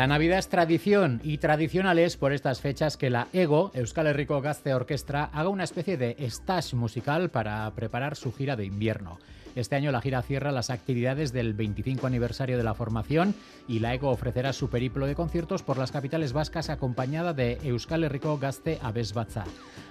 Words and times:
La 0.00 0.06
Navidad 0.06 0.38
es 0.38 0.48
tradición 0.48 1.20
y 1.22 1.36
tradicional 1.36 1.98
es 1.98 2.16
por 2.16 2.32
estas 2.32 2.62
fechas 2.62 2.96
que 2.96 3.10
la 3.10 3.28
EGO, 3.34 3.70
Euskal 3.74 4.06
Herriko 4.06 4.40
Gazte 4.40 4.72
Orquestra, 4.72 5.24
haga 5.24 5.50
una 5.50 5.64
especie 5.64 5.98
de 5.98 6.16
stage 6.20 6.74
musical 6.74 7.28
para 7.28 7.70
preparar 7.72 8.16
su 8.16 8.32
gira 8.32 8.56
de 8.56 8.64
invierno. 8.64 9.18
Este 9.56 9.74
año 9.74 9.90
la 9.90 10.00
gira 10.00 10.22
cierra 10.22 10.52
las 10.52 10.70
actividades 10.70 11.32
del 11.32 11.54
25 11.54 12.06
aniversario 12.06 12.56
de 12.56 12.62
la 12.62 12.74
formación 12.74 13.34
y 13.66 13.80
la 13.80 13.94
EGO 13.94 14.10
ofrecerá 14.10 14.52
su 14.52 14.70
periplo 14.70 15.06
de 15.06 15.16
conciertos 15.16 15.62
por 15.62 15.76
las 15.76 15.90
capitales 15.90 16.32
vascas 16.32 16.70
acompañada 16.70 17.34
de 17.34 17.58
Euskal 17.64 18.04
Herriko 18.04 18.38
Gazte. 18.38 18.78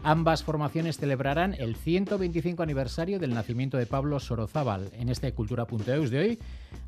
Ambas 0.04 0.44
formaciones 0.44 0.98
celebrarán 0.98 1.56
el 1.56 1.76
125 1.76 2.64
aniversario 2.64 3.20
del 3.20 3.34
nacimiento 3.34 3.78
de 3.78 3.86
Pablo 3.86 4.20
Sorozábal. 4.20 4.92
En 4.94 5.10
este 5.10 5.34
Cultura.eus 5.34 6.10
de 6.10 6.20
hoy 6.20 6.40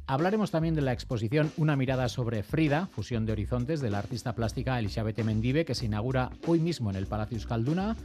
hablaremos 0.08 0.52
también 0.52 0.75
de 0.75 0.81
la 0.81 0.94
exposición 0.94 1.52
Una 1.58 1.75
mirada 1.75 2.08
sobre 2.08 2.44
Frida, 2.44 2.88
fusión 2.88 3.25
de 3.25 3.33
horizontes 3.33 3.81
de 3.81 3.89
la 3.89 3.99
artista 3.99 4.33
plástica 4.33 4.80
Elizabeth 4.80 5.22
Mendive, 5.23 5.66
que 5.66 5.75
se 5.75 5.88
inaugura 5.88 6.31
hoy 6.47 6.59
mismo 6.59 6.89
en 6.89 6.95
el 6.95 7.08
Palacio 7.08 7.36
Euskalduna 7.36 7.97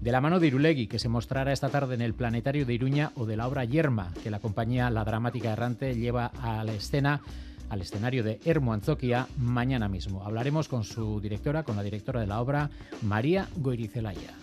de 0.00 0.12
la 0.12 0.20
mano 0.20 0.40
de 0.40 0.46
Irulegui, 0.46 0.86
que 0.86 0.98
se 0.98 1.08
mostrará 1.08 1.52
esta 1.52 1.68
tarde 1.68 1.94
en 1.94 2.00
el 2.00 2.14
Planetario 2.14 2.64
de 2.64 2.74
Iruña, 2.74 3.12
o 3.16 3.26
de 3.26 3.36
la 3.36 3.46
obra 3.46 3.64
Yerma, 3.64 4.12
que 4.22 4.30
la 4.30 4.40
compañía 4.40 4.90
La 4.90 5.04
Dramática 5.04 5.52
Errante 5.52 5.94
lleva 5.94 6.26
a 6.26 6.64
la 6.64 6.72
escena 6.72 7.20
al 7.68 7.82
escenario 7.82 8.24
de 8.24 8.40
Hermo 8.44 8.72
Anzoquia 8.72 9.28
mañana 9.38 9.88
mismo. 9.88 10.24
Hablaremos 10.24 10.68
con 10.68 10.84
su 10.84 11.20
directora, 11.20 11.62
con 11.62 11.76
la 11.76 11.82
directora 11.82 12.20
de 12.20 12.26
la 12.26 12.40
obra, 12.40 12.70
María 13.02 13.48
Goirizelaya. 13.56 14.34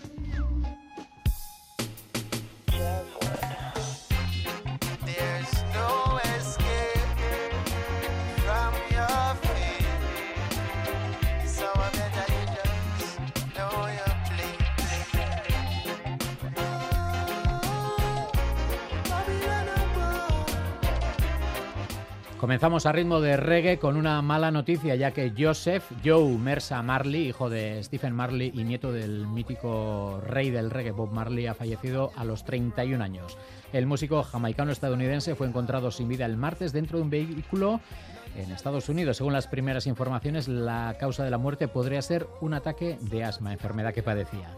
Comenzamos 22.40 22.86
a 22.86 22.92
ritmo 22.92 23.20
de 23.20 23.36
reggae 23.36 23.80
con 23.80 23.98
una 23.98 24.22
mala 24.22 24.52
noticia, 24.52 24.94
ya 24.94 25.10
que 25.10 25.34
Joseph 25.36 25.84
Joe 26.06 26.38
Mersa 26.38 26.84
Marley, 26.84 27.30
hijo 27.30 27.50
de 27.50 27.84
Stephen 27.84 28.14
Marley 28.14 28.52
y 28.54 28.64
nieto 28.64 28.92
del 28.92 29.26
mítico 29.26 30.22
rey 30.24 30.52
del 30.52 30.70
reggae 30.70 30.92
Bob 30.92 31.12
Marley, 31.12 31.48
ha 31.48 31.56
fallecido 31.56 32.12
a 32.16 32.24
los 32.24 32.46
31 32.46 33.04
años. 33.04 33.40
El 33.74 33.88
músico 33.88 34.22
jamaicano-estadounidense 34.22 35.34
fue 35.34 35.48
encontrado 35.48 35.90
sin 35.90 36.10
vida 36.10 36.28
el 36.28 36.38
martes 36.38 36.74
dentro 36.74 37.00
de 37.00 37.06
un 37.06 37.10
vehículo 37.10 37.82
en 38.36 38.52
Estados 38.52 38.88
Unidos. 38.88 39.18
Según 39.18 39.34
las 39.34 39.48
primeras 39.48 39.88
informaciones, 39.88 40.48
la 40.48 40.96
causa 41.00 41.24
de 41.24 41.32
la 41.32 41.40
muerte 41.40 41.68
podría 41.68 42.04
ser 42.04 42.28
un 42.40 42.54
ataque 42.54 43.00
de 43.02 43.24
asma, 43.24 43.52
enfermedad 43.52 43.96
que 43.96 44.04
padecía. 44.04 44.56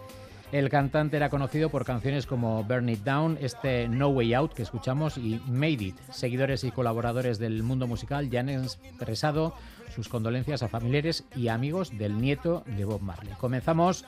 El 0.52 0.70
cantante 0.70 1.18
era 1.18 1.30
conocido 1.30 1.70
por 1.70 1.86
canciones 1.86 2.26
como 2.26 2.64
Burn 2.64 2.90
It 2.90 3.04
Down, 3.04 3.38
este 3.40 3.88
No 3.88 4.08
Way 4.08 4.34
Out 4.34 4.54
que 4.54 4.64
escuchamos 4.64 5.16
y 5.20 5.40
Made 5.48 5.84
It. 5.84 6.00
Seguidores 6.12 6.64
y 6.64 6.72
colaboradores 6.72 7.38
del 7.38 7.62
mundo 7.62 7.86
musical 7.86 8.32
ya 8.32 8.40
han 8.40 8.50
expresado 8.50 9.54
sus 9.94 10.10
condolencias 10.10 10.64
a 10.64 10.68
familiares 10.68 11.24
y 11.36 11.50
amigos 11.50 11.96
del 11.96 12.20
nieto 12.20 12.64
de 12.66 12.84
Bob 12.84 13.02
Marley. 13.02 13.34
Comenzamos 13.40 14.06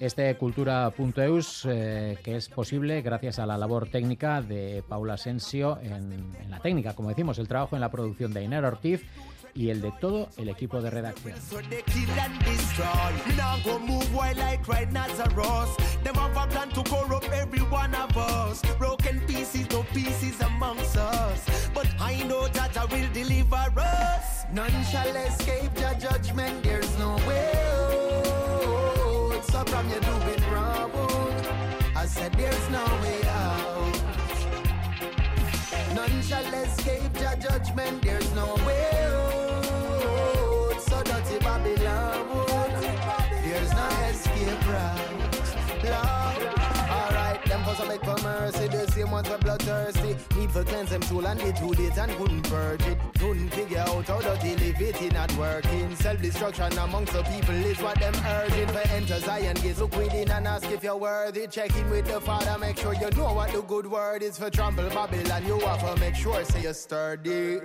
este 0.00 0.34
Cultura.eus 0.36 1.64
eh, 1.70 2.18
que 2.24 2.36
es 2.36 2.48
posible 2.48 3.00
gracias 3.00 3.38
a 3.38 3.46
la 3.46 3.56
labor 3.56 3.88
técnica 3.88 4.42
de 4.42 4.82
Paula 4.88 5.14
Asensio 5.14 5.78
en, 5.80 6.12
en, 6.12 6.50
la 6.50 6.58
técnica, 6.58 6.94
como 6.94 7.10
decimos, 7.10 7.38
el 7.38 7.46
trabajo 7.46 7.76
en 7.76 7.80
la 7.80 7.92
producción 7.92 8.32
de 8.34 8.42
Inés 8.42 8.64
Ortiz 8.64 9.04
y 9.54 9.70
el 9.70 9.80
de 9.80 9.92
todo 10.00 10.28
el 10.36 10.48
equipo 10.48 10.80
de 10.80 10.90
redacción. 10.90 11.34
None 24.52 24.84
shall 24.84 25.16
escape 25.16 25.80
your 25.80 25.94
judgment, 25.98 26.62
there's 26.62 26.98
no 26.98 27.16
way 27.26 27.64
I 31.96 32.06
said 32.06 32.32
there's 32.34 32.70
no 32.70 32.84
way 33.02 33.20
out. 33.26 33.94
None 35.94 36.22
shall 36.22 36.54
escape 36.54 37.14
judgment, 37.40 38.02
there's 38.02 38.34
no 38.34 38.54
way 38.66 38.93
for 50.54 50.62
cleanse 50.62 50.90
them 50.90 51.02
soul 51.02 51.26
and 51.26 51.40
they 51.40 51.50
too 51.52 51.70
late 51.70 51.98
and 51.98 52.12
couldn't 52.12 52.42
purge 52.42 52.86
it. 52.86 52.98
Couldn't 53.18 53.50
figure 53.50 53.78
out 53.78 54.06
how 54.06 54.20
dirty 54.20 54.54
live 54.54 54.80
it, 54.80 55.02
it 55.02 55.12
not 55.12 55.36
working. 55.36 55.96
Self-destruction 55.96 56.78
amongst 56.78 57.12
the 57.12 57.22
people 57.24 57.56
is 57.56 57.82
what 57.82 57.98
them 57.98 58.14
urging. 58.24 58.68
For 58.68 58.88
enter 58.90 59.18
Zion, 59.18 59.56
gates 59.56 59.80
look 59.80 59.96
within 59.96 60.30
and 60.30 60.46
ask 60.46 60.70
if 60.70 60.84
you're 60.84 60.96
worthy. 60.96 61.48
Check 61.48 61.76
in 61.76 61.90
with 61.90 62.06
the 62.06 62.20
Father, 62.20 62.56
make 62.58 62.78
sure 62.78 62.94
you 62.94 63.10
know 63.10 63.34
what 63.34 63.52
the 63.52 63.62
good 63.62 63.86
word 63.86 64.22
is 64.22 64.38
for 64.38 64.48
trample 64.48 64.88
Babylon. 64.90 65.44
You 65.44 65.58
have 65.58 65.94
to 65.94 66.00
make 66.00 66.14
sure 66.14 66.44
say 66.44 66.62
you're 66.62 66.72
sturdy. 66.72 67.58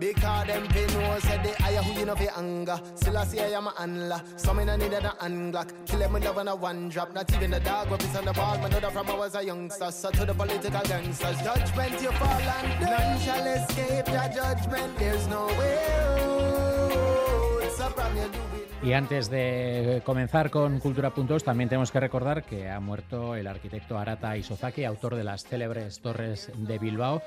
Because 0.00 0.46
them 0.46 0.62
no 0.64 1.18
said 1.18 1.44
they 1.44 1.52
hire 1.52 1.82
who 1.82 2.00
you 2.00 2.06
know 2.06 2.16
for 2.16 2.38
anger. 2.38 2.80
Still 2.94 3.18
I 3.18 3.24
see 3.24 3.38
I 3.38 3.50
am 3.50 3.66
a 3.66 3.74
handler. 3.78 4.22
Some 4.36 4.58
in 4.60 4.70
a 4.70 4.76
need 4.78 4.94
a 4.94 5.00
unglock. 5.20 5.70
Kill 5.84 5.98
them 5.98 6.14
with 6.14 6.24
love 6.24 6.38
on 6.38 6.48
a 6.48 6.56
one 6.56 6.88
drop. 6.88 7.14
Not 7.14 7.30
even 7.34 7.50
the 7.50 7.60
dog 7.60 7.90
what 7.90 8.02
is 8.02 8.16
on 8.16 8.24
the 8.24 8.32
ball. 8.32 8.56
Know 8.56 8.68
that 8.68 8.92
from 8.92 9.10
I 9.10 9.14
was 9.14 9.34
a 9.34 9.44
youngster. 9.44 9.90
So 9.90 10.10
to 10.10 10.24
the 10.24 10.32
political 10.32 10.80
gangsters. 10.80 11.42
Judgment 11.42 12.00
you 12.00 12.12
fall 12.12 12.40
and 12.40 12.80
none 12.80 13.20
shall 13.20 13.46
escape 13.46 14.08
your 14.08 14.28
judgment. 14.34 14.98
There's 14.98 15.26
no 15.28 15.46
way 15.48 15.78
out. 15.98 17.70
So 17.76 17.88
from 17.90 18.16
you 18.16 18.28
do 18.32 18.38
it. 18.38 18.39
Y 18.82 18.94
antes 18.94 19.28
de 19.28 20.00
comenzar 20.06 20.50
con 20.50 20.80
Cultura.os, 20.80 21.44
también 21.44 21.68
tenemos 21.68 21.92
que 21.92 22.00
recordar 22.00 22.44
que 22.44 22.70
ha 22.70 22.80
muerto 22.80 23.34
el 23.34 23.46
arquitecto 23.46 23.98
Arata 23.98 24.38
Isozaki, 24.38 24.84
autor 24.84 25.16
de 25.16 25.24
las 25.24 25.44
célebres 25.44 26.00
torres 26.00 26.50
de 26.56 26.78
Bilbao 26.78 27.20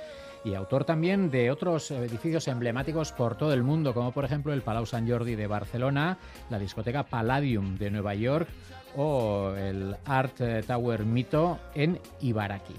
y 0.43 0.55
autor 0.55 0.83
también 0.83 1.29
de 1.29 1.51
otros 1.51 1.91
edificios 1.91 2.47
emblemáticos 2.47 3.11
por 3.11 3.37
todo 3.37 3.53
el 3.53 3.61
mundo, 3.61 3.93
como 3.93 4.11
por 4.11 4.25
ejemplo 4.25 4.51
el 4.51 4.63
Palau 4.63 4.87
Sant 4.87 5.07
Jordi 5.07 5.35
de 5.35 5.45
Barcelona, 5.45 6.17
la 6.49 6.57
discoteca 6.57 7.03
Palladium 7.03 7.77
de 7.77 7.91
Nueva 7.91 8.15
York 8.15 8.49
o 8.95 9.53
el 9.55 9.95
Art 10.05 10.41
Tower 10.65 11.05
Mito 11.05 11.59
en 11.75 11.99
Ibaraki. 12.19 12.75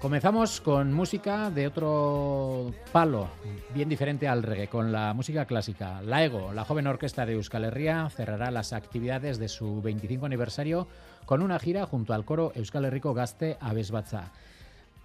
Comenzamos 0.00 0.60
con 0.60 0.92
música 0.92 1.50
de 1.50 1.66
otro 1.66 2.72
palo, 2.92 3.28
bien 3.74 3.88
diferente 3.88 4.28
al 4.28 4.44
reggae, 4.44 4.68
con 4.68 4.92
la 4.92 5.12
música 5.12 5.44
clásica. 5.44 6.00
La 6.02 6.24
EGO, 6.24 6.52
la 6.52 6.64
joven 6.64 6.86
orquesta 6.86 7.26
de 7.26 7.32
Euskal 7.32 7.64
Herria, 7.64 8.08
cerrará 8.08 8.52
las 8.52 8.72
actividades 8.72 9.38
de 9.38 9.48
su 9.48 9.82
25 9.82 10.24
aniversario 10.24 10.86
con 11.26 11.42
una 11.42 11.58
gira 11.58 11.84
junto 11.84 12.14
al 12.14 12.24
coro 12.24 12.52
Euskal 12.54 12.84
Herriko 12.84 13.12
Gaste 13.12 13.56
Abesbatza. 13.60 14.30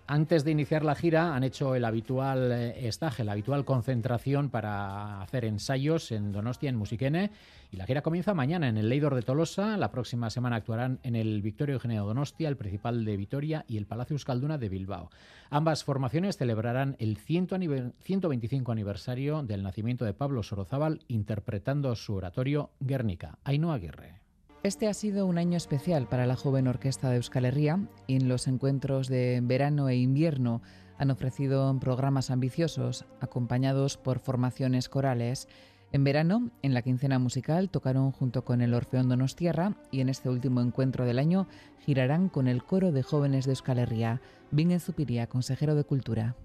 Antes 0.06 0.44
de 0.44 0.52
iniciar 0.52 0.84
la 0.84 0.96
gira 0.96 1.34
han 1.34 1.46
hecho 1.46 1.76
el 1.76 1.86
habitual 1.86 2.52
estaje, 2.52 3.24
la 3.24 3.32
habitual 3.32 3.64
concentración 3.64 4.50
para 4.50 5.22
hacer 5.22 5.46
ensayos 5.46 6.12
en 6.12 6.34
Donostia, 6.34 6.70
en 6.70 6.76
Musiquene, 6.76 7.32
y 7.72 7.78
la 7.78 7.86
gira 7.86 8.02
comienza 8.02 8.34
mañana 8.34 8.68
en 8.68 8.78
el 8.78 8.90
Leidor 8.90 9.16
de 9.16 9.22
Tolosa. 9.22 9.78
La 9.78 9.92
próxima 9.92 10.30
semana 10.30 10.58
actuarán 10.58 11.00
en 11.04 11.16
el 11.16 11.42
Victorio 11.42 11.76
Eugenio 11.76 12.04
Donostia, 12.04 12.50
el 12.50 12.58
Principal 12.58 13.06
de 13.06 13.16
Vitoria 13.16 13.64
y 13.66 13.78
el 13.78 13.86
Palacio 13.86 14.16
Euskalduna 14.16 14.58
de 14.58 14.68
Bilbao. 14.68 15.10
Ambas 15.50 15.86
formaciones 15.86 16.38
celebrarán 16.38 16.98
el 17.00 17.18
125 17.18 18.72
aniversario 18.74 19.42
del 19.42 19.64
nacimiento 19.64 20.04
de 20.04 20.14
Pablo 20.14 20.44
Sorozábal 20.44 21.00
interpretando 21.08 21.96
su 21.96 22.14
oratorio 22.14 22.72
Guernica. 22.82 23.38
Ainhoa 23.46 23.76
Aguirre. 23.76 24.23
Este 24.63 24.88
ha 24.88 24.94
sido 24.94 25.25
un 25.25 25.38
año 25.38 25.57
especial 25.57 26.07
para 26.07 26.25
la 26.25 26.38
joven 26.38 26.69
orquesta 26.69 27.10
de 27.10 27.18
Euskal 27.18 27.44
Herria. 27.44 27.86
En 28.07 28.30
los 28.30 28.48
encuentros 28.48 29.10
de 29.10 29.42
verano 29.44 29.89
e 29.89 29.98
invierno 29.98 30.62
han 30.98 31.12
ofrecido 31.12 31.77
programas 31.81 32.31
ambiciosos, 32.31 33.04
acompañados 33.19 33.98
por 33.98 34.19
formaciones 34.19 34.88
corales 34.88 35.50
En 35.92 36.06
verano, 36.06 36.50
en 36.62 36.74
la 36.74 36.81
quincena 36.81 37.19
musical, 37.19 37.69
tocaron 37.69 38.12
junto 38.13 38.45
con 38.45 38.62
el 38.62 38.74
Orfeón 38.74 39.10
Donostierra 39.10 39.75
y 39.92 40.00
en 40.00 40.07
este 40.07 40.30
último 40.30 40.62
encuentro 40.62 41.06
del 41.06 41.19
año 41.19 41.45
girarán 41.80 42.30
con 42.30 42.48
el 42.48 42.63
coro 42.63 42.94
de 42.94 43.04
jóvenes 43.04 43.45
de 43.45 43.51
Euskal 43.51 43.80
Herria. 43.80 44.21
Vingen 44.50 44.80
Zupiría, 44.80 45.27
consejero 45.27 45.75
de 45.75 45.83
Cultura. 45.83 46.38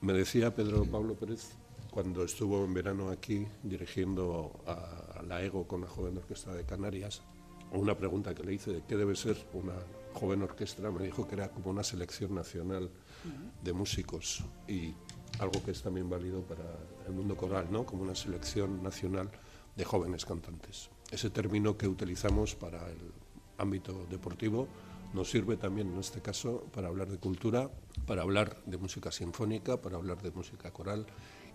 Me 0.00 0.14
decía 0.14 0.54
Pedro 0.54 0.86
Pablo 0.86 1.14
Pérez 1.14 1.58
cuando 1.90 2.24
estuvo 2.24 2.64
en 2.64 2.72
verano 2.72 3.10
aquí 3.10 3.46
dirigiendo 3.62 4.50
a 4.66 5.22
la 5.22 5.42
EGO 5.42 5.68
con 5.68 5.82
la 5.82 5.86
Joven 5.86 6.16
Orquesta 6.16 6.54
de 6.54 6.64
Canarias, 6.64 7.22
una 7.72 7.96
pregunta 7.96 8.34
que 8.34 8.42
le 8.42 8.54
hice 8.54 8.72
de 8.72 8.82
qué 8.82 8.96
debe 8.96 9.14
ser 9.14 9.36
una 9.52 9.74
joven 10.12 10.42
orquesta, 10.42 10.90
me 10.90 11.04
dijo 11.04 11.26
que 11.26 11.36
era 11.36 11.50
como 11.50 11.70
una 11.70 11.84
selección 11.84 12.34
nacional 12.34 12.90
de 13.62 13.72
músicos 13.72 14.44
y 14.66 14.94
algo 15.38 15.62
que 15.64 15.70
es 15.70 15.82
también 15.82 16.10
válido 16.10 16.42
para 16.42 16.64
el 17.06 17.12
mundo 17.12 17.36
coral, 17.36 17.68
¿no? 17.70 17.86
como 17.86 18.02
una 18.02 18.14
selección 18.14 18.82
nacional 18.82 19.30
de 19.76 19.84
jóvenes 19.84 20.24
cantantes. 20.24 20.90
Ese 21.10 21.30
término 21.30 21.76
que 21.76 21.86
utilizamos 21.86 22.54
para 22.54 22.88
el 22.88 23.12
ámbito 23.58 24.06
deportivo 24.10 24.68
nos 25.12 25.30
sirve 25.30 25.56
también 25.56 25.92
en 25.92 25.98
este 25.98 26.20
caso 26.20 26.64
para 26.72 26.88
hablar 26.88 27.08
de 27.08 27.18
cultura, 27.18 27.70
para 28.06 28.22
hablar 28.22 28.62
de 28.64 28.78
música 28.78 29.10
sinfónica, 29.10 29.80
para 29.80 29.96
hablar 29.96 30.22
de 30.22 30.30
música 30.30 30.70
coral 30.72 31.06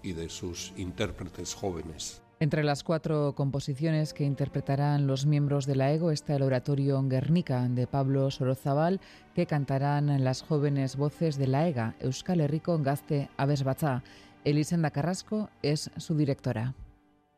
y 0.04 0.14
de 0.14 0.30
sus 0.30 0.74
intérpretes 0.76 1.54
jóvenes. 1.54 2.22
Entre 2.38 2.66
las 2.66 2.84
cuatro 2.84 3.34
composiciones 3.34 4.14
que 4.14 4.26
interpretarán 4.26 5.08
los 5.08 5.26
miembros 5.26 5.66
de 5.66 5.76
la 5.78 5.94
EGO 5.94 6.12
está 6.12 6.36
el 6.36 6.42
oratorio 6.44 7.02
Guernica 7.04 7.66
de 7.70 7.88
Pablo 7.88 8.30
Sorozabal, 8.30 9.00
que 9.34 9.46
cantarán 9.46 10.22
las 10.22 10.42
jóvenes 10.42 10.98
voces 10.98 11.38
de 11.38 11.48
la 11.48 11.66
EGA, 11.66 11.96
Euskal 12.02 12.42
Herriko 12.42 12.78
Gazte 12.80 13.30
Abesbatza. 13.38 14.04
Elisenda 14.44 14.92
Carrasco 14.92 15.50
es 15.62 15.90
su 15.96 16.18
directora. 16.18 16.74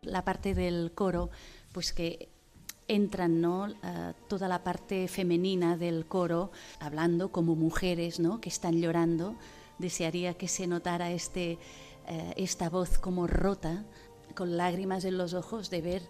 La 0.01 0.25
parte 0.25 0.55
del 0.55 0.91
coro, 0.95 1.29
pues 1.73 1.93
que 1.93 2.29
entran 2.87 3.39
¿no? 3.39 3.67
Toda 4.27 4.47
la 4.47 4.63
parte 4.63 5.07
femenina 5.07 5.77
del 5.77 6.07
coro, 6.07 6.51
hablando 6.79 7.31
como 7.31 7.55
mujeres 7.55 8.19
¿no? 8.19 8.41
que 8.41 8.49
están 8.49 8.81
llorando. 8.81 9.35
Desearía 9.77 10.33
que 10.33 10.47
se 10.47 10.65
notara 10.65 11.11
este, 11.11 11.59
uh, 12.09 12.33
esta 12.35 12.67
voz 12.67 12.97
como 12.97 13.27
rota 13.27 13.85
con 14.37 14.55
lágrimas 14.55 15.03
en 15.03 15.17
los 15.17 15.33
ojos 15.33 15.71
de 15.71 15.81
ver 15.81 16.03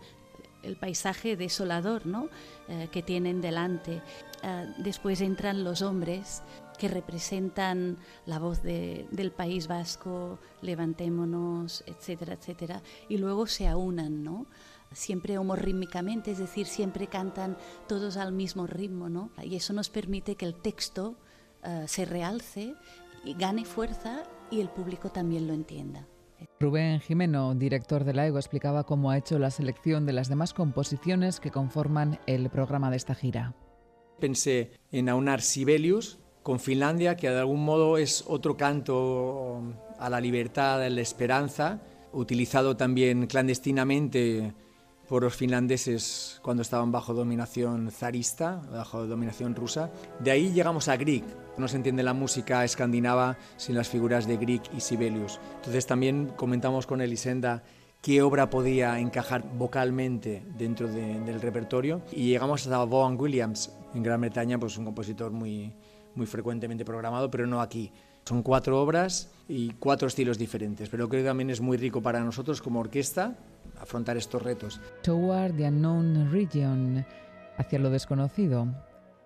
el 0.62 0.76
paisaje 0.76 1.38
desolador 1.38 2.06
¿no? 2.06 2.28
Eh, 2.68 2.90
que 2.92 3.02
tienen 3.02 3.40
delante. 3.40 4.02
Eh, 4.44 4.74
después 4.80 5.22
entran 5.22 5.64
los 5.64 5.82
hombres 5.82 6.44
que 6.78 6.90
representan 6.90 7.98
la 8.26 8.38
voz 8.38 8.62
del 8.62 9.32
País 9.32 9.68
Vasco, 9.68 10.38
levantémonos, 10.62 11.84
etcétera, 11.88 12.34
etcétera, 12.34 12.84
y 13.10 13.18
luego 13.18 13.48
se 13.48 13.68
aunan, 13.68 14.24
¿no? 14.24 14.46
Siempre 14.92 15.40
homorrítmicamente, 15.40 16.30
es 16.30 16.38
decir, 16.38 16.68
siempre 16.68 17.08
cantan 17.08 17.58
todos 17.88 18.16
al 18.16 18.32
mismo 18.32 18.68
ritmo, 18.68 19.10
¿no? 19.10 19.32
Y 19.42 19.56
eso 19.56 19.74
nos 19.74 19.90
permite 19.90 20.36
que 20.36 20.46
el 20.46 20.54
texto 20.54 21.16
eh, 21.64 21.86
se 21.88 22.06
realce 22.06 22.76
y 23.26 23.34
gane 23.34 23.66
fuerza 23.66 24.22
y 24.52 24.62
el 24.62 24.70
público 24.70 25.10
también 25.10 25.48
lo 25.48 25.54
entienda. 25.54 26.06
Rubén 26.60 27.00
Jimeno, 27.00 27.54
director 27.56 28.04
de 28.04 28.13
la 28.13 28.28
EGO, 28.28 28.38
explicaba 28.38 28.84
cómo 28.84 29.12
ha 29.12 29.18
hecho 29.18 29.39
la 29.39 29.51
selección 29.51 30.06
de 30.06 30.13
las 30.13 30.30
demás 30.30 30.54
composiciones 30.54 31.39
que 31.39 31.51
conforman 31.51 32.19
el 32.28 32.50
programa 32.50 32.89
de 32.89 32.98
esta 32.98 33.16
gira. 33.16 33.54
Pensé 34.19 34.72
en 34.92 35.10
aunar 35.10 35.42
Sibelius 35.42 36.19
con 36.44 36.60
Finlandia, 36.60 37.16
que 37.16 37.30
de 37.30 37.39
algún 37.39 37.63
modo 37.63 37.98
es 37.98 38.24
otro 38.28 38.57
canto 38.57 39.62
a 40.00 40.10
la 40.10 40.22
libertad, 40.22 40.81
a 40.81 40.89
la 40.89 41.01
esperanza, 41.01 41.81
utilizado 42.13 42.78
también 42.78 43.28
clandestinamente 43.28 44.54
por 45.07 45.24
los 45.24 45.36
finlandeses 45.36 46.39
cuando 46.42 46.62
estaban 46.62 46.92
bajo 46.92 47.13
dominación 47.13 47.92
zarista, 47.92 48.62
bajo 48.71 49.07
dominación 49.07 49.56
rusa. 49.56 49.89
De 50.19 50.31
ahí 50.31 50.51
llegamos 50.51 50.88
a 50.88 50.98
Grieg. 50.98 51.24
No 51.57 51.68
se 51.68 51.77
entiende 51.77 52.04
la 52.04 52.13
música 52.13 52.63
escandinava 52.63 53.38
sin 53.56 53.75
las 53.75 53.89
figuras 53.89 54.27
de 54.27 54.38
Grieg 54.38 54.62
y 54.75 54.81
Sibelius. 54.81 55.39
Entonces 55.57 55.86
también 55.86 56.33
comentamos 56.36 56.86
con 56.86 57.01
Elisenda 57.01 57.63
qué 58.01 58.21
obra 58.21 58.50
podía 58.50 59.00
encajar 59.00 59.44
vocalmente 59.57 60.44
dentro 60.57 60.88
del 60.88 61.42
repertorio 61.42 62.01
y 62.12 62.27
llegamos 62.27 62.68
a 62.68 62.86
Vaughan 62.86 63.19
Williams 63.19 63.71
en 63.95 64.04
Gran 64.04 64.21
Bretaña, 64.21 64.59
pues 64.59 64.77
un 64.77 64.86
compositor 64.86 65.31
muy, 65.31 65.74
muy 66.15 66.25
frecuentemente 66.25 66.86
programado, 66.86 67.31
pero 67.31 67.48
no 67.48 67.62
aquí. 67.62 67.92
Son 68.25 68.44
cuatro 68.44 68.81
obras 68.81 69.31
y 69.48 69.69
cuatro 69.80 70.09
estilos 70.09 70.38
diferentes, 70.38 70.89
pero 70.89 71.07
creo 71.07 71.24
que 71.24 71.27
también 71.27 71.50
es 71.50 71.62
muy 71.62 71.77
rico 71.77 72.01
para 72.01 72.19
nosotros 72.19 72.62
como 72.62 72.81
orquesta 72.81 73.38
afrontar 73.80 74.18
estos 74.18 74.42
retos. 74.42 74.82
Toward 75.04 75.56
the 75.56 75.68
Unknown 75.68 76.32
Region, 76.32 77.06
hacia 77.58 77.80
lo 77.80 77.90
desconocido, 77.90 78.68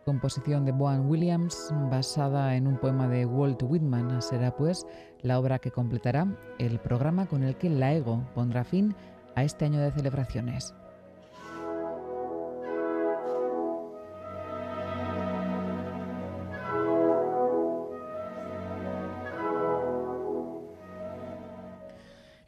composición 0.06 0.66
de 0.66 0.72
Boan 0.72 1.08
Williams 1.08 1.74
basada 1.90 2.56
en 2.56 2.68
un 2.68 2.78
poema 2.78 3.08
de 3.08 3.26
Walt 3.26 3.62
Whitman, 3.64 4.22
será 4.22 4.56
pues 4.56 4.86
la 5.22 5.40
obra 5.40 5.60
que 5.60 5.72
completará 5.72 6.28
el 6.58 6.80
programa 6.80 7.28
con 7.28 7.44
el 7.44 7.56
que 7.56 7.70
la 7.70 7.94
EGO 7.94 8.24
pondrá 8.34 8.64
fin 8.64 8.96
a 9.36 9.44
este 9.44 9.66
año 9.66 9.80
de 9.80 9.92
celebraciones. 9.92 10.74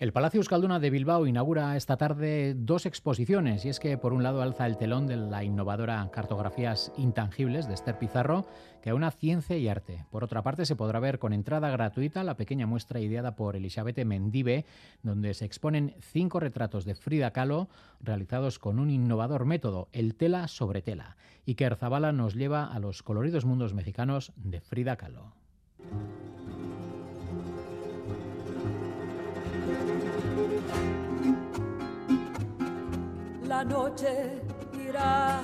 El 0.03 0.11
Palacio 0.11 0.39
Euskalduna 0.41 0.81
de 0.81 0.89
Bilbao 0.89 1.27
inaugura 1.27 1.77
esta 1.77 1.95
tarde 1.95 2.55
dos 2.57 2.85
exposiciones 2.85 3.63
y 3.63 3.69
es 3.69 3.79
que 3.79 3.97
por 3.97 4.11
un 4.11 4.21
lado 4.21 4.41
alza 4.41 4.65
el 4.65 4.75
telón 4.75 5.07
de 5.07 5.15
la 5.15 5.45
innovadora 5.45 6.05
Cartografías 6.11 6.91
Intangibles 6.97 7.69
de 7.69 7.73
Esther 7.73 7.97
Pizarro 7.99 8.45
que 8.81 8.89
aúna 8.89 9.11
ciencia 9.11 9.55
y 9.55 9.69
arte. 9.69 10.03
Por 10.11 10.25
otra 10.25 10.43
parte 10.43 10.65
se 10.65 10.75
podrá 10.75 10.99
ver 10.99 11.19
con 11.19 11.31
entrada 11.31 11.69
gratuita 11.69 12.25
la 12.25 12.35
pequeña 12.35 12.67
muestra 12.67 12.99
ideada 12.99 13.37
por 13.37 13.55
Elizabeth 13.55 14.03
Mendive 14.03 14.65
donde 15.03 15.33
se 15.33 15.45
exponen 15.45 15.95
cinco 16.01 16.41
retratos 16.41 16.83
de 16.83 16.95
Frida 16.95 17.31
Kahlo 17.31 17.69
realizados 18.01 18.59
con 18.59 18.79
un 18.79 18.89
innovador 18.89 19.45
método, 19.45 19.87
el 19.93 20.15
tela 20.15 20.49
sobre 20.49 20.81
tela. 20.81 21.15
Y 21.45 21.55
que 21.55 21.63
Erzabala 21.63 22.11
nos 22.11 22.35
lleva 22.35 22.65
a 22.65 22.77
los 22.79 23.03
coloridos 23.03 23.45
mundos 23.45 23.73
mexicanos 23.73 24.33
de 24.35 24.59
Frida 24.59 24.97
Kahlo. 24.97 25.31
La 33.63 33.69
noche 33.69 34.41
irá. 34.73 35.41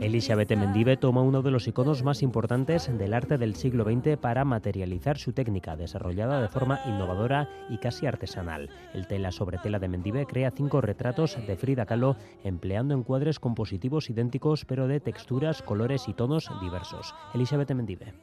Elizabeth 0.00 0.50
Mendive 0.56 0.96
toma 0.96 1.20
uno 1.20 1.42
de 1.42 1.50
los 1.50 1.68
iconos 1.68 2.02
más 2.02 2.22
importantes 2.22 2.90
del 2.98 3.12
arte 3.12 3.36
del 3.36 3.54
siglo 3.54 3.84
XX 3.84 4.16
para 4.16 4.44
materializar 4.44 5.18
su 5.18 5.32
técnica, 5.32 5.76
desarrollada 5.76 6.40
de 6.40 6.48
forma 6.48 6.80
innovadora 6.86 7.48
y 7.68 7.78
casi 7.78 8.06
artesanal. 8.06 8.70
El 8.94 9.06
tela 9.06 9.32
sobre 9.32 9.58
tela 9.58 9.78
de 9.78 9.88
Mendive 9.88 10.26
crea 10.26 10.50
cinco 10.50 10.80
retratos 10.80 11.36
de 11.46 11.56
Frida 11.56 11.86
Kahlo 11.86 12.16
empleando 12.42 12.94
encuadres 12.94 13.38
compositivos 13.38 14.08
idénticos 14.08 14.64
pero 14.64 14.88
de 14.88 15.00
texturas, 15.00 15.62
colores 15.62 16.08
y 16.08 16.14
tonos 16.14 16.50
diversos. 16.60 17.14
Elizabeth 17.34 17.72
Mendive. 17.72 18.14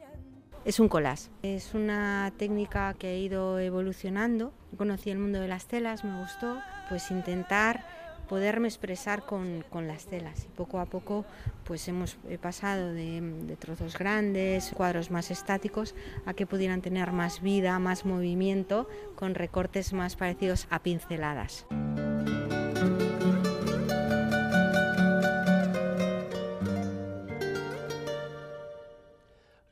Es 0.64 0.80
un 0.80 0.88
collage, 0.88 1.28
es 1.42 1.74
una 1.74 2.32
técnica 2.36 2.94
que 2.94 3.08
ha 3.08 3.16
ido 3.16 3.58
evolucionando. 3.58 4.52
Conocí 4.76 5.10
el 5.10 5.18
mundo 5.18 5.38
de 5.38 5.46
las 5.48 5.66
telas, 5.66 6.04
me 6.04 6.18
gustó, 6.18 6.58
pues 6.88 7.10
intentar 7.10 7.84
poderme 8.28 8.68
expresar 8.68 9.24
con, 9.24 9.64
con, 9.70 9.86
las 9.86 10.06
telas. 10.06 10.44
Y 10.44 10.48
poco 10.48 10.80
a 10.80 10.86
poco 10.86 11.24
pues 11.64 11.86
hemos 11.88 12.16
pasado 12.40 12.92
de, 12.92 13.20
de, 13.20 13.56
trozos 13.56 13.98
grandes, 13.98 14.72
cuadros 14.74 15.10
más 15.10 15.30
estáticos, 15.30 15.94
a 16.26 16.34
que 16.34 16.46
pudieran 16.46 16.82
tener 16.82 17.12
más 17.12 17.40
vida, 17.40 17.78
más 17.78 18.04
movimiento, 18.04 18.88
con 19.14 19.34
recortes 19.34 19.92
más 19.92 20.16
parecidos 20.16 20.66
a 20.70 20.80
pinceladas. 20.80 21.66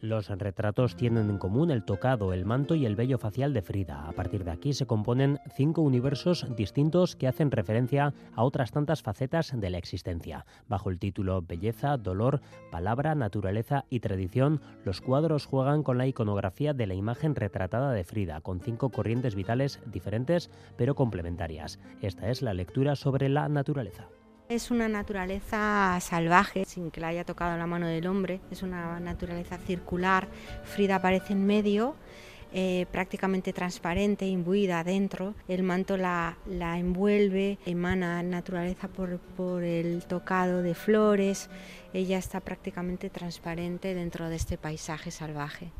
Los 0.03 0.29
retratos 0.29 0.97
tienen 0.97 1.31
en 1.31 1.39
común 1.39 1.71
el 1.71 1.85
tocado, 1.85 2.33
el 2.33 2.45
manto 2.45 2.75
y 2.75 2.87
el 2.87 2.97
vello 2.97 3.19
facial 3.19 3.55
de 3.55 3.63
Frida. 3.63 4.09
A 4.09 4.11
partir 4.11 4.43
de 4.43 4.51
aquí 4.51 4.73
se 4.73 4.85
componen 4.85 5.39
cinco 5.55 5.81
universos 5.81 6.45
distintos 6.57 7.15
que 7.15 7.29
hacen 7.29 7.53
referencia 7.53 8.13
a 8.35 8.43
otras 8.43 8.73
tantas 8.73 9.01
facetas 9.01 9.53
de 9.55 9.71
la 9.71 9.79
existencia. 9.79 10.45
Bajo 10.67 10.91
el 10.91 10.99
título 10.99 11.41
Belleza, 11.43 11.99
Dolor, 11.99 12.41
Palabra, 12.73 13.15
Naturaleza 13.15 13.85
y 13.91 14.01
Tradición, 14.01 14.61
los 14.85 15.01
cuadros 15.01 15.47
juegan 15.47 15.85
con 15.85 15.99
la 15.99 16.09
iconografía 16.09 16.75
de 16.75 16.89
la 16.89 16.95
imagen 16.95 17.37
retratada 17.37 17.93
de 17.93 18.03
Frida, 18.03 18.41
con 18.41 18.59
cinco 18.59 18.91
corrientes 18.91 19.37
vitales 19.37 19.79
diferentes 19.87 20.51
pero 20.77 20.97
complementarias. 20.97 21.79
Esta 22.01 22.29
es 22.29 22.43
la 22.43 22.55
lectura 22.55 22.97
sobre 22.97 23.29
la 23.29 23.49
naturaleza. 23.49 24.09
Es 24.53 24.71
una 24.71 24.87
naturaleza 24.87 25.99
salvaje, 26.03 26.67
sin 26.67 26.91
que 26.91 27.01
la 27.01 27.09
haya 27.09 27.25
tocado 27.25 27.57
la 27.57 27.67
mano 27.67 27.87
del 27.87 28.07
hombre. 28.07 28.43
Es 28.51 28.63
una 28.63 29.01
naturaleza 29.01 29.57
circular. 29.57 30.29
Frida 30.65 30.97
aparece 30.97 31.33
en 31.33 31.47
medio 31.47 31.95
eh, 32.53 32.85
prácticamente 32.93 33.55
transparente, 33.55 34.27
imbuida 34.27 34.85
dentro. 34.85 35.35
El 35.49 35.63
manto 35.63 35.97
la, 35.97 36.37
la 36.45 36.79
envuelve, 36.79 37.61
emana 37.65 38.23
naturaleza 38.23 38.89
por, 38.89 39.21
por 39.21 39.65
el 39.65 40.05
tocado 40.05 40.61
de 40.61 40.75
flores. 40.75 41.49
Ella 41.95 42.19
está 42.19 42.41
prácticamente 42.41 43.09
transparente 43.09 43.95
dentro 43.95 44.29
de 44.29 44.37
este 44.37 44.59
paisaje 44.59 45.11
salvaje 45.11 45.73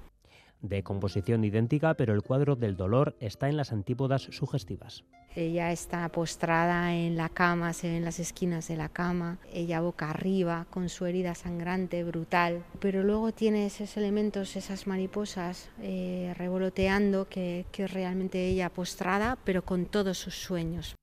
de 0.63 0.83
composición 0.83 1.45
idéntica, 1.45 1.95
pero 1.95 2.15
el 2.15 2.23
cuadro 2.23 2.57
del 2.57 2.77
dolor 2.77 3.15
está 3.21 3.49
en 3.49 3.57
las 3.57 3.73
antípodas 3.73 4.23
sugestivas. 4.31 5.05
Ella 5.35 5.73
está 5.73 6.09
postrada 6.11 6.95
en 6.95 7.17
la 7.17 7.31
cama, 7.31 7.73
se 7.73 7.89
ven 7.89 8.05
las 8.05 8.19
esquinas 8.19 8.69
de 8.69 8.77
la 8.77 8.91
cama, 8.91 9.39
ella 9.53 9.81
boca 9.81 10.11
arriba, 10.11 10.67
con 10.71 10.89
su 10.89 11.07
herida 11.07 11.35
sangrante, 11.35 12.05
brutal, 12.05 12.65
pero 12.81 13.03
luego 13.03 13.33
tiene 13.33 13.67
esos 13.67 13.97
elementos, 13.97 14.57
esas 14.57 14.87
mariposas 14.87 15.71
eh, 15.81 16.35
revoloteando, 16.37 17.29
que, 17.29 17.67
es 17.73 17.93
realmente 17.93 18.47
ella 18.47 18.69
postrada, 18.69 19.39
pero 19.43 19.65
con 19.65 19.87
todos 19.87 20.19
sus 20.19 20.35
sueños. 20.35 20.95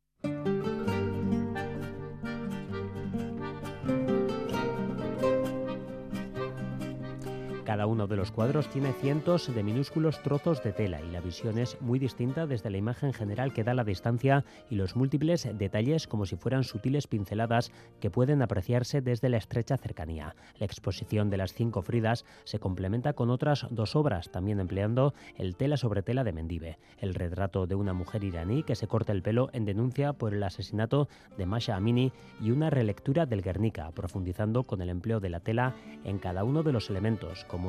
Cada 7.79 7.87
uno 7.87 8.07
de 8.07 8.17
los 8.17 8.33
cuadros 8.33 8.67
tiene 8.67 8.91
cientos 8.91 9.55
de 9.55 9.63
minúsculos 9.63 10.21
trozos 10.21 10.61
de 10.61 10.73
tela 10.73 10.99
y 10.99 11.11
la 11.11 11.21
visión 11.21 11.57
es 11.57 11.79
muy 11.79 11.97
distinta 11.97 12.45
desde 12.45 12.69
la 12.69 12.75
imagen 12.75 13.13
general 13.13 13.53
que 13.53 13.63
da 13.63 13.73
la 13.73 13.85
distancia 13.85 14.43
y 14.69 14.75
los 14.75 14.97
múltiples 14.97 15.47
detalles 15.57 16.05
como 16.05 16.25
si 16.25 16.35
fueran 16.35 16.65
sutiles 16.65 17.07
pinceladas 17.07 17.71
que 18.01 18.11
pueden 18.11 18.41
apreciarse 18.41 18.99
desde 18.99 19.29
la 19.29 19.37
estrecha 19.37 19.77
cercanía. 19.77 20.35
La 20.57 20.65
exposición 20.65 21.29
de 21.29 21.37
las 21.37 21.53
cinco 21.53 21.81
Fridas 21.81 22.25
se 22.43 22.59
complementa 22.59 23.13
con 23.13 23.29
otras 23.29 23.65
dos 23.69 23.95
obras, 23.95 24.29
también 24.29 24.59
empleando 24.59 25.13
el 25.37 25.55
tela 25.55 25.77
sobre 25.77 26.03
tela 26.03 26.25
de 26.25 26.33
Mendive, 26.33 26.79
el 26.97 27.15
retrato 27.15 27.65
de 27.65 27.75
una 27.75 27.93
mujer 27.93 28.25
iraní 28.25 28.63
que 28.63 28.75
se 28.75 28.87
corta 28.87 29.13
el 29.13 29.23
pelo 29.23 29.51
en 29.53 29.63
denuncia 29.63 30.11
por 30.11 30.33
el 30.33 30.43
asesinato 30.43 31.07
de 31.37 31.45
Masha 31.45 31.77
Amini 31.77 32.11
y 32.41 32.51
una 32.51 32.69
relectura 32.69 33.25
del 33.25 33.41
Guernica, 33.41 33.89
profundizando 33.91 34.63
con 34.63 34.81
el 34.81 34.89
empleo 34.89 35.21
de 35.21 35.29
la 35.29 35.39
tela 35.39 35.75
en 36.03 36.19
cada 36.19 36.43
uno 36.43 36.61
de 36.61 36.73
los 36.73 36.89
elementos, 36.89 37.45
como 37.45 37.68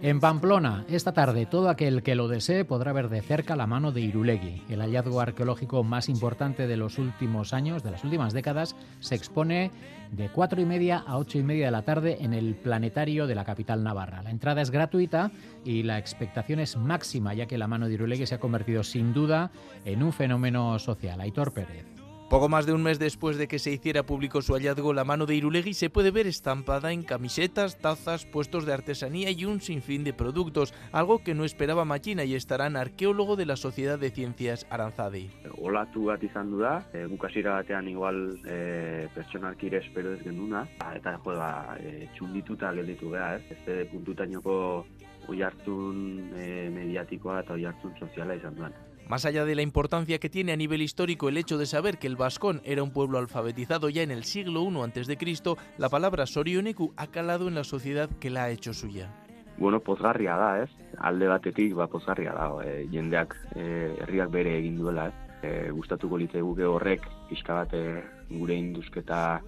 En 0.00 0.20
Pamplona, 0.20 0.84
esta 0.88 1.12
tarde, 1.12 1.44
todo 1.44 1.68
aquel 1.68 2.04
que 2.04 2.14
lo 2.14 2.28
desee 2.28 2.64
podrá 2.64 2.92
ver 2.92 3.08
de 3.08 3.20
cerca 3.20 3.56
la 3.56 3.66
mano 3.66 3.90
de 3.90 4.00
Irulegui. 4.00 4.62
El 4.68 4.80
hallazgo 4.80 5.20
arqueológico 5.20 5.82
más 5.82 6.08
importante 6.08 6.68
de 6.68 6.76
los 6.76 6.98
últimos 6.98 7.52
años, 7.52 7.82
de 7.82 7.90
las 7.90 8.04
últimas 8.04 8.32
décadas, 8.32 8.76
se 9.00 9.16
expone 9.16 9.72
de 10.12 10.28
cuatro 10.28 10.60
y 10.60 10.64
media 10.64 11.02
a 11.04 11.18
ocho 11.18 11.38
y 11.38 11.42
media 11.42 11.66
de 11.66 11.72
la 11.72 11.82
tarde 11.82 12.18
en 12.20 12.32
el 12.32 12.54
planetario 12.54 13.26
de 13.26 13.34
la 13.34 13.44
capital 13.44 13.82
navarra. 13.82 14.22
La 14.22 14.30
entrada 14.30 14.62
es 14.62 14.70
gratuita 14.70 15.32
y 15.64 15.82
la 15.82 15.98
expectación 15.98 16.60
es 16.60 16.76
máxima, 16.76 17.34
ya 17.34 17.46
que 17.46 17.58
la 17.58 17.66
mano 17.66 17.88
de 17.88 17.94
Irulegui 17.94 18.24
se 18.24 18.36
ha 18.36 18.40
convertido 18.40 18.84
sin 18.84 19.12
duda 19.12 19.50
en 19.84 20.04
un 20.04 20.12
fenómeno 20.12 20.78
social. 20.78 21.20
Aitor 21.20 21.52
Pérez. 21.52 21.97
Poco 22.28 22.50
más 22.50 22.66
de 22.66 22.74
un 22.74 22.82
mes 22.82 22.98
después 22.98 23.38
de 23.38 23.48
que 23.48 23.58
se 23.58 23.72
hiciera 23.72 24.02
público 24.02 24.42
su 24.42 24.52
hallazgo, 24.52 24.92
la 24.92 25.02
mano 25.02 25.24
de 25.24 25.34
Irulegui 25.34 25.72
se 25.72 25.88
puede 25.88 26.10
ver 26.10 26.26
estampada 26.26 26.92
en 26.92 27.02
camisetas, 27.02 27.78
tazas, 27.78 28.26
puestos 28.26 28.66
de 28.66 28.74
artesanía 28.74 29.30
y 29.30 29.46
un 29.46 29.62
sinfín 29.62 30.04
de 30.04 30.12
productos, 30.12 30.74
algo 30.92 31.20
que 31.24 31.34
no 31.34 31.46
esperaba 31.46 31.86
Machina 31.86 32.24
y 32.24 32.34
estarán 32.34 32.76
arqueólogo 32.76 33.34
de 33.34 33.46
la 33.46 33.56
Sociedad 33.56 33.98
de 33.98 34.10
Ciencias 34.10 34.66
Aranzadi. 34.68 35.30
Olatu 35.56 36.04
bat 36.10 36.22
izan 36.22 36.50
du 36.52 36.60
da, 36.60 36.82
e, 36.92 37.06
bukasira 37.08 37.54
batean 37.62 37.88
igual 37.88 38.20
e, 38.44 39.08
pertsonalki 39.14 39.72
ere 39.72 39.80
espero 39.80 40.12
ez 40.12 40.20
genuna, 40.20 40.66
eta 40.94 41.16
jo, 41.16 41.32
ba, 41.32 41.78
e, 41.80 42.10
txundituta 42.12 42.74
gelditu 42.76 43.08
geha, 43.16 43.38
ez? 43.38 43.56
Ez 43.56 43.88
puntutainoko 43.88 44.58
oi 45.32 45.40
hartzun 45.40 46.28
e, 46.36 46.68
mediatikoa 46.76 47.40
eta 47.40 47.56
oi 47.56 47.64
hartzun 47.72 47.96
soziala 47.96 48.36
izan 48.36 48.60
duan. 48.60 48.76
Más 49.08 49.24
allá 49.24 49.46
de 49.46 49.54
la 49.54 49.62
importancia 49.62 50.18
que 50.18 50.28
tiene 50.28 50.52
a 50.52 50.56
nivel 50.56 50.82
histórico 50.82 51.30
el 51.30 51.38
hecho 51.38 51.56
de 51.56 51.64
saber 51.64 51.98
que 51.98 52.06
el 52.06 52.16
vascón 52.16 52.60
era 52.62 52.82
un 52.82 52.92
pueblo 52.92 53.16
alfabetizado 53.16 53.88
ya 53.88 54.02
en 54.02 54.10
el 54.10 54.24
siglo 54.24 54.62
I 54.70 55.00
a.C., 55.00 55.56
la 55.78 55.88
palabra 55.88 56.26
sorioneku 56.26 56.92
ha 56.94 57.06
calado 57.06 57.48
en 57.48 57.54
la 57.54 57.64
sociedad 57.64 58.10
que 58.20 58.28
la 58.28 58.44
ha 58.44 58.50
hecho 58.50 58.74
suya. 58.74 59.10
Bueno, 59.56 59.80
pozgarria 59.80 60.36
da, 60.36 60.62
ez? 60.62 60.70
Alde 60.98 61.26
batetik, 61.26 61.74
ba, 61.74 61.88
pozgarria 61.88 62.32
da, 62.32 62.50
e, 62.62 62.86
jendeak 62.92 63.34
e, 63.56 63.96
herriak 64.04 64.30
bere 64.30 64.58
egin 64.58 64.76
duela, 64.76 65.08
ez? 65.08 65.14
E, 65.42 65.70
gustatuko 65.70 66.18
litzaiguke 66.18 66.68
horrek 66.68 67.08
pixka 67.30 67.62
bat 67.62 67.72
gure 68.28 68.54
induzketa 68.54 69.40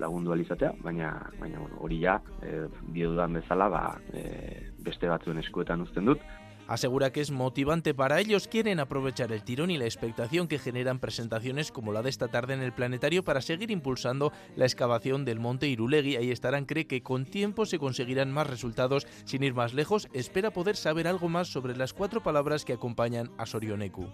lagundu 0.00 0.32
alizatea, 0.32 0.72
baina, 0.82 1.12
baina 1.38 1.60
bueno, 1.60 1.78
hori 1.84 2.00
ja, 2.00 2.16
e, 2.42 2.64
biodudan 2.94 3.38
bezala, 3.38 3.68
ba, 3.68 3.84
e, 4.12 4.72
beste 4.82 5.06
batzuen 5.06 5.38
eskuetan 5.44 5.84
uzten 5.84 6.10
dut, 6.10 6.24
Asegura 6.72 7.12
que 7.12 7.20
es 7.20 7.30
motivante 7.30 7.92
para 7.92 8.18
ellos, 8.18 8.48
quieren 8.48 8.80
aprovechar 8.80 9.30
el 9.30 9.44
tirón 9.44 9.70
y 9.70 9.76
la 9.76 9.84
expectación 9.84 10.48
que 10.48 10.58
generan 10.58 11.00
presentaciones 11.00 11.70
como 11.70 11.92
la 11.92 12.00
de 12.00 12.08
esta 12.08 12.28
tarde 12.28 12.54
en 12.54 12.62
el 12.62 12.72
planetario 12.72 13.22
para 13.22 13.42
seguir 13.42 13.70
impulsando 13.70 14.32
la 14.56 14.64
excavación 14.64 15.26
del 15.26 15.38
monte 15.38 15.68
Irulegui. 15.68 16.16
Ahí 16.16 16.30
estarán, 16.30 16.64
cree 16.64 16.86
que 16.86 17.02
con 17.02 17.26
tiempo 17.26 17.66
se 17.66 17.78
conseguirán 17.78 18.32
más 18.32 18.48
resultados. 18.48 19.06
Sin 19.26 19.42
ir 19.42 19.52
más 19.52 19.74
lejos, 19.74 20.08
espera 20.14 20.50
poder 20.50 20.76
saber 20.76 21.08
algo 21.08 21.28
más 21.28 21.48
sobre 21.48 21.76
las 21.76 21.92
cuatro 21.92 22.22
palabras 22.22 22.64
que 22.64 22.72
acompañan 22.72 23.28
a 23.36 23.44
Sorioneku. 23.44 24.06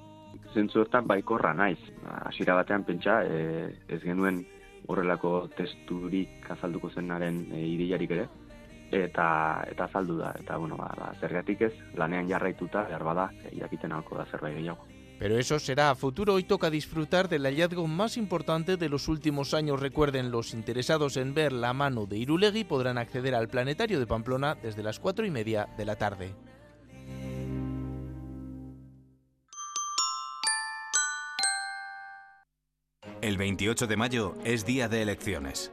Zentzu 0.53 0.81
hortan 0.81 1.07
baikorra 1.07 1.55
naiz. 1.55 1.79
Hasiera 2.27 2.59
batean 2.59 2.83
pentsa, 2.83 3.23
e, 3.23 3.71
ez 3.87 4.03
genuen 4.03 4.43
horrelako 4.89 5.47
testurik 5.55 6.51
azalduko 6.51 6.91
zenaren 6.91 7.45
e, 7.53 7.63
ideiarik 7.69 8.19
ere 8.19 8.29
eta 8.91 9.65
eta 9.71 9.85
azaldu 9.85 10.17
da 10.19 10.35
eta 10.39 10.57
bueno 10.57 10.77
ba, 10.77 10.89
ba 10.97 11.13
zergatik 11.21 11.61
ez 11.63 11.73
lanean 11.95 12.29
jarraituta 12.29 12.85
behar 12.89 13.05
bada 13.05 13.31
jakiten 13.53 13.93
alko 13.93 14.17
da 14.17 14.25
zerbait 14.27 14.57
gehiago 14.57 14.87
Pero 15.19 15.37
eso 15.37 15.59
será 15.59 15.91
a 15.91 15.97
futuro. 15.97 16.35
Hoy 16.35 16.45
toca 16.45 16.71
disfrutar 16.71 17.29
del 17.29 17.43
hallazgo 17.43 17.89
más 17.89 18.17
importante 18.17 18.77
de 18.77 18.89
los 18.89 19.09
últimos 19.09 19.53
años. 19.53 19.81
Recuerden, 19.81 20.31
los 20.31 20.55
interesados 20.55 21.17
en 21.17 21.35
ver 21.35 21.53
la 21.53 21.73
mano 21.73 22.07
de 22.07 22.19
Irulegui 22.19 22.63
podrán 22.63 22.99
acceder 22.99 23.35
al 23.35 23.49
planetario 23.49 23.99
de 23.99 24.07
Pamplona 24.07 24.55
desde 24.55 24.85
las 24.85 25.01
cuatro 25.01 25.27
y 25.27 25.31
media 25.33 25.69
de 25.77 25.85
la 25.85 25.97
tarde. 25.97 26.37
El 33.21 33.37
28 33.37 33.89
de 33.89 33.97
mayo 33.97 34.35
es 34.45 34.65
día 34.65 34.89
de 34.89 35.03
elecciones. 35.03 35.73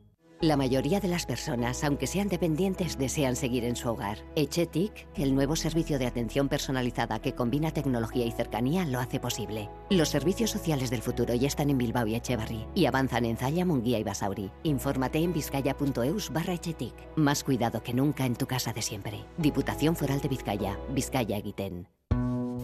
La 0.41 0.57
mayoría 0.57 0.99
de 0.99 1.07
las 1.07 1.27
personas, 1.27 1.83
aunque 1.83 2.07
sean 2.07 2.27
dependientes, 2.27 2.97
desean 2.97 3.35
seguir 3.35 3.63
en 3.63 3.75
su 3.75 3.89
hogar. 3.89 4.17
Echetic, 4.35 5.07
el 5.15 5.35
nuevo 5.35 5.55
servicio 5.55 5.99
de 5.99 6.07
atención 6.07 6.49
personalizada 6.49 7.21
que 7.21 7.35
combina 7.35 7.69
tecnología 7.69 8.25
y 8.25 8.31
cercanía, 8.31 8.83
lo 8.87 8.99
hace 8.99 9.19
posible. 9.19 9.69
Los 9.91 10.09
servicios 10.09 10.49
sociales 10.49 10.89
del 10.89 11.03
futuro 11.03 11.35
ya 11.35 11.47
están 11.47 11.69
en 11.69 11.77
Bilbao 11.77 12.07
y 12.07 12.15
Echevarri 12.15 12.65
y 12.73 12.87
avanzan 12.87 13.25
en 13.25 13.37
Zaya, 13.37 13.65
Munguía 13.65 13.99
y 13.99 14.03
Basauri. 14.03 14.49
Infórmate 14.63 15.19
en 15.19 15.31
vizcaya.eus 15.31 16.33
barra 16.33 16.53
Echetic. 16.53 16.95
Más 17.15 17.43
cuidado 17.43 17.83
que 17.83 17.93
nunca 17.93 18.25
en 18.25 18.35
tu 18.35 18.47
casa 18.47 18.73
de 18.73 18.81
siempre. 18.81 19.23
Diputación 19.37 19.95
Foral 19.95 20.21
de 20.21 20.29
Vizcaya. 20.29 20.79
Vizcaya 20.89 21.39
Guitén. 21.39 22.00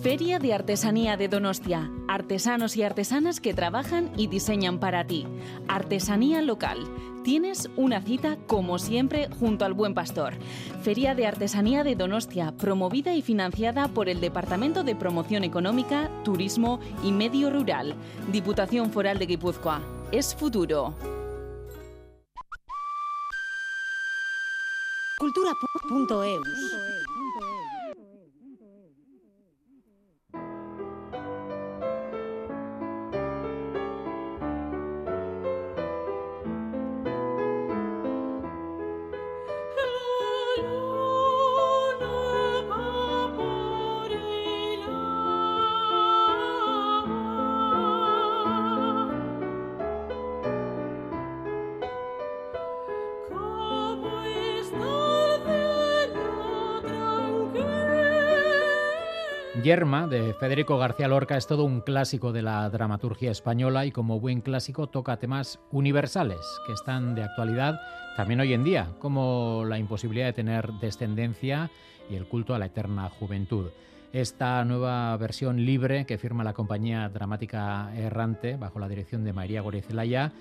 Feria 0.01 0.37
de 0.37 0.53
Artesanía 0.53 1.17
de 1.17 1.27
Donostia. 1.27 1.91
Artesanos 2.07 2.77
y 2.77 2.83
artesanas 2.83 3.41
que 3.41 3.53
trabajan 3.53 4.11
y 4.15 4.27
diseñan 4.27 4.79
para 4.79 5.05
ti. 5.05 5.25
Artesanía 5.67 6.41
local. 6.41 6.87
Tienes 7.23 7.69
una 7.75 8.01
cita, 8.01 8.37
como 8.47 8.77
siempre, 8.77 9.27
junto 9.39 9.65
al 9.65 9.73
Buen 9.73 9.95
Pastor. 9.95 10.35
Feria 10.83 11.15
de 11.15 11.25
Artesanía 11.25 11.83
de 11.83 11.95
Donostia, 11.95 12.53
promovida 12.57 13.15
y 13.15 13.21
financiada 13.21 13.87
por 13.87 14.07
el 14.07 14.21
Departamento 14.21 14.83
de 14.83 14.95
Promoción 14.95 15.43
Económica, 15.43 16.09
Turismo 16.23 16.79
y 17.03 17.11
Medio 17.11 17.49
Rural. 17.49 17.95
Diputación 18.31 18.91
Foral 18.91 19.17
de 19.17 19.25
Guipúzcoa. 19.25 19.81
Es 20.11 20.35
futuro. 20.35 20.93
Yerma, 59.67 60.07
de 60.07 60.33
Federico 60.33 60.77
García 60.77 61.09
Lorca, 61.09 61.35
es 61.35 61.45
todo 61.45 61.65
un 61.65 61.81
clásico 61.81 62.31
de 62.31 62.41
la 62.41 62.69
dramaturgia 62.69 63.31
española 63.31 63.85
y 63.85 63.91
como 63.91 64.17
buen 64.17 64.39
clásico 64.39 64.87
toca 64.87 65.17
temas 65.17 65.59
universales 65.73 66.39
que 66.65 66.71
están 66.71 67.15
de 67.15 67.23
actualidad 67.23 67.77
también 68.15 68.39
hoy 68.39 68.53
en 68.53 68.63
día, 68.63 68.87
como 68.99 69.65
la 69.67 69.77
imposibilidad 69.77 70.27
de 70.27 70.31
tener 70.31 70.71
descendencia 70.79 71.69
y 72.09 72.15
el 72.15 72.29
culto 72.29 72.55
a 72.55 72.59
la 72.59 72.67
eterna 72.67 73.09
juventud. 73.09 73.71
Esta 74.13 74.63
nueva 74.63 75.17
versión 75.17 75.65
libre 75.65 76.05
que 76.05 76.17
firma 76.17 76.45
la 76.45 76.53
compañía 76.53 77.09
dramática 77.09 77.91
Errante 77.93 78.55
bajo 78.55 78.79
la 78.79 78.87
dirección 78.87 79.25
de 79.25 79.33
María 79.33 79.59
Gorizelaya 79.59 80.31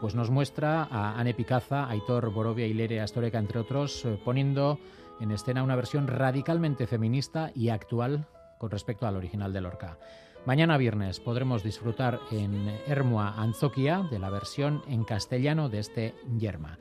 pues 0.00 0.16
nos 0.16 0.30
muestra 0.30 0.88
a 0.90 1.20
Anne 1.20 1.34
Picaza, 1.34 1.88
Aitor 1.88 2.32
Borovia 2.32 2.66
y 2.66 2.74
Lere 2.74 3.00
Astoreka, 3.00 3.38
entre 3.38 3.60
otros, 3.60 4.04
eh, 4.06 4.18
poniendo 4.24 4.80
en 5.20 5.30
escena 5.30 5.62
una 5.62 5.76
versión 5.76 6.08
radicalmente 6.08 6.88
feminista 6.88 7.52
y 7.54 7.68
actual 7.68 8.26
con 8.62 8.70
respecto 8.70 9.08
al 9.08 9.16
original 9.16 9.52
de 9.52 9.60
Lorca. 9.60 9.98
Mañana 10.46 10.76
viernes 10.76 11.18
podremos 11.18 11.64
disfrutar 11.64 12.20
en 12.30 12.68
Hermua 12.86 13.34
Anzoquia 13.36 14.06
de 14.08 14.20
la 14.20 14.30
versión 14.30 14.82
en 14.86 15.02
castellano 15.02 15.68
de 15.68 15.80
este 15.80 16.14
Yerma. 16.38 16.78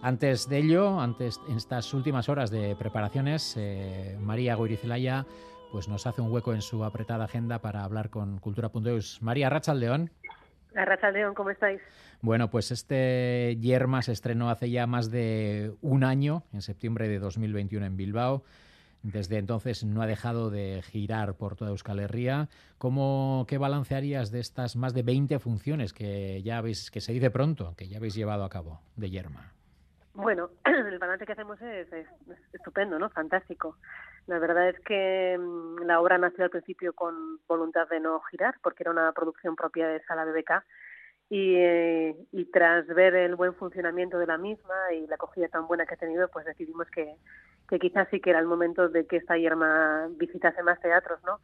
Antes 0.00 0.48
de 0.48 0.58
ello, 0.58 1.00
antes 1.00 1.40
en 1.48 1.56
estas 1.56 1.92
últimas 1.92 2.28
horas 2.28 2.52
de 2.52 2.76
preparaciones, 2.76 3.56
eh, 3.56 4.16
María 4.20 4.54
Goirizelaya 4.54 5.26
pues 5.72 5.88
nos 5.88 6.06
hace 6.06 6.22
un 6.22 6.30
hueco 6.30 6.54
en 6.54 6.62
su 6.62 6.84
apretada 6.84 7.24
agenda 7.24 7.58
para 7.58 7.82
hablar 7.82 8.10
con 8.10 8.38
Cultura.eus. 8.38 9.20
María 9.20 9.50
Rachaldeón. 9.50 10.12
Rachaldeón, 10.72 11.34
¿cómo 11.34 11.50
estáis? 11.50 11.80
Bueno, 12.20 12.48
pues 12.48 12.70
este 12.70 13.56
Yerma 13.60 14.02
se 14.02 14.12
estrenó 14.12 14.50
hace 14.50 14.70
ya 14.70 14.86
más 14.86 15.10
de 15.10 15.72
un 15.82 16.04
año, 16.04 16.44
en 16.52 16.62
septiembre 16.62 17.08
de 17.08 17.18
2021 17.18 17.86
en 17.86 17.96
Bilbao. 17.96 18.44
Desde 19.04 19.36
entonces 19.36 19.84
no 19.84 20.00
ha 20.00 20.06
dejado 20.06 20.48
de 20.48 20.80
girar 20.80 21.34
por 21.34 21.56
toda 21.56 21.72
Euskal 21.72 22.00
Herria. 22.00 22.48
¿Cómo, 22.78 23.44
¿Qué 23.46 23.58
balancearías 23.58 24.30
de 24.30 24.40
estas 24.40 24.76
más 24.76 24.94
de 24.94 25.02
20 25.02 25.38
funciones 25.40 25.92
que 25.92 26.42
ya 26.42 26.56
habéis, 26.56 26.90
que 26.90 27.02
se 27.02 27.12
dice 27.12 27.30
pronto, 27.30 27.74
que 27.76 27.86
ya 27.86 27.98
habéis 27.98 28.14
llevado 28.14 28.44
a 28.44 28.48
cabo 28.48 28.80
de 28.96 29.10
Yerma? 29.10 29.52
Bueno, 30.14 30.48
el 30.64 30.98
balance 30.98 31.26
que 31.26 31.32
hacemos 31.32 31.60
es, 31.60 31.86
estupendo, 32.54 32.98
¿no? 32.98 33.10
Fantástico. 33.10 33.76
La 34.26 34.38
verdad 34.38 34.70
es 34.70 34.80
que 34.80 35.36
mm, 35.38 35.82
la 35.82 36.00
obra 36.00 36.16
nació 36.16 36.44
al 36.44 36.50
principio 36.50 36.94
con 36.94 37.40
voluntad 37.46 37.86
de 37.90 38.00
no 38.00 38.22
girar, 38.30 38.54
porque 38.62 38.84
era 38.84 38.90
una 38.90 39.12
producción 39.12 39.54
propia 39.54 39.86
de 39.86 40.02
Sala 40.04 40.24
BBK, 40.24 40.64
y, 41.30 41.56
eh, 41.56 42.16
tras 42.52 42.86
ver 42.86 43.14
el 43.14 43.34
buen 43.36 43.54
funcionamiento 43.54 44.18
de 44.18 44.26
la 44.26 44.38
misma 44.38 44.74
y 44.92 45.06
la 45.06 45.16
acogida 45.16 45.48
tan 45.48 45.66
buena 45.66 45.86
que 45.86 45.94
ha 45.94 45.98
tenido, 45.98 46.28
pues 46.28 46.44
decidimos 46.44 46.88
que, 46.90 47.16
que 47.68 47.78
quizás 47.78 48.08
sí 48.10 48.20
que 48.20 48.30
era 48.30 48.38
el 48.38 48.46
momento 48.46 48.88
de 48.88 49.06
que 49.06 49.16
esta 49.16 49.36
yerma 49.36 50.08
visitase 50.16 50.62
más 50.62 50.80
teatros, 50.80 51.20
¿no? 51.24 51.40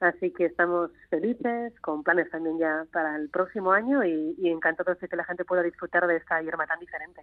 Así 0.00 0.32
que 0.32 0.46
estamos 0.46 0.90
felices, 1.10 1.72
con 1.80 2.02
planes 2.02 2.30
también 2.30 2.58
ya 2.58 2.86
para 2.92 3.16
el 3.16 3.30
próximo 3.30 3.72
año 3.72 4.04
y, 4.04 4.34
y 4.36 4.50
encantados 4.50 4.98
de 4.98 5.08
que 5.08 5.16
la 5.16 5.24
gente 5.24 5.44
pueda 5.44 5.62
disfrutar 5.62 6.06
de 6.06 6.16
esta 6.16 6.42
yerma 6.42 6.66
tan 6.66 6.80
diferente. 6.80 7.22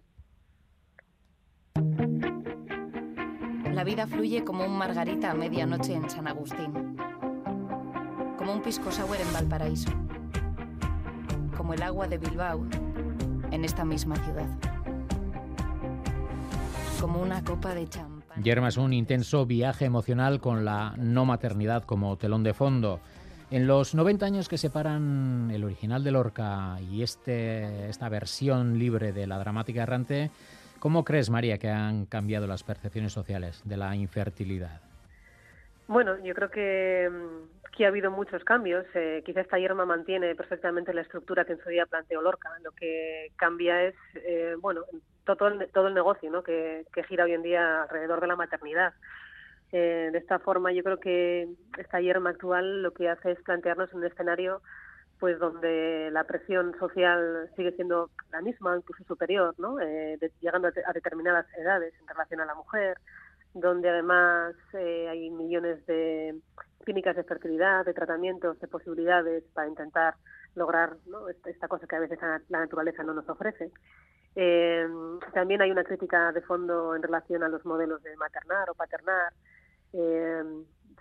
La 3.80 3.86
vida 3.86 4.08
fluye 4.08 4.44
como 4.44 4.66
un 4.66 4.78
margarita 4.78 5.32
a 5.32 5.34
medianoche 5.34 5.94
en 5.94 6.10
San 6.10 6.28
Agustín, 6.28 6.98
como 8.38 8.54
un 8.54 8.62
pisco 8.62 8.92
sour 8.92 9.16
en 9.16 9.32
Valparaíso, 9.32 9.90
como 11.60 11.74
el 11.74 11.84
agua 11.84 12.08
de 12.08 12.18
Bilbao 12.18 12.66
en 13.52 13.66
esta 13.66 13.84
misma 13.84 14.16
ciudad, 14.16 14.48
como 17.02 17.22
una 17.22 17.44
copa 17.44 17.76
de 17.76 17.86
champán 17.86 18.42
Yerma 18.42 18.70
es 18.70 18.78
un 18.78 18.94
intenso 18.94 19.46
viaje 19.46 19.84
emocional 19.84 20.40
con 20.40 20.64
la 20.64 20.94
no 20.96 21.26
maternidad 21.26 21.84
como 21.84 22.16
telón 22.16 22.44
de 22.44 22.54
fondo. 22.54 23.02
En 23.52 23.68
los 23.68 23.94
90 23.94 24.26
años 24.26 24.48
que 24.48 24.58
separan 24.58 25.52
el 25.54 25.66
original 25.66 26.02
de 26.02 26.12
Lorca 26.12 26.78
y 26.80 27.04
este, 27.04 27.90
esta 27.90 28.08
versión 28.08 28.80
libre 28.80 29.12
de 29.12 29.28
la 29.28 29.38
dramática 29.38 29.84
errante, 29.84 30.32
¿cómo 30.80 31.04
crees, 31.04 31.30
María, 31.30 31.58
que 31.58 31.70
han 31.70 32.06
cambiado 32.06 32.48
las 32.48 32.64
percepciones 32.64 33.12
sociales 33.12 33.62
de 33.66 33.76
la 33.76 33.94
infertilidad? 33.98 34.80
Bueno, 35.90 36.24
yo 36.24 36.34
creo 36.36 36.52
que, 36.52 37.10
que 37.80 37.86
ha 37.86 37.88
habido 37.88 38.12
muchos 38.12 38.44
cambios. 38.44 38.86
Eh, 38.94 39.24
quizá 39.26 39.40
esta 39.40 39.58
yerma 39.58 39.86
mantiene 39.86 40.36
perfectamente 40.36 40.94
la 40.94 41.00
estructura 41.00 41.46
que 41.46 41.54
en 41.54 41.64
su 41.64 41.70
día 41.70 41.86
planteó 41.86 42.22
Lorca. 42.22 42.50
Lo 42.62 42.74
que 42.74 43.32
cambia 43.38 43.84
es, 43.84 43.96
eh, 44.16 44.56
bueno, 44.60 44.82
todo 45.24 45.48
el, 45.48 45.72
todo 45.72 45.88
el 45.88 45.94
negocio 45.94 46.30
¿no? 46.30 46.44
que, 46.44 46.86
gira 47.08 47.24
hoy 47.24 47.32
en 47.32 47.42
día 47.42 47.84
alrededor 47.84 48.20
de 48.20 48.28
la 48.28 48.36
maternidad. 48.36 48.94
Eh, 49.72 50.10
de 50.12 50.18
esta 50.18 50.40
forma, 50.40 50.74
yo 50.74 50.84
creo 50.84 51.00
que 51.00 51.48
esta 51.78 52.02
yerma 52.02 52.32
actual 52.32 52.84
lo 52.84 52.92
que 52.92 53.08
hace 53.08 53.32
es 53.32 53.42
plantearnos 53.44 53.94
un 53.94 54.04
escenario 54.04 54.62
pues 55.18 55.40
donde 55.40 56.10
la 56.12 56.26
presión 56.26 56.76
social 56.80 57.50
sigue 57.56 57.72
siendo 57.74 58.10
la 58.34 58.42
misma, 58.42 58.76
incluso 58.76 59.06
superior, 59.06 59.56
¿no? 59.58 59.80
Eh, 59.80 60.18
llegando 60.42 60.68
a, 60.68 60.94
determinadas 60.94 61.46
edades 61.58 61.94
en 62.02 62.08
relación 62.08 62.42
a 62.42 62.46
la 62.46 62.56
mujer, 62.56 62.98
donde 63.54 63.90
además 63.90 64.56
eh, 64.74 65.08
hay 65.10 65.30
millones 65.30 65.86
de 65.86 66.40
clínicas 66.84 67.16
de 67.16 67.24
fertilidad, 67.24 67.86
de 67.86 67.94
tratamientos, 67.94 68.60
de 68.60 68.68
posibilidades 68.68 69.44
para 69.54 69.68
intentar 69.68 70.16
lograr 70.56 70.98
esta 71.46 71.68
cosa 71.68 71.88
que 71.88 71.96
a 71.96 72.00
veces 72.00 72.20
la 72.50 72.60
naturaleza 72.60 73.04
no 73.04 73.14
nos 73.14 73.28
ofrece. 73.30 73.72
Eh, 74.36 74.88
también 75.34 75.62
hay 75.62 75.72
una 75.72 75.84
crítica 75.84 76.32
de 76.32 76.42
fondo 76.42 76.96
en 76.96 77.02
relación 77.02 77.44
a 77.44 77.50
los 77.50 77.66
modelos 77.66 78.02
de 78.04 78.16
maternar 78.18 78.70
o 78.70 78.74
paternar. 78.74 79.34
Eh, 79.94 80.44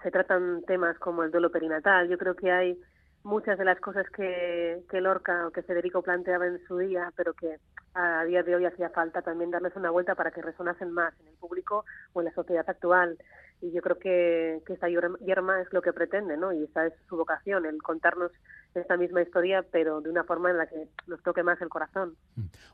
se 0.02 0.10
tratan 0.10 0.62
temas 0.66 0.98
como 0.98 1.22
el 1.22 1.30
duelo 1.30 1.50
perinatal. 1.50 2.08
Yo 2.08 2.18
creo 2.18 2.34
que 2.34 2.50
hay 2.50 2.78
muchas 3.22 3.58
de 3.58 3.64
las 3.64 3.80
cosas 3.80 4.06
que, 4.10 4.82
que 4.90 5.00
Lorca 5.00 5.46
o 5.46 5.50
que 5.50 5.62
Federico 5.62 6.02
planteaba 6.02 6.46
en 6.46 6.60
su 6.66 6.78
día, 6.78 7.12
pero 7.16 7.34
que 7.34 7.56
a 7.94 8.24
día 8.24 8.42
de 8.42 8.54
hoy 8.54 8.64
hacía 8.64 8.90
falta 8.90 9.22
también 9.22 9.50
darles 9.50 9.74
una 9.76 9.90
vuelta 9.90 10.14
para 10.14 10.30
que 10.30 10.42
resonasen 10.42 10.90
más 10.92 11.12
en 11.20 11.28
el 11.28 11.34
público 11.34 11.84
o 12.12 12.20
en 12.20 12.26
la 12.26 12.34
sociedad 12.34 12.64
actual. 12.68 13.18
Y 13.60 13.72
yo 13.72 13.82
creo 13.82 13.98
que, 13.98 14.62
que 14.64 14.74
esta 14.74 14.88
yerma 14.88 15.60
es 15.60 15.72
lo 15.72 15.82
que 15.82 15.92
pretende, 15.92 16.36
¿no? 16.36 16.52
Y 16.52 16.62
esa 16.62 16.86
es 16.86 16.94
su 17.08 17.16
vocación, 17.16 17.66
el 17.66 17.82
contarnos 17.82 18.30
esta 18.74 18.96
misma 18.96 19.22
historia, 19.22 19.64
pero 19.72 20.00
de 20.00 20.10
una 20.10 20.22
forma 20.22 20.50
en 20.50 20.58
la 20.58 20.66
que 20.66 20.86
nos 21.08 21.20
toque 21.24 21.42
más 21.42 21.60
el 21.60 21.68
corazón. 21.68 22.14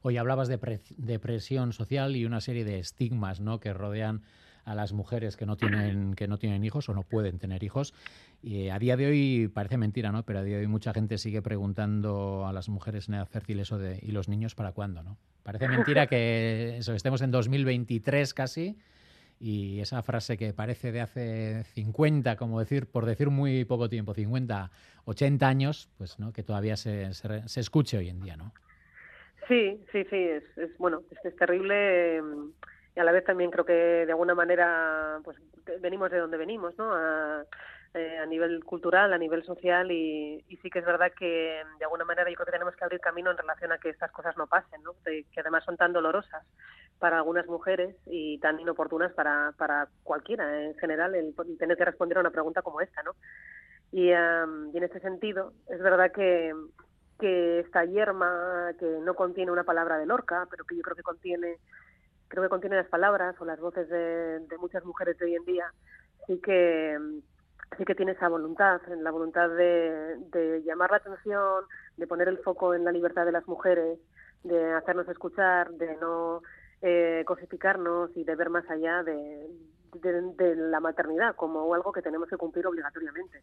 Hoy 0.03 0.19
hablabas 0.19 0.49
de, 0.49 0.59
de 0.99 1.19
presión 1.19 1.73
social 1.73 2.17
y 2.17 2.27
una 2.27 2.43
serie 2.43 2.65
de 2.65 2.79
estigmas, 2.79 3.41
¿no? 3.41 3.61
Que 3.61 3.73
rodean 3.73 4.23
a 4.65 4.75
las 4.75 4.93
mujeres 4.93 5.37
que 5.37 5.47
no 5.47 5.57
tienen 5.57 6.15
que 6.15 6.27
no 6.27 6.39
tienen 6.39 6.65
hijos 6.65 6.89
o 6.89 6.95
no 6.95 7.03
pueden 7.03 7.39
tener 7.39 7.63
hijos. 7.63 7.95
Y 8.43 8.69
a 8.69 8.79
día 8.79 8.97
de 8.97 9.07
hoy 9.07 9.51
parece 9.53 9.77
mentira, 9.77 10.13
¿no? 10.13 10.25
Pero 10.25 10.41
a 10.41 10.43
día 10.43 10.57
de 10.57 10.63
hoy 10.63 10.69
mucha 10.69 10.93
gente 10.93 11.19
sigue 11.19 11.43
preguntando 11.43 12.47
a 12.47 12.53
las 12.53 12.69
mujeres 12.69 13.09
en 13.09 13.15
edad 13.15 13.27
fértil 13.27 13.61
eso 13.61 13.79
de 13.79 13.99
¿y 14.03 14.13
los 14.13 14.29
niños 14.29 14.55
para 14.55 14.73
cuándo, 14.73 15.03
no? 15.03 15.17
Parece 15.43 15.69
mentira 15.69 16.07
que 16.09 16.79
eso, 16.79 16.95
estemos 16.95 17.23
en 17.23 17.31
2023 17.31 18.35
casi 18.35 18.77
y 19.41 19.81
esa 19.81 20.03
frase 20.03 20.37
que 20.37 20.53
parece 20.53 20.93
de 20.93 21.01
hace 21.01 21.65
50, 21.75 22.37
como 22.37 22.61
decir, 22.61 22.87
por 22.87 23.05
decir 23.05 23.31
muy 23.31 23.65
poco 23.65 23.89
tiempo, 23.89 24.15
50, 24.15 24.71
80 25.05 25.47
años, 25.47 25.91
pues 25.99 26.19
no, 26.19 26.33
que 26.33 26.43
todavía 26.43 26.77
se, 26.77 27.13
se, 27.13 27.61
escuche 27.61 27.99
hoy 27.99 28.09
en 28.09 28.21
día, 28.21 28.37
¿no? 28.37 28.53
Sí, 29.49 29.79
sí, 29.93 30.05
sí, 30.09 30.17
es, 30.17 30.45
es 30.57 30.77
bueno, 30.79 31.03
es 31.11 31.37
terrible 31.37 32.23
y 32.95 33.01
a 33.01 33.05
la 33.05 33.13
vez 33.13 33.25
también 33.25 33.51
creo 33.51 33.65
que 33.65 33.73
de 33.73 34.13
alguna 34.13 34.35
manera 34.35 35.21
pues 35.25 35.37
venimos 35.81 36.11
de 36.11 36.19
donde 36.19 36.37
venimos, 36.37 36.77
¿no? 36.79 36.93
A, 36.95 37.45
eh, 37.95 38.19
a 38.19 38.27
nivel 38.27 38.65
cultural, 38.65 39.13
a 39.13 39.19
nivel 39.19 39.45
social 39.45 39.91
y, 39.93 40.45
y, 40.49 40.57
sí 40.57 40.69
que 40.69 40.81
es 40.81 40.85
verdad 40.85 41.13
que 41.17 41.63
de 41.79 41.85
alguna 41.85 42.05
manera 42.05 42.29
yo 42.29 42.35
creo 42.35 42.47
que 42.47 42.53
tenemos 42.53 42.75
que 42.75 42.85
abrir 42.85 43.01
camino 43.01 43.31
en 43.31 43.37
relación 43.37 43.71
a 43.71 43.79
que 43.79 43.91
estas 43.91 44.11
cosas 44.11 44.37
no 44.37 44.49
pasen, 44.49 44.83
¿no? 44.83 44.95
que 45.05 45.41
además 45.41 45.65
son 45.65 45.77
tan 45.77 45.93
dolorosas 45.93 46.45
para 46.99 47.19
algunas 47.19 47.47
mujeres 47.47 47.95
y 48.07 48.39
tan 48.39 48.59
inoportunas 48.59 49.13
para, 49.13 49.53
para 49.57 49.89
cualquiera 50.03 50.65
en 50.65 50.75
general 50.79 51.15
el 51.15 51.35
tener 51.57 51.77
que 51.77 51.85
responder 51.85 52.19
a 52.19 52.23
una 52.23 52.31
pregunta 52.31 52.63
como 52.63 52.81
esta, 52.81 53.03
¿no? 53.05 53.13
Y, 53.93 54.09
y 54.09 54.13
en 54.13 54.83
este 54.83 54.99
sentido 54.99 55.53
es 55.69 55.81
verdad 55.81 56.11
que, 56.11 56.53
que 57.21 57.61
esta 57.61 57.85
yerma 57.85 58.73
que 58.79 58.87
no 59.03 59.15
contiene 59.15 59.53
una 59.53 59.63
palabra 59.63 59.99
de 59.99 60.07
Lorca, 60.07 60.49
pero 60.51 60.65
que 60.65 60.75
yo 60.75 60.83
creo 60.83 60.97
que 60.97 61.03
contiene 61.05 61.59
creo 62.29 62.43
que 62.43 62.49
contiene 62.49 62.77
las 62.77 62.89
palabras 62.89 63.37
o 63.41 63.45
las 63.45 63.61
voces 63.61 63.89
de, 63.89 64.41
muchas 64.59 64.85
mujeres 64.85 65.19
de 65.19 65.27
hoy 65.27 65.35
en 65.35 65.45
día, 65.45 65.73
sí 66.27 66.41
que 66.41 66.99
sí 67.77 67.85
que 67.85 67.95
tiene 67.95 68.13
esa 68.13 68.29
voluntad, 68.29 68.81
la 69.01 69.11
voluntad 69.11 69.49
de, 69.49 70.17
de 70.31 70.63
llamar 70.65 70.91
la 70.93 70.99
atención, 70.99 71.65
de 71.97 72.07
poner 72.07 72.29
el 72.29 72.39
foco 72.39 72.75
en 72.75 72.85
la 72.85 72.93
libertad 72.93 73.25
de 73.25 73.33
las 73.33 73.49
mujeres, 73.49 73.99
de 74.45 74.73
hacernos 74.75 75.09
escuchar, 75.09 75.71
de 75.73 75.97
no 75.97 76.43
eh, 76.83 77.25
cosificarnos 77.27 78.11
y 78.17 78.25
de 78.25 78.37
ver 78.37 78.51
más 78.51 78.69
allá 78.71 79.03
de, 79.03 79.49
de 80.03 80.57
la 80.57 80.81
maternidad 80.81 81.35
como 81.35 81.75
algo 81.75 81.93
que 81.93 82.03
tenemos 82.03 82.29
que 82.29 82.37
cumplir 82.37 82.67
obligatoriamente. 82.67 83.43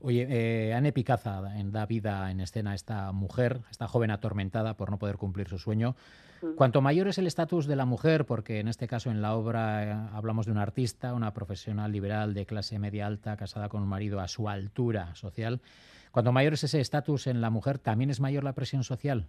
Oye, 0.00 0.26
eh, 0.28 0.74
Anne 0.74 0.92
Picaza 0.92 1.40
da 1.40 1.86
vida 1.86 2.30
en 2.30 2.40
escena 2.40 2.72
a 2.72 2.74
esta 2.74 3.12
mujer, 3.12 3.60
esta 3.70 3.88
joven 3.88 4.10
atormentada 4.10 4.76
por 4.76 4.90
no 4.90 4.98
poder 4.98 5.16
cumplir 5.16 5.48
su 5.48 5.58
sueño. 5.58 5.96
Mm. 6.42 6.54
Cuanto 6.56 6.80
mayor 6.80 7.08
es 7.08 7.18
el 7.18 7.26
estatus 7.26 7.66
de 7.66 7.76
la 7.76 7.84
mujer, 7.84 8.26
porque 8.26 8.60
en 8.60 8.68
este 8.68 8.86
caso 8.86 9.10
en 9.10 9.22
la 9.22 9.34
obra 9.34 9.84
eh, 9.84 10.08
hablamos 10.12 10.46
de 10.46 10.52
una 10.52 10.62
artista, 10.62 11.14
una 11.14 11.32
profesional 11.32 11.92
liberal 11.92 12.34
de 12.34 12.46
clase 12.46 12.78
media 12.78 13.06
alta, 13.06 13.36
casada 13.36 13.68
con 13.68 13.82
un 13.82 13.88
marido 13.88 14.20
a 14.20 14.28
su 14.28 14.48
altura 14.48 15.14
social, 15.14 15.60
cuanto 16.10 16.32
mayor 16.32 16.52
es 16.54 16.64
ese 16.64 16.80
estatus 16.80 17.26
en 17.26 17.40
la 17.40 17.50
mujer, 17.50 17.78
¿también 17.78 18.10
es 18.10 18.20
mayor 18.20 18.44
la 18.44 18.52
presión 18.52 18.84
social? 18.84 19.26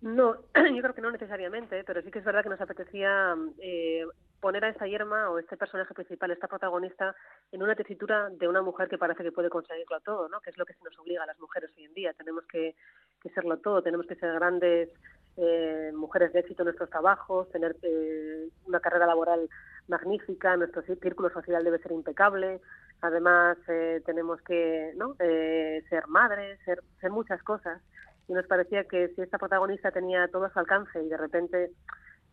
No, 0.00 0.36
yo 0.54 0.82
creo 0.82 0.94
que 0.94 1.02
no 1.02 1.10
necesariamente, 1.10 1.84
pero 1.84 2.02
sí 2.02 2.10
que 2.10 2.20
es 2.20 2.24
verdad 2.24 2.42
que 2.42 2.48
nos 2.50 2.60
apetecía 2.60 3.34
eh, 3.58 4.04
poner 4.40 4.64
a 4.64 4.70
esta 4.70 4.86
yerma 4.86 5.30
o 5.30 5.38
este 5.38 5.56
personaje 5.56 5.94
principal, 5.94 6.30
esta 6.30 6.48
protagonista, 6.48 7.14
en 7.52 7.62
una 7.62 7.74
tesitura 7.74 8.30
de 8.30 8.48
una 8.48 8.62
mujer 8.62 8.88
que 8.88 8.98
parece 8.98 9.22
que 9.22 9.32
puede 9.32 9.50
conseguirlo 9.50 10.00
todo, 10.00 10.28
¿no? 10.28 10.40
Que 10.40 10.50
es 10.50 10.58
lo 10.58 10.64
que 10.64 10.74
se 10.74 10.84
nos 10.84 10.98
obliga 10.98 11.22
a 11.22 11.26
las 11.26 11.38
mujeres 11.38 11.70
hoy 11.76 11.84
en 11.84 11.94
día. 11.94 12.12
Tenemos 12.14 12.44
que, 12.46 12.74
que 13.22 13.30
serlo 13.30 13.58
todo, 13.58 13.82
tenemos 13.82 14.06
que 14.06 14.16
ser 14.16 14.32
grandes 14.34 14.88
eh, 15.36 15.92
mujeres 15.94 16.32
de 16.32 16.40
éxito 16.40 16.62
en 16.62 16.66
nuestros 16.66 16.90
trabajos, 16.90 17.50
tener 17.50 17.76
eh, 17.82 18.48
una 18.66 18.80
carrera 18.80 19.06
laboral 19.06 19.48
magnífica, 19.88 20.56
nuestro 20.56 20.82
círculo 20.82 21.30
social 21.30 21.62
debe 21.62 21.78
ser 21.78 21.92
impecable. 21.92 22.60
Además, 23.02 23.58
eh, 23.68 24.02
tenemos 24.04 24.40
que 24.42 24.92
¿no? 24.96 25.16
eh, 25.18 25.82
ser 25.88 26.06
madres, 26.08 26.58
ser, 26.64 26.82
ser 27.00 27.10
muchas 27.10 27.42
cosas 27.42 27.80
y 28.28 28.32
nos 28.32 28.46
parecía 28.46 28.84
que 28.84 29.08
si 29.08 29.22
esta 29.22 29.38
protagonista 29.38 29.90
tenía 29.90 30.28
todo 30.28 30.44
a 30.44 30.52
su 30.52 30.58
alcance 30.58 31.02
y 31.02 31.08
de 31.08 31.16
repente 31.16 31.70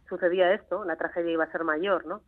sucedía 0.08 0.54
esto, 0.54 0.84
la 0.86 0.96
tragedia 0.96 1.32
iba 1.32 1.44
a 1.44 1.52
ser 1.52 1.64
mayor, 1.64 2.06
¿no? 2.06 2.22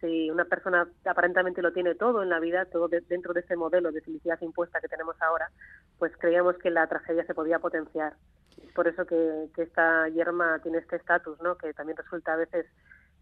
Si 0.00 0.30
una 0.30 0.44
persona 0.44 0.88
aparentemente 1.06 1.60
lo 1.60 1.72
tiene 1.72 1.94
todo 1.94 2.22
en 2.22 2.28
la 2.28 2.38
vida, 2.38 2.66
todo 2.66 2.88
de, 2.88 3.00
dentro 3.00 3.34
de 3.34 3.40
ese 3.40 3.56
modelo 3.56 3.90
de 3.90 4.00
felicidad 4.00 4.40
impuesta 4.40 4.80
que 4.80 4.88
tenemos 4.88 5.20
ahora, 5.20 5.50
pues 5.98 6.12
creíamos 6.18 6.56
que 6.58 6.70
la 6.70 6.86
tragedia 6.86 7.24
se 7.24 7.34
podía 7.34 7.58
potenciar. 7.58 8.14
Es 8.62 8.72
por 8.72 8.86
eso 8.86 9.06
que, 9.06 9.48
que 9.54 9.62
esta 9.62 10.08
yerma 10.08 10.60
tiene 10.60 10.78
este 10.78 10.96
estatus, 10.96 11.40
¿no? 11.40 11.56
Que 11.56 11.74
también 11.74 11.96
resulta 11.96 12.34
a 12.34 12.36
veces 12.36 12.66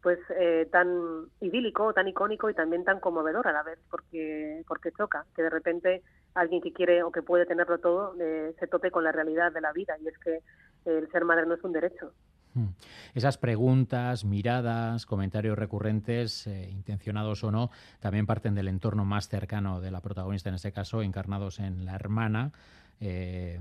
pues 0.03 0.19
eh, 0.39 0.69
tan 0.71 1.27
idílico, 1.41 1.93
tan 1.93 2.07
icónico 2.07 2.49
y 2.49 2.55
también 2.55 2.85
tan 2.85 3.01
conmovedor 3.01 3.49
a 3.49 3.53
la 3.53 3.63
vez, 3.63 3.79
porque 3.91 4.63
porque 4.69 4.93
choca 4.93 5.27
que 5.35 5.43
de 5.43 5.51
repente 5.51 6.03
alguien 6.35 6.61
que 6.61 6.73
quiere 6.73 7.03
o 7.03 7.11
que 7.11 7.23
puede 7.23 7.47
tenerlo 7.47 7.79
todo 7.79 8.15
eh, 8.21 8.55
se 8.61 8.67
tope 8.67 8.91
con 8.91 9.03
la 9.03 9.13
realidad 9.13 9.51
de 9.53 9.61
la 9.61 9.73
vida 9.73 9.97
y 9.99 10.07
es 10.07 10.19
que 10.19 10.43
el 10.85 11.11
ser 11.11 11.25
madre 11.25 11.47
no 11.47 11.55
es 11.55 11.65
un 11.65 11.73
derecho. 11.73 12.13
Hmm. 12.57 12.69
Esas 13.15 13.37
preguntas, 13.37 14.25
miradas, 14.25 15.05
comentarios 15.05 15.59
recurrentes, 15.59 16.47
eh, 16.47 16.71
intencionados 16.71 17.45
o 17.45 17.51
no, 17.51 17.71
también 18.01 18.25
parten 18.25 18.55
del 18.55 18.69
entorno 18.69 19.05
más 19.05 19.29
cercano 19.29 19.83
de 19.83 19.91
la 19.91 20.01
protagonista, 20.01 20.49
en 20.49 20.55
este 20.55 20.73
caso, 20.73 21.03
encarnados 21.03 21.61
en 21.61 21.85
la 21.85 21.95
hermana, 21.95 22.53
eh, 22.99 23.61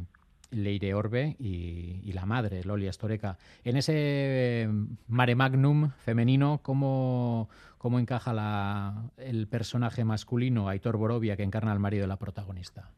Leire 0.49 0.93
Orbe, 0.93 1.36
y, 1.39 2.10
la 2.13 2.25
madre, 2.25 2.63
Lolia 2.63 2.93
Storeca. 2.93 3.38
En 3.65 3.75
ese 3.75 3.93
eh, 3.97 4.69
mare 5.10 5.36
magnum 5.36 5.91
femenino, 6.05 6.62
¿cómo, 6.63 7.49
cómo 7.77 7.99
encaja 7.99 8.31
la, 8.31 9.12
el 9.17 9.47
personaje 9.47 10.05
masculino, 10.05 10.69
Aitor 10.69 10.95
Borovia, 10.95 11.36
que 11.36 11.43
encarna 11.43 11.73
al 11.73 11.79
marido 11.79 12.03
de 12.03 12.08
la 12.08 12.17
protagonista? 12.17 12.91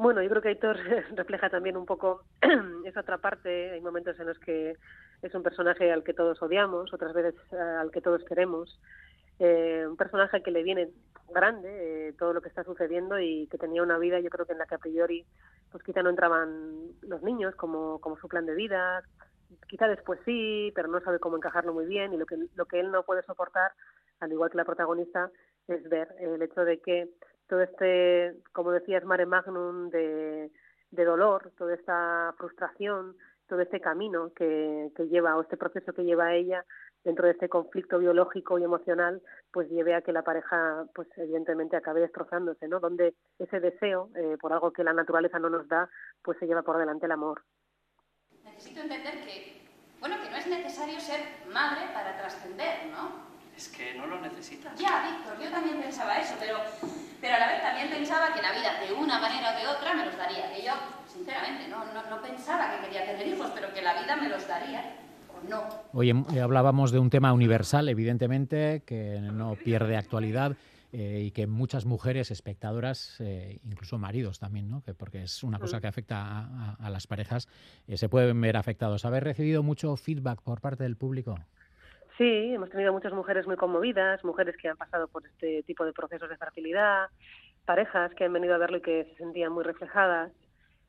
Bueno, 0.00 0.22
yo 0.22 0.30
creo 0.30 0.40
que 0.40 0.48
Aitor 0.48 0.78
refleja 1.14 1.50
también 1.50 1.76
un 1.76 1.84
poco 1.84 2.24
esa 2.86 3.00
otra 3.00 3.18
parte. 3.18 3.72
Hay 3.72 3.82
momentos 3.82 4.18
en 4.18 4.28
los 4.28 4.38
que 4.38 4.74
es 5.20 5.34
un 5.34 5.42
personaje 5.42 5.92
al 5.92 6.04
que 6.04 6.14
todos 6.14 6.40
odiamos, 6.40 6.90
otras 6.94 7.12
veces 7.12 7.34
uh, 7.52 7.80
al 7.80 7.90
que 7.90 8.00
todos 8.00 8.24
queremos. 8.24 8.80
Eh, 9.38 9.84
un 9.86 9.98
personaje 9.98 10.42
que 10.42 10.52
le 10.52 10.62
viene 10.62 10.88
grande 11.28 12.08
eh, 12.08 12.12
todo 12.18 12.32
lo 12.32 12.40
que 12.40 12.48
está 12.48 12.64
sucediendo 12.64 13.20
y 13.20 13.46
que 13.48 13.58
tenía 13.58 13.82
una 13.82 13.98
vida, 13.98 14.20
yo 14.20 14.30
creo 14.30 14.46
que 14.46 14.54
en 14.54 14.60
la 14.60 14.64
que 14.64 14.76
a 14.76 14.78
priori, 14.78 15.26
pues 15.70 15.84
quizá 15.84 16.02
no 16.02 16.08
entraban 16.08 16.92
los 17.02 17.22
niños 17.22 17.54
como, 17.56 18.00
como 18.00 18.16
su 18.16 18.26
plan 18.26 18.46
de 18.46 18.54
vida, 18.54 19.02
quizá 19.68 19.86
después 19.86 20.18
sí, 20.24 20.72
pero 20.74 20.88
no 20.88 21.00
sabe 21.02 21.18
cómo 21.18 21.36
encajarlo 21.36 21.74
muy 21.74 21.84
bien 21.84 22.14
y 22.14 22.16
lo 22.16 22.24
que, 22.24 22.38
lo 22.54 22.64
que 22.64 22.80
él 22.80 22.90
no 22.90 23.02
puede 23.02 23.22
soportar, 23.24 23.72
al 24.20 24.32
igual 24.32 24.50
que 24.50 24.56
la 24.56 24.64
protagonista, 24.64 25.30
es 25.68 25.86
ver 25.90 26.08
el 26.20 26.40
hecho 26.40 26.64
de 26.64 26.80
que 26.80 27.10
todo 27.50 27.62
este, 27.62 28.36
como 28.52 28.70
decías, 28.70 29.04
mare 29.04 29.26
magnum 29.26 29.90
de, 29.90 30.52
de 30.92 31.04
dolor, 31.04 31.50
toda 31.58 31.74
esta 31.74 32.32
frustración, 32.38 33.16
todo 33.48 33.60
este 33.60 33.80
camino 33.80 34.32
que, 34.36 34.92
que 34.96 35.08
lleva 35.08 35.36
o 35.36 35.42
este 35.42 35.56
proceso 35.56 35.92
que 35.92 36.04
lleva 36.04 36.32
ella 36.32 36.64
dentro 37.02 37.26
de 37.26 37.32
este 37.32 37.48
conflicto 37.48 37.98
biológico 37.98 38.58
y 38.58 38.62
emocional, 38.62 39.20
pues 39.52 39.68
lleve 39.68 39.94
a 39.94 40.02
que 40.02 40.12
la 40.12 40.22
pareja, 40.22 40.84
pues 40.94 41.08
evidentemente 41.16 41.76
acabe 41.76 42.00
destrozándose, 42.00 42.68
¿no? 42.68 42.78
Donde 42.78 43.14
ese 43.38 43.58
deseo 43.58 44.10
eh, 44.14 44.36
por 44.40 44.52
algo 44.52 44.70
que 44.72 44.84
la 44.84 44.92
naturaleza 44.92 45.40
no 45.40 45.50
nos 45.50 45.66
da, 45.66 45.90
pues 46.22 46.38
se 46.38 46.46
lleva 46.46 46.62
por 46.62 46.78
delante 46.78 47.06
el 47.06 47.12
amor. 47.12 47.42
Necesito 48.44 48.82
entender 48.82 49.24
que, 49.24 49.66
bueno, 49.98 50.16
que 50.22 50.30
no 50.30 50.36
es 50.36 50.46
necesario 50.46 51.00
ser 51.00 51.20
madre 51.52 51.86
para 51.94 52.16
trascender, 52.16 52.90
¿no? 52.92 53.29
Es 53.60 53.68
que 53.68 53.92
no 53.92 54.06
lo 54.06 54.18
necesitas. 54.22 54.72
Ya, 54.80 55.04
Víctor, 55.04 55.38
yo 55.38 55.50
también 55.50 55.82
pensaba 55.82 56.16
eso, 56.16 56.32
pero, 56.40 56.56
pero 57.20 57.34
a 57.34 57.38
la 57.40 57.46
vez 57.48 57.60
también 57.60 57.90
pensaba 57.90 58.32
que 58.32 58.40
la 58.40 58.52
vida 58.52 58.80
de 58.80 58.90
una 58.94 59.20
manera 59.20 59.54
o 59.54 59.60
de 59.60 59.66
otra 59.66 59.92
me 59.92 60.06
los 60.06 60.16
daría. 60.16 60.50
Que 60.50 60.64
yo, 60.64 60.72
sinceramente, 61.06 61.68
no, 61.68 61.84
no, 61.92 62.08
no 62.08 62.22
pensaba 62.22 62.70
que 62.70 62.86
quería 62.86 63.04
tener 63.04 63.28
hijos, 63.28 63.50
pero 63.54 63.70
que 63.74 63.82
la 63.82 64.00
vida 64.00 64.16
me 64.16 64.30
los 64.30 64.48
daría. 64.48 64.96
No. 65.46 65.62
Oye, 65.92 66.14
hablábamos 66.40 66.90
de 66.90 67.00
un 67.00 67.10
tema 67.10 67.34
universal, 67.34 67.90
evidentemente, 67.90 68.82
que 68.86 69.20
no 69.20 69.54
pierde 69.56 69.98
actualidad. 69.98 70.56
Eh, 70.92 71.24
y 71.26 71.30
que 71.30 71.46
muchas 71.46 71.84
mujeres 71.84 72.32
espectadoras, 72.32 73.14
eh, 73.20 73.60
incluso 73.62 73.96
maridos 73.96 74.40
también, 74.40 74.68
¿no? 74.68 74.82
que 74.82 74.92
porque 74.92 75.22
es 75.22 75.44
una 75.44 75.60
cosa 75.60 75.80
que 75.80 75.86
afecta 75.86 76.20
a, 76.20 76.40
a, 76.40 76.76
a 76.80 76.90
las 76.90 77.06
parejas, 77.06 77.46
eh, 77.86 77.96
se 77.96 78.08
pueden 78.08 78.40
ver 78.40 78.56
afectados. 78.56 79.04
¿Habéis 79.04 79.22
recibido 79.22 79.62
mucho 79.62 79.94
feedback 79.94 80.42
por 80.42 80.60
parte 80.60 80.82
del 80.82 80.96
público? 80.96 81.38
Sí, 82.16 82.54
hemos 82.54 82.70
tenido 82.70 82.92
muchas 82.92 83.12
mujeres 83.12 83.46
muy 83.46 83.56
conmovidas, 83.56 84.22
mujeres 84.24 84.56
que 84.56 84.68
han 84.68 84.76
pasado 84.76 85.08
por 85.08 85.26
este 85.26 85.62
tipo 85.62 85.84
de 85.84 85.92
procesos 85.92 86.28
de 86.28 86.36
fertilidad, 86.36 87.08
parejas 87.64 88.12
que 88.14 88.24
han 88.24 88.32
venido 88.32 88.54
a 88.54 88.58
verlo 88.58 88.78
y 88.78 88.82
que 88.82 89.04
se 89.04 89.14
sentían 89.16 89.52
muy 89.52 89.64
reflejadas. 89.64 90.32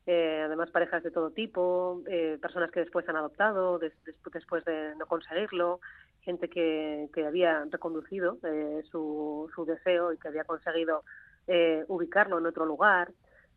Eh, 0.04 0.42
además 0.44 0.70
parejas 0.70 1.02
de 1.04 1.12
todo 1.12 1.30
tipo, 1.30 2.02
eh, 2.08 2.36
personas 2.42 2.72
que 2.72 2.80
después 2.80 3.08
han 3.08 3.16
adoptado 3.16 3.78
des, 3.78 3.92
des, 4.04 4.16
después 4.32 4.64
de 4.64 4.96
no 4.96 5.06
conseguirlo, 5.06 5.80
gente 6.22 6.48
que, 6.48 7.08
que 7.14 7.24
había 7.24 7.64
reconducido 7.70 8.38
eh, 8.42 8.82
su, 8.90 9.48
su 9.54 9.64
deseo 9.64 10.12
y 10.12 10.18
que 10.18 10.28
había 10.28 10.44
conseguido 10.44 11.04
eh, 11.46 11.84
ubicarlo 11.88 12.38
en 12.38 12.46
otro 12.46 12.66
lugar. 12.66 13.12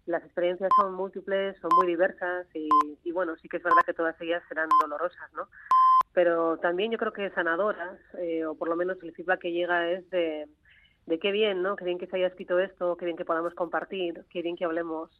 Las 0.05 0.23
experiencias 0.23 0.69
son 0.79 0.93
múltiples, 0.93 1.57
son 1.59 1.71
muy 1.75 1.87
diversas 1.87 2.45
y, 2.53 2.69
y 3.03 3.11
bueno, 3.11 3.35
sí 3.37 3.49
que 3.49 3.57
es 3.57 3.63
verdad 3.63 3.81
que 3.83 3.93
todas 3.93 4.19
ellas 4.21 4.43
serán 4.47 4.69
dolorosas, 4.79 5.33
¿no? 5.33 5.47
Pero 6.15 6.57
también 6.57 6.91
yo 6.91 6.97
creo 6.97 7.13
que 7.13 7.29
sanadoras, 7.31 7.99
eh, 8.17 8.45
o 8.45 8.55
por 8.55 8.69
lo 8.69 8.75
menos 8.75 8.97
el 9.03 9.13
feedback 9.13 9.41
que 9.41 9.51
llega 9.51 9.91
es 9.91 10.09
de, 10.09 10.47
de 11.05 11.19
qué 11.19 11.31
bien, 11.31 11.61
¿no? 11.61 11.75
Qué 11.75 11.85
bien 11.85 11.99
que 11.99 12.07
se 12.07 12.15
haya 12.15 12.27
escrito 12.27 12.57
esto, 12.59 12.97
qué 12.97 13.05
bien 13.05 13.17
que 13.17 13.25
podamos 13.25 13.53
compartir, 13.53 14.25
qué 14.31 14.41
bien 14.41 14.55
que 14.55 14.65
hablemos 14.65 15.11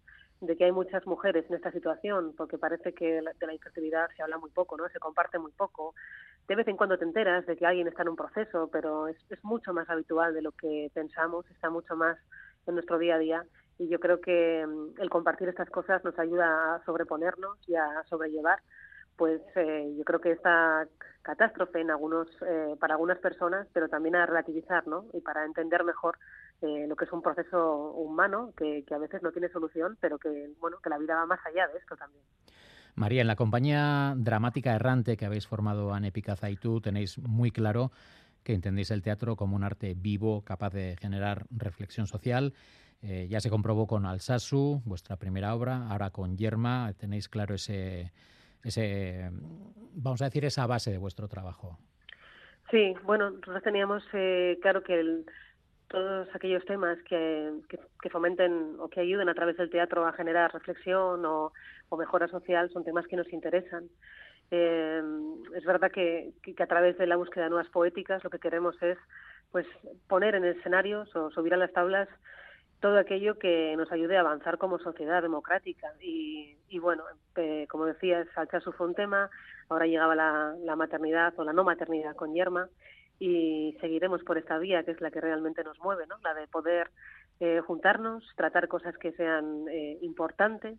de 0.41 0.57
que 0.57 0.65
hay 0.65 0.71
muchas 0.71 1.05
mujeres 1.05 1.45
en 1.49 1.55
esta 1.55 1.71
situación, 1.71 2.33
porque 2.35 2.57
parece 2.57 2.93
que 2.93 3.21
de 3.21 3.21
la 3.21 3.53
infertilidad 3.53 4.07
se 4.15 4.23
habla 4.23 4.37
muy 4.37 4.49
poco, 4.51 4.77
¿no? 4.77 4.87
Se 4.89 4.99
comparte 4.99 5.37
muy 5.37 5.51
poco. 5.51 5.93
De 6.47 6.55
vez 6.55 6.67
en 6.67 6.77
cuando 6.77 6.97
te 6.97 7.05
enteras 7.05 7.45
de 7.45 7.55
que 7.55 7.65
alguien 7.65 7.87
está 7.87 8.01
en 8.01 8.09
un 8.09 8.15
proceso, 8.15 8.69
pero 8.71 9.07
es, 9.07 9.17
es 9.29 9.43
mucho 9.43 9.73
más 9.73 9.89
habitual 9.89 10.33
de 10.33 10.41
lo 10.41 10.51
que 10.53 10.89
pensamos, 10.93 11.45
está 11.51 11.69
mucho 11.69 11.95
más 11.95 12.17
en 12.67 12.75
nuestro 12.75 12.97
día 12.97 13.15
a 13.15 13.19
día 13.19 13.45
y 13.77 13.89
yo 13.89 13.99
creo 13.99 14.21
que 14.21 14.61
el 14.61 15.09
compartir 15.09 15.49
estas 15.49 15.69
cosas 15.69 16.03
nos 16.03 16.17
ayuda 16.17 16.75
a 16.75 16.85
sobreponernos 16.85 17.57
y 17.67 17.75
a 17.75 18.03
sobrellevar 18.09 18.59
pues 19.17 19.41
eh, 19.55 19.93
yo 19.97 20.03
creo 20.03 20.19
que 20.19 20.31
esta 20.31 20.87
catástrofe 21.21 21.81
en 21.81 21.89
algunos 21.89 22.27
eh, 22.47 22.75
para 22.79 22.95
algunas 22.95 23.17
personas 23.19 23.67
pero 23.73 23.89
también 23.89 24.15
a 24.15 24.25
relativizar 24.25 24.87
no 24.87 25.05
y 25.13 25.21
para 25.21 25.45
entender 25.45 25.83
mejor 25.83 26.17
eh, 26.61 26.85
lo 26.87 26.95
que 26.95 27.05
es 27.05 27.11
un 27.11 27.21
proceso 27.21 27.91
humano 27.93 28.53
que, 28.55 28.85
a 28.91 28.97
veces 28.97 29.23
no 29.23 29.31
tiene 29.31 29.49
solución 29.49 29.97
pero 29.99 30.19
que 30.19 30.51
bueno 30.59 30.77
que 30.83 30.89
la 30.89 30.97
vida 30.97 31.15
va 31.15 31.25
más 31.25 31.39
allá 31.45 31.67
de 31.67 31.79
esto 31.79 31.95
también. 31.95 32.23
María, 32.93 33.21
en 33.21 33.27
la 33.27 33.35
compañía 33.35 34.13
dramática 34.15 34.73
errante 34.73 35.17
que 35.17 35.25
habéis 35.25 35.47
formado 35.47 35.93
Anne 35.93 36.11
Picaza 36.11 36.49
y 36.49 36.55
tú 36.55 36.79
tenéis 36.79 37.17
muy 37.17 37.51
claro 37.51 37.91
que 38.43 38.53
entendéis 38.53 38.91
el 38.91 39.01
teatro 39.01 39.35
como 39.35 39.55
un 39.55 39.63
arte 39.63 39.95
vivo 39.97 40.43
capaz 40.43 40.69
de 40.69 40.95
generar 41.01 41.45
reflexión 41.49 42.07
social. 42.07 42.53
Eh, 43.01 43.27
ya 43.29 43.41
se 43.41 43.49
comprobó 43.49 43.87
con 43.87 44.05
Alsasu, 44.05 44.81
vuestra 44.85 45.17
primera 45.17 45.53
obra, 45.53 45.87
ahora 45.89 46.11
con 46.11 46.37
Yerma, 46.37 46.93
tenéis 46.97 47.27
claro 47.27 47.55
ese, 47.55 48.13
ese, 48.65 49.29
vamos 49.93 50.21
a 50.21 50.25
decir, 50.25 50.45
esa 50.45 50.67
base 50.67 50.91
de 50.91 50.97
vuestro 50.97 51.27
trabajo. 51.27 51.77
Sí, 52.71 52.93
bueno, 53.03 53.31
nosotros 53.31 53.63
teníamos 53.63 54.03
eh, 54.13 54.57
claro 54.61 54.83
que 54.83 54.99
el, 54.99 55.25
todos 55.87 56.27
aquellos 56.33 56.65
temas 56.65 56.97
que, 57.07 57.51
que, 58.01 58.09
fomenten 58.09 58.75
o 58.79 58.89
que 58.89 59.01
ayuden 59.01 59.29
a 59.29 59.33
través 59.33 59.57
del 59.57 59.69
teatro 59.69 60.05
a 60.05 60.13
generar 60.13 60.51
reflexión 60.51 61.25
o, 61.25 61.53
o 61.89 61.97
mejora 61.97 62.27
social 62.27 62.69
son 62.71 62.83
temas 62.83 63.07
que 63.07 63.15
nos 63.15 63.31
interesan. 63.31 63.87
Eh, 64.51 65.01
es 65.55 65.65
verdad 65.65 65.91
que, 65.91 66.33
que, 66.43 66.61
a 66.61 66.67
través 66.67 66.97
de 66.97 67.07
la 67.07 67.15
búsqueda 67.15 67.45
de 67.45 67.49
nuevas 67.51 67.69
poéticas 67.69 68.23
lo 68.23 68.29
que 68.29 68.39
queremos 68.39 68.75
es 68.81 68.97
pues 69.51 69.65
poner 70.07 70.35
en 70.35 70.45
escenarios 70.45 71.15
o 71.15 71.31
subir 71.31 71.53
a 71.53 71.57
las 71.57 71.71
tablas 71.71 72.09
todo 72.85 72.99
aquello 72.99 73.39
que 73.39 73.75
nos 73.77 73.91
ayude 73.91 74.15
a 74.15 74.19
avanzar 74.19 74.59
como 74.59 74.77
sociedad 74.77 75.23
democrática. 75.23 75.91
Y, 76.01 76.55
y 76.69 76.77
bueno, 76.77 77.03
eh, 77.35 77.65
como 77.67 77.87
decías, 77.87 78.27
Alchazu 78.35 78.73
fue 78.73 78.85
un 78.85 78.93
tema, 78.93 79.31
ahora 79.69 79.87
llegaba 79.87 80.13
la, 80.13 80.53
la 80.63 80.75
maternidad 80.75 81.33
o 81.37 81.43
la 81.43 81.51
no 81.51 81.63
maternidad 81.63 82.15
con 82.15 82.35
Yerma 82.35 82.69
y 83.17 83.75
seguiremos 83.81 84.23
por 84.23 84.37
esta 84.37 84.59
vía 84.59 84.83
que 84.83 84.91
es 84.91 85.01
la 85.01 85.09
que 85.09 85.19
realmente 85.19 85.63
nos 85.63 85.79
mueve, 85.79 86.05
¿no? 86.05 86.17
la 86.23 86.35
de 86.35 86.45
poder 86.45 86.91
eh, 87.39 87.59
juntarnos, 87.65 88.23
tratar 88.35 88.67
cosas 88.67 88.95
que 88.99 89.13
sean 89.13 89.65
eh, 89.67 89.97
importantes 90.03 90.77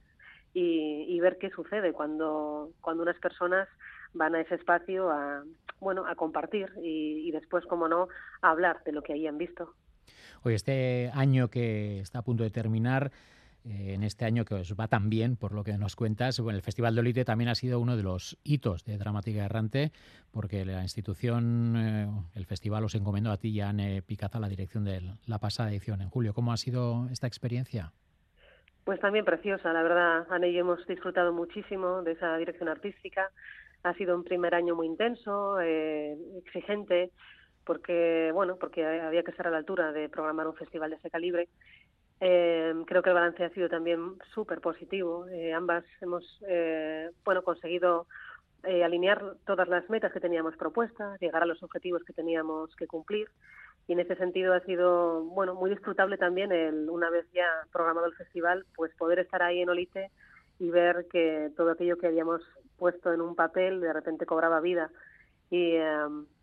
y, 0.55 1.07
y, 1.09 1.19
ver 1.19 1.39
qué 1.39 1.51
sucede 1.51 1.93
cuando, 1.93 2.71
cuando 2.83 3.03
unas 3.03 3.19
personas 3.19 3.69
van 4.15 4.37
a 4.37 4.43
ese 4.43 4.55
espacio 4.55 5.11
a, 5.11 5.43
bueno, 5.81 6.07
a 6.07 6.15
compartir 6.15 6.71
y, 6.81 7.33
después, 7.33 7.67
como 7.67 7.89
no, 7.89 8.07
a 8.43 8.51
hablar 8.51 8.85
de 8.85 8.93
lo 8.93 9.03
que 9.03 9.15
hayan 9.15 9.39
visto. 9.39 9.75
Hoy 10.47 10.55
este 10.55 11.11
año 11.13 11.49
que 11.49 11.99
está 11.99 12.21
a 12.21 12.23
punto 12.23 12.45
de 12.45 12.51
terminar, 12.51 13.11
eh, 13.65 13.95
en 13.95 14.05
este 14.05 14.27
año 14.27 14.45
que 14.45 14.55
os 14.55 14.77
va 14.77 14.87
tan 14.87 15.11
bien, 15.11 15.35
por 15.35 15.51
lo 15.51 15.65
que 15.65 15.77
nos 15.77 15.97
cuentas. 15.97 16.39
Bueno, 16.39 16.57
el 16.57 16.63
Festival 16.63 16.95
de 16.95 17.01
Olite 17.01 17.25
también 17.25 17.49
ha 17.49 17.57
sido 17.57 17.81
uno 17.81 17.97
de 17.97 18.05
los 18.05 18.39
hitos 18.45 18.85
de 18.85 18.97
Dramática 18.97 19.45
Errante, 19.45 19.91
porque 20.31 20.65
la 20.65 20.83
institución, 20.83 21.75
eh, 21.77 22.09
el 22.37 22.47
festival 22.47 22.85
os 22.85 22.95
encomendó 22.95 23.33
a 23.33 23.39
ti 23.39 23.61
a 23.61 23.71
Anne 23.71 24.03
Picaza 24.03 24.39
la 24.39 24.49
dirección 24.49 24.85
de 24.85 25.03
la 25.27 25.39
pasada 25.41 25.71
edición 25.71 26.01
en 26.01 26.11
julio. 26.11 26.33
¿Cómo 26.33 26.53
ha 26.53 26.57
sido 26.57 27.09
esta 27.11 27.27
experiencia? 27.27 27.91
Pues 28.85 29.01
también 29.01 29.25
preciosa, 29.25 29.73
la 29.73 29.83
verdad. 29.83 30.29
Anne 30.31 30.51
y 30.51 30.53
yo 30.53 30.61
hemos 30.61 30.87
disfrutado 30.87 31.33
muchísimo 31.33 32.03
de 32.03 32.13
esa 32.13 32.37
dirección 32.37 32.69
artística. 32.69 33.33
Ha 33.83 33.95
sido 33.95 34.15
un 34.15 34.23
primer 34.23 34.55
año 34.55 34.77
muy 34.77 34.87
intenso, 34.87 35.61
eh, 35.61 36.17
exigente, 36.39 37.11
porque 37.67 38.31
bueno, 38.33 38.57
porque 38.57 38.87
había 38.87 39.23
que 39.23 39.33
estar 39.33 39.47
a 39.47 39.51
la 39.51 39.59
altura 39.59 39.93
de 39.93 40.09
programar 40.09 40.47
un 40.47 40.55
festival 40.55 40.91
de 40.91 40.97
ese 40.97 41.11
calibre 41.11 41.49
eh, 42.21 42.75
creo 42.87 43.03
que 43.03 43.11
el 43.11 43.15
balance 43.15 43.45
ha 43.45 43.51
sido 43.51 43.69
también 43.69 44.15
súper 44.33 44.61
positivo. 44.61 45.27
Eh, 45.29 45.53
ambas 45.53 45.85
hemos 46.01 46.25
eh, 46.49 47.11
bueno 47.25 47.43
conseguido 47.43 48.07
eh, 48.65 48.85
alinear 48.85 49.37
todas 49.45 49.69
las 49.69 49.89
metas 49.91 50.13
que 50.13 50.21
teníamos 50.21 50.57
propuestas, 50.57 51.21
llegar 51.21 51.43
a 51.43 51.47
los 51.47 51.63
objetivos 51.63 52.03
que 52.05 52.13
teníamos 52.13 52.75
que 52.77 52.87
cumplir. 52.87 53.29
Y 53.87 53.93
en 53.93 54.01
ese 54.01 54.17
sentido 54.17 54.55
ha 54.55 54.61
sido 54.61 55.25
bueno 55.25 55.55
muy 55.55 55.71
disfrutable 55.71 56.17
también 56.17 56.51
el 56.53 56.89
una 56.91 57.11
vez 57.11 57.27
ya 57.33 57.47
programado 57.73 58.07
el 58.07 58.15
festival, 58.15 58.65
pues 58.75 58.93
poder 58.97 59.19
estar 59.19 59.43
ahí 59.43 59.61
en 59.61 59.69
Olite 59.69 60.11
y 60.59 60.71
ver 60.71 61.07
que 61.13 61.51
todo 61.57 61.71
aquello 61.71 61.99
que 61.99 62.07
habíamos 62.07 62.43
puesto 62.79 63.13
en 63.13 63.21
un 63.21 63.37
papel 63.37 63.81
de 63.81 63.93
repente 63.93 64.27
cobraba 64.27 64.61
vida. 64.61 64.91
Y 65.51 65.77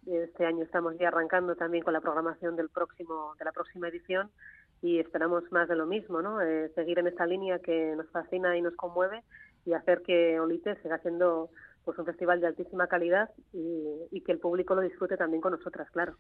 este 0.06 0.46
año 0.46 0.64
estamos 0.64 0.98
ya 0.98 1.10
arrancando 1.10 1.56
también 1.56 1.84
con 1.84 1.94
la 1.94 2.02
programación 2.02 2.56
del 2.56 2.70
próximo 2.70 3.34
de 3.38 3.46
la 3.46 3.52
próxima 3.52 3.88
edición 3.88 4.30
y 4.82 5.00
esperamos 5.00 5.44
más 5.52 5.70
de 5.70 5.78
lo 5.78 5.86
mismo, 5.86 6.22
¿no? 6.22 6.42
Eh, 6.42 6.70
seguir 6.76 7.00
en 7.00 7.08
esta 7.08 7.26
línea 7.26 7.60
que 7.60 7.96
nos 7.96 8.10
fascina 8.12 8.58
y 8.58 8.62
nos 8.62 8.76
conmueve 8.76 9.24
y 9.66 9.74
hacer 9.74 10.02
que 10.06 10.40
Olite 10.40 10.76
siga 10.82 11.00
siendo 11.00 11.50
pues 11.86 11.98
un 11.98 12.06
festival 12.06 12.40
de 12.40 12.48
altísima 12.48 12.88
calidad 12.88 13.30
y, 13.52 13.84
y, 14.12 14.22
que 14.22 14.32
el 14.32 14.40
público 14.40 14.74
lo 14.74 14.82
disfrute 14.82 15.18
también 15.18 15.42
con 15.42 15.52
nosotras, 15.52 15.90
claro. 15.92 16.16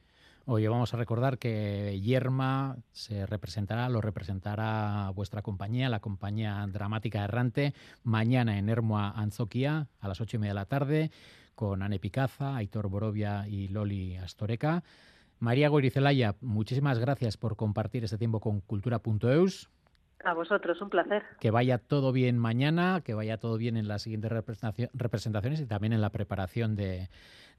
Oye, 0.45 0.67
vamos 0.67 0.93
a 0.93 0.97
recordar 0.97 1.37
que 1.37 2.01
Yerma 2.01 2.75
se 2.91 3.25
representará, 3.25 3.87
lo 3.87 4.01
representará 4.01 5.09
vuestra 5.15 5.41
compañía, 5.41 5.87
la 5.87 6.01
compañía 6.01 6.65
dramática 6.69 7.23
errante, 7.23 7.73
mañana 8.03 8.57
en 8.57 8.67
Hermoa 8.67 9.11
Anzoquia 9.15 9.87
a 10.01 10.07
las 10.09 10.19
ocho 10.19 10.35
y 10.35 10.39
media 10.39 10.51
de 10.51 10.55
la 10.55 10.65
tarde 10.65 11.11
con 11.55 11.81
Ane 11.81 11.99
Picaza, 11.99 12.55
Aitor 12.55 12.89
Borovia 12.89 13.47
y 13.47 13.67
Loli 13.67 14.17
Astoreca. 14.17 14.83
María 15.39 15.69
Gorizelaya, 15.69 16.35
muchísimas 16.41 16.99
gracias 16.99 17.37
por 17.37 17.55
compartir 17.55 18.03
este 18.03 18.17
tiempo 18.17 18.39
con 18.39 18.61
cultura.eus. 18.61 19.69
A 20.23 20.33
vosotros, 20.33 20.81
un 20.81 20.89
placer. 20.89 21.23
Que 21.41 21.51
vaya 21.51 21.77
todo 21.77 22.13
bien 22.13 22.39
mañana, 22.39 23.01
que 23.03 23.13
vaya 23.13 23.37
todo 23.37 23.57
bien 23.57 23.75
en 23.75 23.89
las 23.89 24.03
siguientes 24.03 24.31
representaciones 24.31 25.59
y 25.59 25.65
también 25.65 25.91
en 25.91 25.99
la 25.99 26.11
preparación 26.11 26.75
de, 26.75 27.09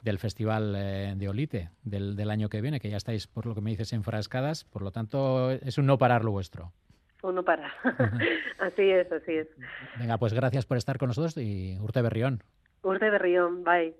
del 0.02 0.18
Festival 0.18 0.74
eh, 0.76 1.14
de 1.16 1.28
Olite 1.28 1.70
del, 1.82 2.16
del, 2.16 2.30
año 2.30 2.48
que 2.48 2.62
viene, 2.62 2.80
que 2.80 2.88
ya 2.88 2.96
estáis, 2.96 3.26
por 3.26 3.44
lo 3.44 3.54
que 3.54 3.60
me 3.60 3.70
dices, 3.70 3.92
enfrascadas. 3.92 4.64
Por 4.64 4.80
lo 4.80 4.92
tanto, 4.92 5.50
es 5.50 5.76
un 5.76 5.84
no 5.84 5.98
parar 5.98 6.24
lo 6.24 6.30
vuestro. 6.30 6.72
Un 7.22 7.34
no 7.34 7.42
parar. 7.42 7.70
así 8.60 8.82
es, 8.82 9.12
así 9.12 9.32
es. 9.32 9.48
Venga, 9.98 10.16
pues 10.18 10.32
gracias 10.32 10.64
por 10.64 10.78
estar 10.78 10.98
con 10.98 11.08
nosotros 11.08 11.36
y 11.36 11.78
Urte 11.80 12.00
Berrión. 12.00 12.42
Urte 12.84 13.08
Berrión, 13.10 13.64
bye. 13.64 13.96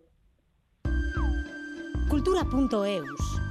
Cultura.eus 2.11 2.51
Me 2.51 3.44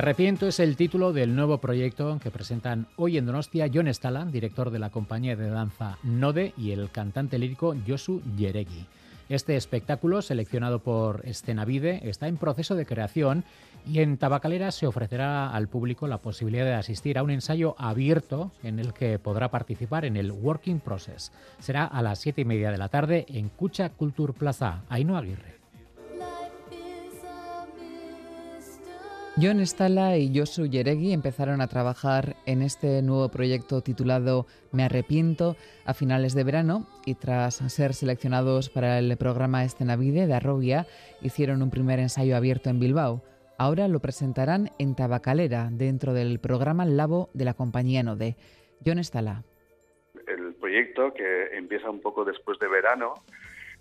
arrepiento 0.00 0.46
es 0.46 0.60
el 0.60 0.76
título 0.76 1.12
del 1.12 1.36
nuevo 1.36 1.58
proyecto 1.58 2.18
que 2.22 2.30
presentan 2.30 2.86
hoy 2.96 3.18
en 3.18 3.26
Donostia 3.26 3.68
John 3.70 3.86
Estala, 3.86 4.24
director 4.24 4.70
de 4.70 4.78
la 4.78 4.88
compañía 4.88 5.36
de 5.36 5.50
danza 5.50 5.98
Node, 6.02 6.54
y 6.56 6.70
el 6.70 6.90
cantante 6.90 7.38
lírico 7.38 7.76
Josu 7.86 8.22
Yeregui. 8.34 8.86
Este 9.28 9.56
espectáculo, 9.56 10.22
seleccionado 10.22 10.78
por 10.78 11.20
Escenavide, 11.26 12.08
está 12.08 12.28
en 12.28 12.38
proceso 12.38 12.76
de 12.76 12.86
creación 12.86 13.44
y 13.86 13.98
en 13.98 14.16
Tabacalera 14.16 14.70
se 14.70 14.86
ofrecerá 14.86 15.50
al 15.50 15.68
público 15.68 16.08
la 16.08 16.16
posibilidad 16.16 16.64
de 16.64 16.72
asistir 16.72 17.18
a 17.18 17.22
un 17.22 17.30
ensayo 17.30 17.74
abierto 17.76 18.52
en 18.62 18.78
el 18.78 18.94
que 18.94 19.18
podrá 19.18 19.50
participar 19.50 20.06
en 20.06 20.16
el 20.16 20.32
Working 20.32 20.80
Process. 20.80 21.30
Será 21.58 21.84
a 21.84 22.00
las 22.00 22.20
siete 22.20 22.40
y 22.40 22.46
media 22.46 22.70
de 22.70 22.78
la 22.78 22.88
tarde 22.88 23.26
en 23.28 23.50
Cucha 23.50 23.90
Culture 23.90 24.32
Plaza, 24.32 24.80
Aino 24.88 25.18
Aguirre. 25.18 25.59
John 29.40 29.64
Stala 29.64 30.18
y 30.18 30.36
Josu 30.36 30.66
Yeregui 30.66 31.14
empezaron 31.14 31.62
a 31.62 31.66
trabajar 31.66 32.36
en 32.44 32.60
este 32.60 33.00
nuevo 33.00 33.30
proyecto 33.30 33.80
titulado 33.80 34.46
Me 34.70 34.82
arrepiento 34.82 35.56
a 35.86 35.94
finales 35.94 36.34
de 36.34 36.44
verano 36.44 36.86
y 37.06 37.14
tras 37.14 37.54
ser 37.72 37.94
seleccionados 37.94 38.68
para 38.68 38.98
el 38.98 39.16
programa 39.16 39.64
Escenavide 39.64 40.26
de 40.26 40.34
Arrobia 40.34 40.86
hicieron 41.22 41.62
un 41.62 41.70
primer 41.70 42.00
ensayo 42.00 42.36
abierto 42.36 42.68
en 42.68 42.80
Bilbao. 42.80 43.22
Ahora 43.56 43.88
lo 43.88 44.00
presentarán 44.00 44.72
en 44.78 44.94
Tabacalera 44.94 45.70
dentro 45.72 46.12
del 46.12 46.38
programa 46.38 46.84
Labo 46.84 47.30
de 47.32 47.46
la 47.46 47.54
compañía 47.54 48.02
Node. 48.02 48.36
John 48.84 49.02
Stala. 49.02 49.44
El 50.26 50.52
proyecto 50.54 51.14
que 51.14 51.56
empieza 51.56 51.88
un 51.88 52.00
poco 52.00 52.26
después 52.26 52.58
de 52.58 52.68
verano 52.68 53.14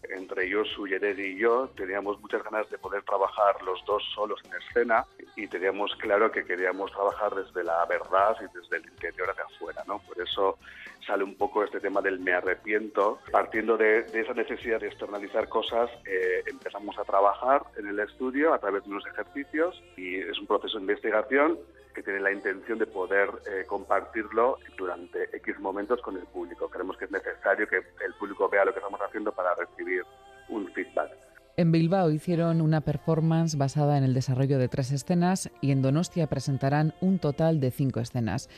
entre 0.04 0.52
Josu, 0.52 0.88
Yeregui 0.88 1.34
y 1.34 1.38
yo, 1.38 1.70
teníamos 1.76 2.20
muchas 2.22 2.44
ganas 2.44 2.70
de 2.70 2.78
poder 2.78 3.04
trabajar 3.04 3.62
los 3.64 3.84
dos 3.86 4.04
solos 4.16 4.40
en 4.46 4.54
escena 4.56 5.06
y 5.36 5.48
teníamos 5.48 5.96
claro 5.98 6.32
que 6.32 6.46
queríamos 6.46 6.92
trabajar 6.92 7.36
desde 7.36 7.64
la 7.64 7.86
verdad 7.86 8.36
y 8.40 8.58
desde 8.58 8.78
el 8.78 8.92
interior 8.92 9.30
hacia 9.30 9.44
afuera, 9.44 9.84
¿no? 9.88 10.00
Por 10.00 10.22
eso 10.22 10.58
sale 11.06 11.24
un 11.24 11.36
poco 11.36 11.64
este 11.64 11.80
tema 11.80 12.02
del 12.02 12.20
me 12.20 12.34
arrepiento. 12.34 13.20
Partiendo 13.32 13.78
de, 13.78 14.04
de 14.04 14.22
esa 14.22 14.34
necesidad 14.34 14.80
de 14.80 14.88
externalizar 14.88 15.50
cosas, 15.50 15.90
eh, 16.06 16.44
empezamos 16.48 16.98
a 16.98 17.04
trabajar 17.04 17.64
en 17.78 17.88
el 17.88 18.00
estudio 18.00 18.54
a 18.54 18.60
través 18.60 18.84
de 18.84 18.90
unos 18.90 19.06
ejercicios 19.08 19.82
y 19.98 20.18
es 20.18 20.38
un 20.40 20.48
proceso 20.48 20.78
de 20.78 20.84
investigación 20.84 21.58
que 21.94 22.04
tiene 22.04 22.20
la 22.20 22.32
intención 22.32 22.78
de 22.78 22.86
poder 22.86 23.30
eh, 23.48 23.66
compartirlo 23.66 24.58
durante 24.78 25.36
X 25.38 25.60
momentos 25.60 26.02
con 26.02 26.18
el 26.18 26.26
público. 26.28 26.70
Creemos 26.70 26.98
que 26.98 27.06
es 27.06 27.12
necesario 27.12 27.68
que 27.68 27.78
el 27.78 28.14
público 28.20 28.50
vea 28.50 28.66
lo 28.66 28.74
que 28.74 28.80
estamos 28.80 29.02
haciendo 29.02 29.32
para 29.32 29.56
recibir 29.56 30.04
un 30.50 30.72
feedback. 30.74 31.12
En 31.58 31.72
Bilbao 31.72 32.10
hicieron 32.10 32.62
una 32.62 32.82
performance 32.82 33.58
basada 33.58 33.98
en 33.98 34.06
el 34.06 34.14
desarrollo 34.14 34.60
de 34.60 34.70
tres 34.70 34.92
escenas 34.92 35.50
y 35.60 35.72
en 35.72 35.82
Donostia 35.82 36.28
presentarán 36.28 36.94
un 37.02 37.20
total 37.20 37.60
de 37.60 37.72
cinco 37.72 38.00
escenas. 38.00 38.50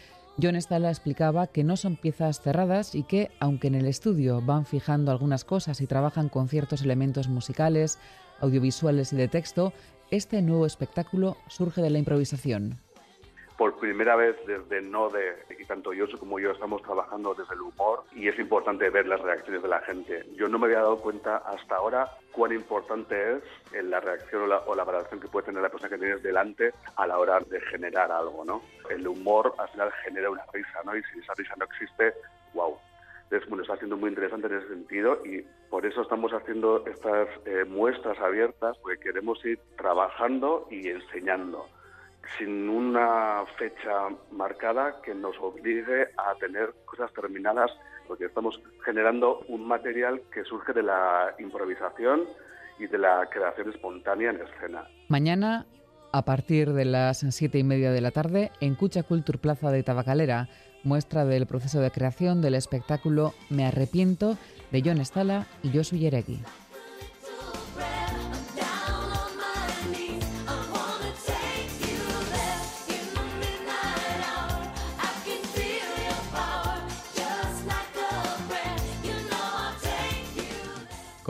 John 0.42 0.56
Stala 0.56 0.90
explicaba 0.90 1.48
que 1.48 1.64
no 1.64 1.78
son 1.78 1.98
piezas 1.98 2.42
cerradas 2.42 2.96
y 2.96 3.04
que, 3.04 3.32
aunque 3.40 3.68
en 3.68 3.76
el 3.76 3.88
estudio 3.88 4.42
van 4.42 4.66
fijando 4.66 5.12
algunas 5.12 5.44
cosas 5.46 5.82
y 5.82 5.88
trabajan 5.88 6.30
con 6.30 6.48
ciertos 6.48 6.84
elementos 6.84 7.28
musicales, 7.28 7.98
audiovisuales 8.40 9.14
y 9.14 9.18
de 9.18 9.28
texto, 9.28 9.74
este 10.10 10.42
nuevo 10.42 10.66
espectáculo 10.66 11.38
surge 11.48 11.82
de 11.82 11.90
la 11.90 11.98
improvisación 11.98 12.80
por 13.62 13.78
primera 13.78 14.16
vez 14.16 14.36
desde 14.48 14.82
Node, 14.82 15.46
y 15.60 15.66
tanto 15.66 15.94
yo 15.94 16.08
como 16.18 16.40
yo 16.40 16.50
estamos 16.50 16.82
trabajando 16.82 17.36
desde 17.36 17.54
el 17.54 17.62
humor, 17.62 18.04
y 18.12 18.28
es 18.28 18.40
importante 18.40 18.90
ver 18.90 19.06
las 19.06 19.22
reacciones 19.22 19.62
de 19.62 19.68
la 19.68 19.80
gente. 19.82 20.26
Yo 20.36 20.48
no 20.48 20.58
me 20.58 20.66
había 20.66 20.80
dado 20.80 21.00
cuenta 21.00 21.38
hasta 21.46 21.76
ahora 21.76 22.10
cuán 22.32 22.54
importante 22.54 23.34
es 23.34 23.44
la 23.84 24.00
reacción 24.00 24.42
o 24.42 24.48
la, 24.48 24.62
o 24.62 24.74
la 24.74 24.84
valoración 24.84 25.20
que 25.20 25.28
puede 25.28 25.46
tener 25.46 25.62
la 25.62 25.70
persona 25.70 25.92
que 25.92 26.00
tienes 26.00 26.24
delante 26.24 26.74
a 26.96 27.06
la 27.06 27.20
hora 27.20 27.40
de 27.40 27.62
generar 27.62 28.12
algo, 28.12 28.44
¿no? 28.44 28.64
El 28.90 29.08
humor 29.08 29.54
al 29.60 29.70
final 29.70 29.92
genera 30.04 30.32
una 30.32 30.46
risa, 30.52 30.80
¿no? 30.84 30.98
Y 30.98 31.04
si 31.04 31.20
esa 31.20 31.36
risa 31.36 31.54
no 31.60 31.66
existe, 31.66 32.16
wow. 32.56 32.76
Entonces, 33.26 33.48
bueno, 33.48 33.62
está 33.62 33.78
siendo 33.78 33.96
muy 33.96 34.10
interesante 34.10 34.48
en 34.48 34.56
ese 34.56 34.70
sentido 34.70 35.24
y 35.24 35.46
por 35.70 35.86
eso 35.86 36.02
estamos 36.02 36.34
haciendo 36.34 36.84
estas 36.88 37.28
eh, 37.46 37.64
muestras 37.66 38.18
abiertas, 38.22 38.76
porque 38.80 39.00
queremos 39.00 39.46
ir 39.46 39.60
trabajando 39.78 40.68
y 40.72 40.88
enseñando 40.90 41.68
sin 42.38 42.70
una 42.70 43.44
fecha 43.58 44.10
marcada 44.32 45.02
que 45.02 45.14
nos 45.14 45.38
obligue 45.40 46.08
a 46.18 46.36
tener 46.40 46.74
cosas 46.86 47.12
terminadas, 47.14 47.72
porque 48.08 48.26
estamos 48.26 48.60
generando 48.86 49.40
un 49.48 49.68
material 49.68 50.22
que 50.34 50.44
surge 50.44 50.74
de 50.74 50.84
la 50.84 51.34
improvisación 51.40 52.26
y 52.80 52.88
de 52.88 52.98
la 52.98 53.28
creación 53.30 53.70
espontánea 53.70 54.32
en 54.32 54.42
escena. 54.42 54.88
Mañana, 55.08 55.66
a 56.12 56.26
partir 56.26 56.74
de 56.74 56.86
las 56.86 57.20
siete 57.30 57.60
y 57.60 57.64
media 57.64 57.92
de 57.92 58.02
la 58.02 58.12
tarde, 58.12 58.52
en 58.60 58.76
Cucha 58.76 59.04
Culture 59.04 59.38
Plaza 59.38 59.72
de 59.72 59.84
Tabacalera, 59.84 60.50
muestra 60.84 61.26
del 61.26 61.46
proceso 61.46 61.80
de 61.80 61.92
creación 61.92 62.42
del 62.42 62.56
espectáculo 62.56 63.34
Me 63.50 63.66
arrepiento 63.66 64.38
de 64.72 64.82
John 64.84 65.04
Stala 65.06 65.48
y 65.64 65.76
Josu 65.76 65.96
Yeregui. 65.96 66.40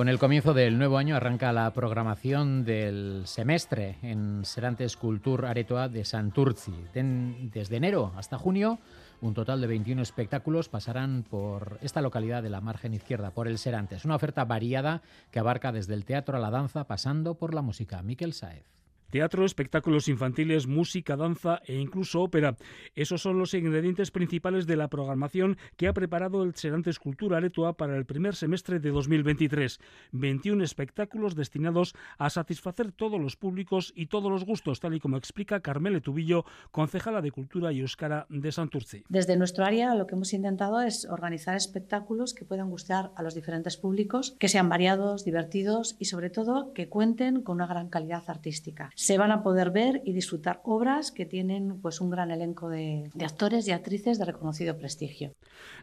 Con 0.01 0.09
el 0.09 0.17
comienzo 0.17 0.55
del 0.55 0.79
nuevo 0.79 0.97
año 0.97 1.15
arranca 1.15 1.53
la 1.53 1.71
programación 1.73 2.65
del 2.65 3.21
semestre 3.27 3.99
en 4.01 4.43
Serantes 4.45 4.97
Cultur 4.97 5.45
Aretoa 5.45 5.89
de 5.89 6.05
Santurci. 6.05 6.73
Desde 6.95 7.75
enero 7.75 8.11
hasta 8.17 8.39
junio, 8.39 8.79
un 9.21 9.35
total 9.35 9.61
de 9.61 9.67
21 9.67 10.01
espectáculos 10.01 10.69
pasarán 10.69 11.23
por 11.29 11.77
esta 11.83 12.01
localidad 12.01 12.41
de 12.41 12.49
la 12.49 12.61
margen 12.61 12.95
izquierda, 12.95 13.29
por 13.29 13.47
el 13.47 13.59
Serantes. 13.59 14.03
Una 14.03 14.15
oferta 14.15 14.43
variada 14.43 15.03
que 15.29 15.37
abarca 15.37 15.71
desde 15.71 15.93
el 15.93 16.03
teatro 16.03 16.35
a 16.35 16.39
la 16.39 16.49
danza, 16.49 16.85
pasando 16.85 17.35
por 17.35 17.53
la 17.53 17.61
música. 17.61 18.01
Miquel 18.01 18.33
Saez. 18.33 18.80
Teatro, 19.11 19.43
espectáculos 19.43 20.07
infantiles, 20.07 20.67
música, 20.67 21.17
danza 21.17 21.61
e 21.67 21.75
incluso 21.75 22.21
ópera. 22.21 22.55
Esos 22.95 23.21
son 23.21 23.37
los 23.37 23.53
ingredientes 23.53 24.09
principales 24.09 24.67
de 24.67 24.77
la 24.77 24.87
programación 24.87 25.57
que 25.75 25.89
ha 25.89 25.93
preparado 25.93 26.43
el 26.43 26.55
Serantes 26.55 26.97
Cultura 26.97 27.37
Aretoa 27.37 27.73
para 27.73 27.97
el 27.97 28.05
primer 28.05 28.35
semestre 28.35 28.79
de 28.79 28.89
2023. 28.89 29.79
21 30.13 30.63
espectáculos 30.63 31.35
destinados 31.35 31.93
a 32.17 32.29
satisfacer 32.29 32.93
todos 32.93 33.19
los 33.19 33.35
públicos 33.35 33.91
y 33.97 34.05
todos 34.05 34.31
los 34.31 34.45
gustos, 34.45 34.79
tal 34.79 34.95
y 34.95 35.01
como 35.01 35.17
explica 35.17 35.59
Carmele 35.59 35.99
Tubillo, 35.99 36.45
concejala 36.71 37.21
de 37.21 37.31
Cultura 37.31 37.73
y 37.73 37.81
Euskara 37.81 38.27
de 38.29 38.53
Santurce. 38.53 39.03
Desde 39.09 39.35
nuestro 39.35 39.65
área 39.65 39.93
lo 39.93 40.07
que 40.07 40.15
hemos 40.15 40.31
intentado 40.31 40.79
es 40.79 41.03
organizar 41.03 41.57
espectáculos 41.57 42.33
que 42.33 42.45
puedan 42.45 42.69
gustar 42.69 43.11
a 43.17 43.23
los 43.23 43.35
diferentes 43.35 43.75
públicos, 43.75 44.37
que 44.39 44.47
sean 44.47 44.69
variados, 44.69 45.25
divertidos 45.25 45.97
y 45.99 46.05
sobre 46.05 46.29
todo 46.29 46.71
que 46.73 46.87
cuenten 46.87 47.41
con 47.41 47.55
una 47.55 47.67
gran 47.67 47.89
calidad 47.89 48.23
artística 48.27 48.89
se 49.01 49.17
van 49.17 49.31
a 49.31 49.41
poder 49.41 49.71
ver 49.71 50.03
y 50.05 50.13
disfrutar 50.13 50.61
obras 50.63 51.11
que 51.11 51.25
tienen 51.25 51.81
pues 51.81 52.01
un 52.01 52.11
gran 52.11 52.29
elenco 52.29 52.69
de, 52.69 53.09
de 53.15 53.25
actores 53.25 53.67
y 53.67 53.71
actrices 53.71 54.19
de 54.19 54.25
reconocido 54.25 54.77
prestigio. 54.77 55.33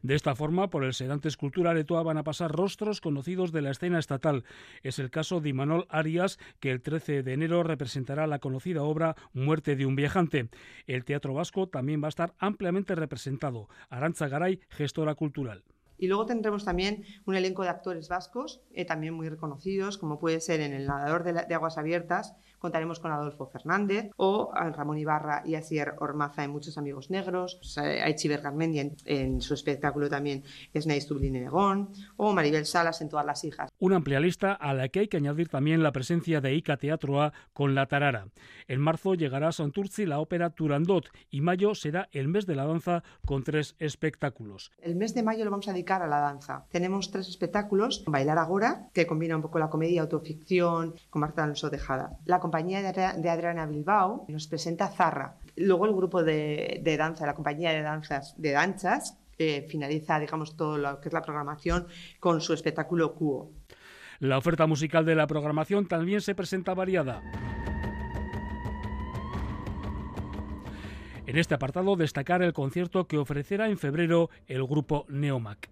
De 0.04 0.14
esta 0.14 0.36
forma, 0.36 0.70
por 0.70 0.84
el 0.84 0.94
Sedantes 0.94 1.36
Cultura 1.36 1.72
Aretoa 1.72 2.04
van 2.04 2.18
a 2.18 2.22
pasar 2.22 2.52
rostros 2.52 3.00
conocidos 3.00 3.50
de 3.50 3.62
la 3.62 3.72
escena 3.72 3.98
estatal. 3.98 4.44
Es 4.84 5.00
el 5.00 5.10
caso 5.10 5.40
de 5.40 5.48
Imanol 5.48 5.88
Arias, 5.88 6.38
que 6.60 6.70
el 6.70 6.80
13 6.80 7.24
de 7.24 7.32
enero 7.32 7.64
representará 7.64 8.28
la 8.28 8.38
conocida 8.38 8.84
obra 8.84 9.16
Muerte 9.32 9.74
de 9.74 9.84
un 9.84 9.96
viajante. 9.96 10.48
El 10.86 11.04
Teatro 11.04 11.34
Vasco 11.34 11.68
también 11.68 12.00
va 12.00 12.06
a 12.06 12.10
estar 12.10 12.34
ampliamente 12.38 12.94
representado. 12.94 13.68
Aranza 13.90 14.28
Garay, 14.28 14.60
gestora 14.68 15.16
cultural. 15.16 15.64
Y 15.98 16.06
luego 16.06 16.26
tendremos 16.26 16.64
también 16.64 17.04
un 17.26 17.34
elenco 17.34 17.64
de 17.64 17.70
actores 17.70 18.08
vascos, 18.08 18.62
eh, 18.72 18.84
también 18.84 19.14
muy 19.14 19.28
reconocidos, 19.28 19.98
como 19.98 20.20
puede 20.20 20.40
ser 20.40 20.60
en 20.60 20.72
El 20.72 20.86
Nadador 20.86 21.24
de, 21.24 21.32
de 21.32 21.54
Aguas 21.54 21.76
Abiertas, 21.76 22.36
contaremos 22.58 23.00
con 23.00 23.12
Adolfo 23.12 23.46
Fernández 23.46 24.10
o 24.16 24.50
a 24.54 24.70
Ramón 24.70 24.98
Ibarra 24.98 25.42
y 25.44 25.54
Asier 25.54 25.94
Ormaza 25.98 26.44
en 26.44 26.50
Muchos 26.50 26.78
Amigos 26.78 27.10
Negros, 27.10 27.60
a 27.76 28.08
Echiver 28.08 28.40
Garmendia 28.40 28.82
en, 28.82 28.96
en, 29.04 29.40
su 29.40 29.54
espectáculo 29.54 30.08
también 30.08 30.44
es 30.72 30.86
Nice 30.86 31.08
Dublín 31.08 31.36
y 31.36 31.40
Negón, 31.40 31.90
o 32.16 32.32
Maribel 32.32 32.66
Salas 32.66 33.00
en 33.00 33.08
Todas 33.08 33.26
las 33.26 33.44
Hijas. 33.44 33.70
Una 33.78 33.96
amplia 33.96 34.20
lista 34.20 34.52
a 34.52 34.74
la 34.74 34.88
que 34.88 35.00
hay 35.00 35.08
que 35.08 35.16
añadir 35.16 35.48
también 35.48 35.82
la 35.82 35.92
presencia 35.92 36.40
de 36.40 36.54
Ica 36.54 36.76
Teatro 36.76 37.22
A 37.22 37.32
con 37.52 37.74
La 37.74 37.86
Tarara. 37.86 38.28
En 38.66 38.80
marzo 38.80 39.14
llegará 39.14 39.48
a 39.48 39.52
Santurci 39.52 40.06
la 40.06 40.20
ópera 40.20 40.50
Turandot 40.50 41.08
y 41.30 41.40
mayo 41.40 41.74
será 41.74 42.08
el 42.12 42.28
mes 42.28 42.46
de 42.46 42.54
la 42.54 42.66
danza 42.66 43.02
con 43.24 43.44
tres 43.44 43.76
espectáculos. 43.78 44.72
El 44.78 44.96
mes 44.96 45.14
de 45.14 45.22
mayo 45.22 45.44
lo 45.44 45.50
vamos 45.50 45.68
a 45.68 45.72
dedicar 45.72 46.02
a 46.02 46.06
la 46.06 46.20
danza. 46.20 46.66
Tenemos 46.70 47.10
tres 47.10 47.28
espectáculos, 47.28 48.04
Bailar 48.06 48.38
Agora, 48.38 48.88
que 48.92 49.06
combina 49.06 49.36
un 49.36 49.42
poco 49.42 49.58
la 49.58 49.70
comedia, 49.70 50.02
autoficción 50.02 50.94
con 51.10 51.20
Marta 51.20 51.44
Alonso 51.44 51.70
Tejada. 51.70 52.18
La 52.24 52.40
compañía 52.48 52.80
de 52.80 53.28
Adriana 53.28 53.66
Bilbao 53.66 54.24
nos 54.28 54.46
presenta 54.46 54.88
Zarra. 54.88 55.36
Luego 55.56 55.84
el 55.84 55.92
grupo 55.92 56.22
de, 56.22 56.96
danza, 56.96 57.26
la 57.26 57.34
compañía 57.34 57.72
de 57.72 57.82
danzas 57.82 58.34
de 58.38 58.52
danzas, 58.52 59.18
eh, 59.38 59.66
finaliza, 59.68 60.18
digamos, 60.18 60.56
todo 60.56 60.78
lo 60.78 60.98
que 60.98 61.10
es 61.10 61.12
la 61.12 61.20
programación 61.20 61.86
con 62.18 62.40
su 62.40 62.54
espectáculo 62.54 63.14
Cuo. 63.14 63.52
La 64.20 64.38
oferta 64.38 64.66
musical 64.66 65.04
de 65.04 65.14
la 65.14 65.26
programación 65.26 65.86
también 65.86 66.22
se 66.22 66.34
presenta 66.34 66.72
variada. 66.72 67.22
En 71.26 71.36
este 71.36 71.54
apartado 71.54 71.96
destacar 71.96 72.40
el 72.40 72.54
concierto 72.54 73.06
que 73.06 73.18
ofrecerá 73.18 73.68
en 73.68 73.76
febrero 73.76 74.30
el 74.46 74.64
grupo 74.64 75.04
Neomac. 75.10 75.68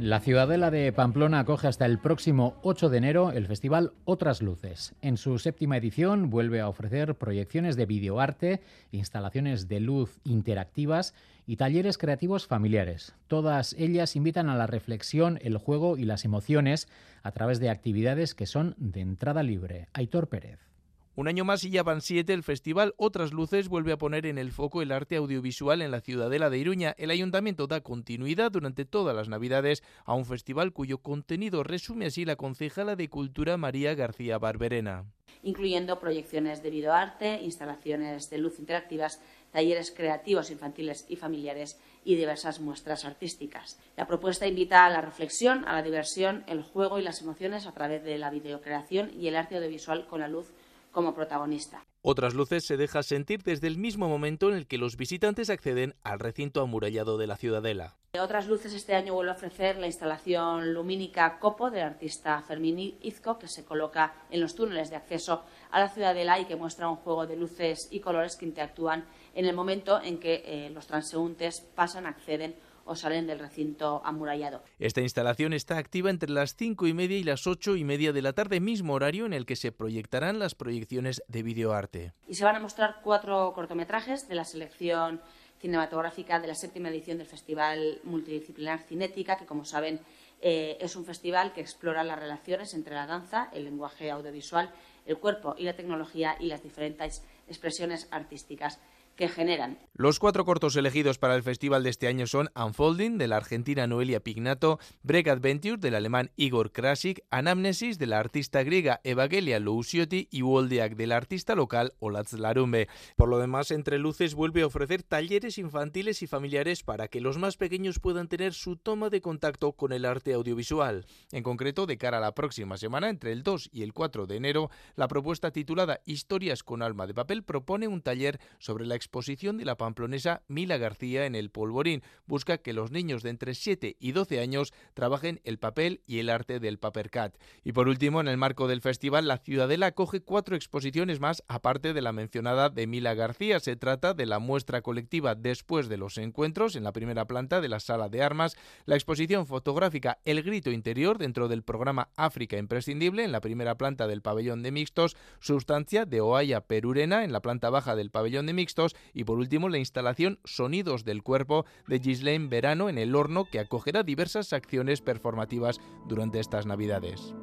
La 0.00 0.20
Ciudadela 0.20 0.70
de 0.70 0.90
Pamplona 0.94 1.40
acoge 1.40 1.68
hasta 1.68 1.84
el 1.84 1.98
próximo 1.98 2.56
8 2.62 2.88
de 2.88 2.96
enero 2.96 3.32
el 3.32 3.46
festival 3.46 3.92
Otras 4.06 4.40
Luces. 4.40 4.94
En 5.02 5.18
su 5.18 5.38
séptima 5.38 5.76
edición 5.76 6.30
vuelve 6.30 6.62
a 6.62 6.70
ofrecer 6.70 7.16
proyecciones 7.16 7.76
de 7.76 7.84
videoarte, 7.84 8.62
instalaciones 8.92 9.68
de 9.68 9.80
luz 9.80 10.18
interactivas 10.24 11.12
y 11.46 11.56
talleres 11.56 11.98
creativos 11.98 12.46
familiares. 12.46 13.14
Todas 13.28 13.74
ellas 13.74 14.16
invitan 14.16 14.48
a 14.48 14.56
la 14.56 14.66
reflexión, 14.66 15.38
el 15.42 15.58
juego 15.58 15.98
y 15.98 16.04
las 16.04 16.24
emociones 16.24 16.88
a 17.22 17.32
través 17.32 17.60
de 17.60 17.68
actividades 17.68 18.34
que 18.34 18.46
son 18.46 18.76
de 18.78 19.00
entrada 19.00 19.42
libre. 19.42 19.88
Aitor 19.92 20.28
Pérez. 20.28 20.69
Un 21.16 21.26
año 21.26 21.44
más 21.44 21.64
y 21.64 21.70
ya 21.70 21.82
van 21.82 22.02
siete, 22.02 22.32
el 22.32 22.44
festival 22.44 22.94
Otras 22.96 23.32
Luces 23.32 23.68
vuelve 23.68 23.90
a 23.90 23.98
poner 23.98 24.26
en 24.26 24.38
el 24.38 24.52
foco 24.52 24.80
el 24.80 24.92
arte 24.92 25.16
audiovisual 25.16 25.82
en 25.82 25.90
la 25.90 26.00
ciudadela 26.00 26.50
de 26.50 26.58
Iruña. 26.58 26.94
El 26.98 27.10
ayuntamiento 27.10 27.66
da 27.66 27.80
continuidad 27.80 28.52
durante 28.52 28.84
todas 28.84 29.14
las 29.14 29.28
navidades 29.28 29.82
a 30.04 30.14
un 30.14 30.24
festival 30.24 30.72
cuyo 30.72 30.98
contenido 30.98 31.64
resume 31.64 32.06
así 32.06 32.24
la 32.24 32.36
concejala 32.36 32.94
de 32.94 33.08
Cultura 33.08 33.56
María 33.56 33.94
García 33.96 34.38
Barberena. 34.38 35.04
Incluyendo 35.42 35.98
proyecciones 35.98 36.62
de 36.62 36.70
videoarte, 36.70 37.40
instalaciones 37.42 38.30
de 38.30 38.38
luz 38.38 38.60
interactivas, 38.60 39.20
talleres 39.50 39.90
creativos 39.90 40.50
infantiles 40.50 41.06
y 41.08 41.16
familiares 41.16 41.80
y 42.04 42.14
diversas 42.14 42.60
muestras 42.60 43.04
artísticas. 43.04 43.80
La 43.96 44.06
propuesta 44.06 44.46
invita 44.46 44.86
a 44.86 44.90
la 44.90 45.00
reflexión, 45.00 45.64
a 45.66 45.72
la 45.72 45.82
diversión, 45.82 46.44
el 46.46 46.62
juego 46.62 47.00
y 47.00 47.02
las 47.02 47.20
emociones 47.20 47.66
a 47.66 47.72
través 47.72 48.04
de 48.04 48.16
la 48.16 48.30
videocreación 48.30 49.10
y 49.18 49.26
el 49.26 49.36
arte 49.36 49.56
audiovisual 49.56 50.06
con 50.06 50.20
la 50.20 50.28
luz 50.28 50.52
como 50.90 51.14
protagonista. 51.14 51.84
Otras 52.02 52.34
luces 52.34 52.64
se 52.66 52.76
deja 52.76 53.02
sentir 53.02 53.42
desde 53.42 53.66
el 53.66 53.76
mismo 53.76 54.08
momento 54.08 54.48
en 54.48 54.56
el 54.56 54.66
que 54.66 54.78
los 54.78 54.96
visitantes 54.96 55.50
acceden 55.50 55.94
al 56.02 56.18
recinto 56.18 56.62
amurallado 56.62 57.18
de 57.18 57.26
la 57.26 57.36
ciudadela. 57.36 57.96
Otras 58.18 58.48
luces 58.48 58.72
este 58.72 58.94
año 58.94 59.14
vuelve 59.14 59.30
a 59.30 59.34
ofrecer 59.34 59.76
la 59.76 59.86
instalación 59.86 60.72
lumínica 60.74 61.38
Copo 61.38 61.70
del 61.70 61.84
artista 61.84 62.42
Fermín 62.42 62.98
Izco, 63.02 63.38
que 63.38 63.48
se 63.48 63.64
coloca 63.64 64.14
en 64.30 64.40
los 64.40 64.54
túneles 64.54 64.90
de 64.90 64.96
acceso 64.96 65.44
a 65.70 65.78
la 65.78 65.90
ciudadela 65.90 66.40
y 66.40 66.46
que 66.46 66.56
muestra 66.56 66.88
un 66.88 66.96
juego 66.96 67.26
de 67.26 67.36
luces 67.36 67.88
y 67.90 68.00
colores 68.00 68.36
que 68.36 68.46
interactúan 68.46 69.04
en 69.34 69.44
el 69.44 69.54
momento 69.54 70.00
en 70.02 70.18
que 70.18 70.42
eh, 70.44 70.70
los 70.70 70.86
transeúntes 70.86 71.60
pasan, 71.74 72.06
acceden 72.06 72.56
o 72.90 72.96
salen 72.96 73.28
del 73.28 73.38
recinto 73.38 74.02
amurallado. 74.04 74.64
Esta 74.80 75.00
instalación 75.00 75.52
está 75.52 75.78
activa 75.78 76.10
entre 76.10 76.28
las 76.28 76.56
cinco 76.56 76.88
y 76.88 76.92
media 76.92 77.18
y 77.18 77.22
las 77.22 77.46
ocho 77.46 77.76
y 77.76 77.84
media 77.84 78.12
de 78.12 78.20
la 78.20 78.32
tarde, 78.32 78.58
mismo 78.58 78.94
horario 78.94 79.26
en 79.26 79.32
el 79.32 79.46
que 79.46 79.54
se 79.54 79.70
proyectarán 79.70 80.40
las 80.40 80.56
proyecciones 80.56 81.22
de 81.28 81.44
videoarte. 81.44 82.12
Y 82.26 82.34
se 82.34 82.44
van 82.44 82.56
a 82.56 82.60
mostrar 82.60 82.96
cuatro 83.04 83.52
cortometrajes 83.54 84.26
de 84.26 84.34
la 84.34 84.44
selección 84.44 85.20
cinematográfica 85.60 86.40
de 86.40 86.48
la 86.48 86.56
séptima 86.56 86.88
edición 86.88 87.18
del 87.18 87.28
Festival 87.28 88.00
Multidisciplinar 88.02 88.80
Cinética, 88.80 89.36
que 89.36 89.46
como 89.46 89.64
saben 89.64 90.00
eh, 90.40 90.76
es 90.80 90.96
un 90.96 91.04
festival 91.04 91.52
que 91.52 91.60
explora 91.60 92.02
las 92.02 92.18
relaciones 92.18 92.74
entre 92.74 92.96
la 92.96 93.06
danza, 93.06 93.50
el 93.52 93.66
lenguaje 93.66 94.10
audiovisual, 94.10 94.68
el 95.06 95.18
cuerpo 95.18 95.54
y 95.56 95.62
la 95.62 95.76
tecnología 95.76 96.36
y 96.40 96.46
las 96.46 96.64
diferentes 96.64 97.22
expresiones 97.46 98.08
artísticas 98.10 98.80
que 99.20 99.28
generan. 99.28 99.78
Los 99.92 100.18
cuatro 100.18 100.46
cortos 100.46 100.76
elegidos 100.76 101.18
para 101.18 101.34
el 101.34 101.42
festival 101.42 101.82
de 101.82 101.90
este 101.90 102.08
año 102.08 102.26
son 102.26 102.48
Unfolding, 102.56 103.18
de 103.18 103.28
la 103.28 103.36
argentina 103.36 103.86
Noelia 103.86 104.20
Pignato, 104.20 104.78
Break 105.02 105.28
Adventure, 105.28 105.76
del 105.76 105.94
alemán 105.94 106.30
Igor 106.36 106.72
Krasik, 106.72 107.22
Anamnesis, 107.28 107.98
de 107.98 108.06
la 108.06 108.18
artista 108.18 108.62
griega 108.62 109.02
Evangelia 109.04 109.60
Lousiotti 109.60 110.26
y 110.30 110.40
Woldiak, 110.40 110.96
del 110.96 111.12
artista 111.12 111.54
local 111.54 111.92
Olatz 111.98 112.32
Larumbe. 112.32 112.88
Por 113.14 113.28
lo 113.28 113.38
demás, 113.38 113.70
Entre 113.72 113.98
Luces 113.98 114.34
vuelve 114.34 114.62
a 114.62 114.68
ofrecer 114.68 115.02
talleres 115.02 115.58
infantiles 115.58 116.22
y 116.22 116.26
familiares 116.26 116.82
para 116.82 117.08
que 117.08 117.20
los 117.20 117.36
más 117.36 117.58
pequeños 117.58 117.98
puedan 117.98 118.28
tener 118.28 118.54
su 118.54 118.76
toma 118.76 119.10
de 119.10 119.20
contacto 119.20 119.72
con 119.72 119.92
el 119.92 120.06
arte 120.06 120.32
audiovisual. 120.32 121.04
En 121.30 121.42
concreto, 121.42 121.84
de 121.84 121.98
cara 121.98 122.16
a 122.16 122.22
la 122.22 122.34
próxima 122.34 122.78
semana, 122.78 123.10
entre 123.10 123.32
el 123.32 123.42
2 123.42 123.68
y 123.70 123.82
el 123.82 123.92
4 123.92 124.26
de 124.26 124.36
enero, 124.36 124.70
la 124.96 125.08
propuesta 125.08 125.50
titulada 125.50 126.00
Historias 126.06 126.62
con 126.62 126.80
alma 126.80 127.06
de 127.06 127.12
papel 127.12 127.42
propone 127.42 127.86
un 127.86 128.00
taller 128.00 128.40
sobre 128.58 128.86
la 128.86 128.96
exposición 129.10 129.58
de 129.58 129.64
la 129.64 129.76
pamplonesa 129.76 130.42
Mila 130.46 130.78
García 130.78 131.26
en 131.26 131.34
el 131.34 131.50
Polvorín. 131.50 132.04
Busca 132.26 132.58
que 132.58 132.72
los 132.72 132.92
niños 132.92 133.24
de 133.24 133.30
entre 133.30 133.56
7 133.56 133.96
y 133.98 134.12
12 134.12 134.38
años 134.38 134.72
trabajen 134.94 135.40
el 135.42 135.58
papel 135.58 136.00
y 136.06 136.20
el 136.20 136.30
arte 136.30 136.60
del 136.60 136.78
papercat. 136.78 137.36
Y 137.64 137.72
por 137.72 137.88
último, 137.88 138.20
en 138.20 138.28
el 138.28 138.36
marco 138.36 138.68
del 138.68 138.82
festival, 138.82 139.26
la 139.26 139.38
Ciudadela 139.38 139.86
acoge 139.86 140.20
cuatro 140.20 140.54
exposiciones 140.54 141.18
más, 141.18 141.42
aparte 141.48 141.92
de 141.92 142.02
la 142.02 142.12
mencionada 142.12 142.70
de 142.70 142.86
Mila 142.86 143.14
García. 143.14 143.58
Se 143.58 143.74
trata 143.74 144.14
de 144.14 144.26
la 144.26 144.38
muestra 144.38 144.80
colectiva 144.80 145.34
después 145.34 145.88
de 145.88 145.96
los 145.96 146.16
encuentros 146.16 146.76
en 146.76 146.84
la 146.84 146.92
primera 146.92 147.24
planta 147.24 147.60
de 147.60 147.68
la 147.68 147.80
Sala 147.80 148.08
de 148.08 148.22
Armas, 148.22 148.56
la 148.84 148.94
exposición 148.94 149.44
fotográfica 149.44 150.18
El 150.24 150.40
Grito 150.44 150.70
Interior 150.70 151.18
dentro 151.18 151.48
del 151.48 151.64
programa 151.64 152.10
África 152.14 152.58
Imprescindible 152.58 153.24
en 153.24 153.32
la 153.32 153.40
primera 153.40 153.76
planta 153.76 154.06
del 154.06 154.22
pabellón 154.22 154.62
de 154.62 154.70
mixtos, 154.70 155.16
Sustancia 155.40 156.04
de 156.04 156.20
Oaya 156.20 156.60
Perurena 156.60 157.24
en 157.24 157.32
la 157.32 157.42
planta 157.42 157.70
baja 157.70 157.96
del 157.96 158.12
pabellón 158.12 158.46
de 158.46 158.52
mixtos 158.52 158.89
y 159.12 159.24
por 159.24 159.38
último 159.38 159.68
la 159.68 159.78
instalación 159.78 160.38
Sonidos 160.44 161.04
del 161.04 161.22
Cuerpo 161.22 161.64
de 161.86 162.00
Gislaine 162.00 162.48
Verano 162.48 162.88
en 162.88 162.98
el 162.98 163.14
horno 163.14 163.44
que 163.44 163.60
acogerá 163.60 164.02
diversas 164.02 164.52
acciones 164.52 165.00
performativas 165.00 165.80
durante 166.06 166.40
estas 166.40 166.66
Navidades. 166.66 167.34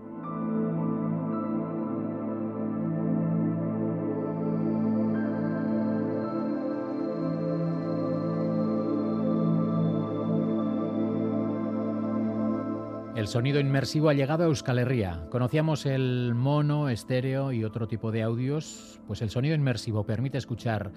El 13.18 13.28
sonido 13.28 13.60
inmersivo 13.60 14.10
ha 14.10 14.14
llegado 14.14 14.44
a 14.44 14.46
Euskal 14.46 14.78
Herria. 14.78 15.26
Conocíamos 15.32 15.88
el 15.88 16.36
mono, 16.36 16.88
estéreo 16.88 17.52
y 17.52 17.64
otro 17.64 17.88
tipo 17.88 18.12
de 18.12 18.22
audios. 18.22 19.02
Pues 19.08 19.24
el 19.24 19.32
sonido 19.32 19.56
inmersivo 19.56 20.06
permite 20.06 20.38
escuchar 20.38 20.92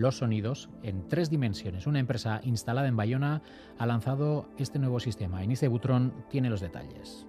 los 0.00 0.18
sonidos 0.18 0.68
en 0.82 1.06
tres 1.08 1.30
dimensiones. 1.30 1.86
Una 1.86 2.00
empresa 2.00 2.40
instalada 2.42 2.88
en 2.88 2.96
Bayona 2.96 3.42
ha 3.78 3.86
lanzado 3.86 4.48
este 4.58 4.78
nuevo 4.78 4.98
sistema. 4.98 5.44
Inice 5.44 5.68
Butrón 5.68 6.24
tiene 6.28 6.50
los 6.50 6.60
detalles. 6.60 7.26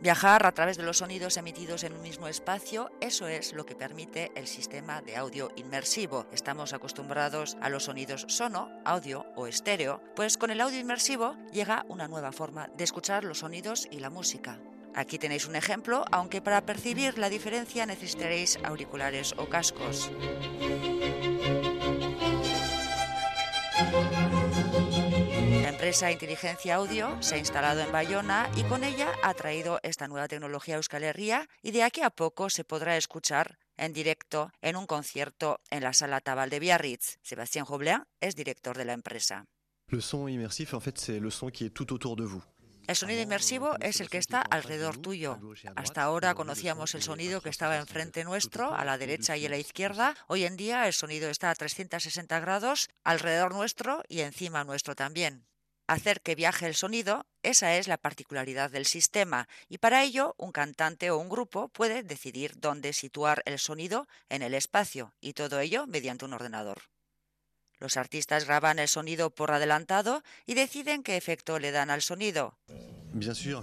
Viajar 0.00 0.46
a 0.46 0.52
través 0.52 0.76
de 0.76 0.84
los 0.84 0.98
sonidos 0.98 1.36
emitidos 1.38 1.82
en 1.82 1.92
un 1.92 2.02
mismo 2.02 2.28
espacio, 2.28 2.92
eso 3.00 3.26
es 3.26 3.52
lo 3.52 3.66
que 3.66 3.74
permite 3.74 4.30
el 4.36 4.46
sistema 4.46 5.02
de 5.02 5.16
audio 5.16 5.50
inmersivo. 5.56 6.26
Estamos 6.32 6.72
acostumbrados 6.72 7.56
a 7.60 7.68
los 7.68 7.84
sonidos 7.84 8.24
sono, 8.28 8.70
audio 8.84 9.26
o 9.34 9.48
estéreo, 9.48 10.00
pues 10.14 10.38
con 10.38 10.52
el 10.52 10.60
audio 10.60 10.78
inmersivo 10.78 11.34
llega 11.52 11.84
una 11.88 12.06
nueva 12.06 12.30
forma 12.30 12.68
de 12.76 12.84
escuchar 12.84 13.24
los 13.24 13.38
sonidos 13.38 13.88
y 13.90 13.98
la 13.98 14.10
música. 14.10 14.60
Aquí 14.94 15.18
tenéis 15.18 15.48
un 15.48 15.56
ejemplo, 15.56 16.04
aunque 16.12 16.42
para 16.42 16.64
percibir 16.64 17.18
la 17.18 17.28
diferencia 17.28 17.84
necesitaréis 17.84 18.56
auriculares 18.64 19.34
o 19.36 19.48
cascos. 19.48 20.12
Empresa 25.88 26.12
Inteligencia 26.12 26.74
Audio 26.74 27.16
se 27.22 27.36
ha 27.36 27.38
instalado 27.38 27.80
en 27.80 27.90
Bayona 27.90 28.50
y 28.54 28.62
con 28.64 28.84
ella 28.84 29.10
ha 29.22 29.32
traído 29.32 29.80
esta 29.82 30.06
nueva 30.06 30.28
tecnología 30.28 30.74
a 30.74 30.76
Euskal 30.76 31.02
Herria 31.02 31.48
y 31.62 31.70
de 31.70 31.82
aquí 31.82 32.02
a 32.02 32.10
poco 32.10 32.50
se 32.50 32.62
podrá 32.62 32.98
escuchar 32.98 33.58
en 33.78 33.94
directo 33.94 34.50
en 34.60 34.76
un 34.76 34.86
concierto 34.86 35.60
en 35.70 35.82
la 35.82 35.94
sala 35.94 36.20
Tabal 36.20 36.50
de 36.50 36.60
Biarritz. 36.60 37.16
Sebastián 37.22 37.64
Joblin 37.64 38.02
es 38.20 38.36
director 38.36 38.76
de 38.76 38.84
la 38.84 38.92
empresa. 38.92 39.46
Son 40.00 40.28
en 40.28 40.80
fait, 40.82 40.98
c'est 40.98 41.20
le 41.20 41.30
son 41.30 41.50
qui 41.50 41.64
est 41.64 41.70
tout 41.70 41.90
autour 41.94 42.16
de 42.16 42.24
vous. 42.26 42.42
El 42.86 42.96
sonido 42.96 43.22
inmersivo 43.22 43.76
es 43.80 44.02
el 44.02 44.10
que 44.10 44.18
está 44.18 44.42
alrededor 44.42 44.98
tuyo. 44.98 45.38
Hasta 45.74 46.02
ahora 46.02 46.34
conocíamos 46.34 46.94
el 46.94 47.02
sonido 47.02 47.40
que 47.40 47.48
estaba 47.48 47.78
enfrente 47.78 48.24
nuestro, 48.24 48.74
a 48.74 48.84
la 48.84 48.98
derecha 48.98 49.38
y 49.38 49.46
a 49.46 49.48
la 49.48 49.56
izquierda. 49.56 50.14
Hoy 50.26 50.44
en 50.44 50.58
día 50.58 50.86
el 50.86 50.92
sonido 50.92 51.30
está 51.30 51.50
a 51.50 51.54
360 51.54 52.40
grados 52.40 52.90
alrededor 53.04 53.54
nuestro 53.54 54.02
y 54.06 54.20
encima 54.20 54.64
nuestro 54.64 54.94
también. 54.94 55.47
Hacer 55.88 56.20
que 56.20 56.34
viaje 56.34 56.66
el 56.66 56.74
sonido, 56.74 57.24
esa 57.42 57.76
es 57.76 57.88
la 57.88 57.96
particularidad 57.96 58.70
del 58.70 58.84
sistema, 58.84 59.48
y 59.70 59.78
para 59.78 60.02
ello 60.02 60.34
un 60.36 60.52
cantante 60.52 61.10
o 61.10 61.16
un 61.16 61.30
grupo 61.30 61.68
puede 61.68 62.02
decidir 62.02 62.60
dónde 62.60 62.92
situar 62.92 63.42
el 63.46 63.58
sonido 63.58 64.06
en 64.28 64.42
el 64.42 64.52
espacio, 64.52 65.14
y 65.22 65.32
todo 65.32 65.60
ello 65.60 65.86
mediante 65.86 66.26
un 66.26 66.34
ordenador. 66.34 66.82
Los 67.78 67.96
artistas 67.96 68.44
graban 68.44 68.78
el 68.78 68.88
sonido 68.88 69.30
por 69.30 69.50
adelantado 69.50 70.22
y 70.44 70.52
deciden 70.52 71.02
qué 71.02 71.16
efecto 71.16 71.58
le 71.58 71.70
dan 71.70 71.88
al 71.88 72.02
sonido. 72.02 72.58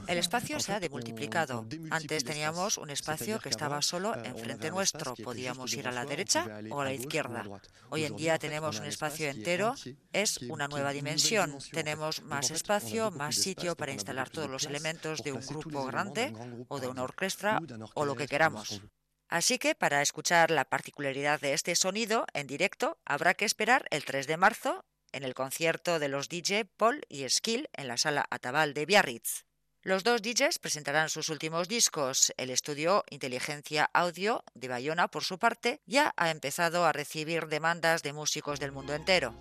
El 0.08 0.18
espacio 0.18 0.60
se 0.60 0.74
ha 0.74 0.80
demultiplicado. 0.80 1.66
Antes 1.90 2.24
teníamos 2.24 2.78
un 2.78 2.90
espacio 2.90 3.40
que 3.40 3.50
estaba 3.50 3.82
solo 3.82 4.16
enfrente 4.24 4.72
nuestro. 4.72 5.16
Podíamos 5.16 5.74
ir 5.74 5.88
a 5.88 5.92
la 5.92 6.06
derecha 6.06 6.48
o 6.72 6.82
a 6.82 6.86
la 6.86 6.94
izquierda. 6.94 7.44
Hoy 7.90 8.06
en 8.06 8.16
día 8.16 8.38
tenemos 8.40 8.80
un 8.80 8.86
espacio 8.86 9.30
entero. 9.30 9.76
Es 10.12 10.40
una 10.50 10.68
nueva 10.68 10.92
dimensión. 10.92 11.58
Tenemos 11.72 12.24
más 12.24 12.52
espacio, 12.52 13.12
más 13.12 13.36
sitio 13.36 13.76
para 13.76 13.94
instalar 13.94 14.30
todos 14.30 14.50
los 14.50 14.66
elementos 14.66 15.24
de 15.24 15.32
un 15.32 15.42
grupo 15.42 15.86
grande 15.86 16.34
o 16.68 16.80
de 16.80 16.88
una 16.88 17.04
orquesta 17.04 17.60
o 17.94 18.06
lo 18.06 18.16
que 18.16 18.28
queramos. 18.28 18.82
Así 19.28 19.58
que 19.58 19.76
para 19.76 20.02
escuchar 20.02 20.52
la 20.52 20.66
particularidad 20.66 21.40
de 21.42 21.54
este 21.54 21.76
sonido 21.76 22.26
en 22.34 22.48
directo 22.48 23.00
habrá 23.06 23.34
que 23.34 23.46
esperar 23.46 23.86
el 23.90 24.06
3 24.06 24.28
de 24.28 24.38
marzo 24.38 24.86
en 25.12 25.24
el 25.24 25.34
concierto 25.34 26.00
de 26.00 26.10
los 26.10 26.30
DJ 26.30 26.66
Paul 26.66 27.06
y 27.10 27.28
Skill 27.30 27.70
en 27.74 27.88
la 27.88 27.98
sala 27.98 28.26
Atabal 28.30 28.74
de 28.74 28.86
Biarritz. 28.86 29.46
Los 29.82 30.04
dos 30.04 30.24
DJs 30.24 30.58
presentarán 30.58 31.10
sus 31.10 31.30
últimos 31.30 31.68
discos. 31.68 32.34
El 32.38 32.50
estudio 32.50 33.04
Inteligencia 33.12 33.88
Audio 33.94 34.44
de 34.56 34.68
Bayona, 34.68 35.10
por 35.10 35.24
su 35.24 35.38
parte, 35.38 35.80
ya 35.86 36.12
ha 36.18 36.32
empezado 36.32 36.86
a 36.86 36.92
recibir 36.92 37.46
demandas 37.46 38.02
de 38.02 38.12
músicos 38.12 38.60
del 38.60 38.72
mundo 38.72 38.96
entero. 38.96 39.36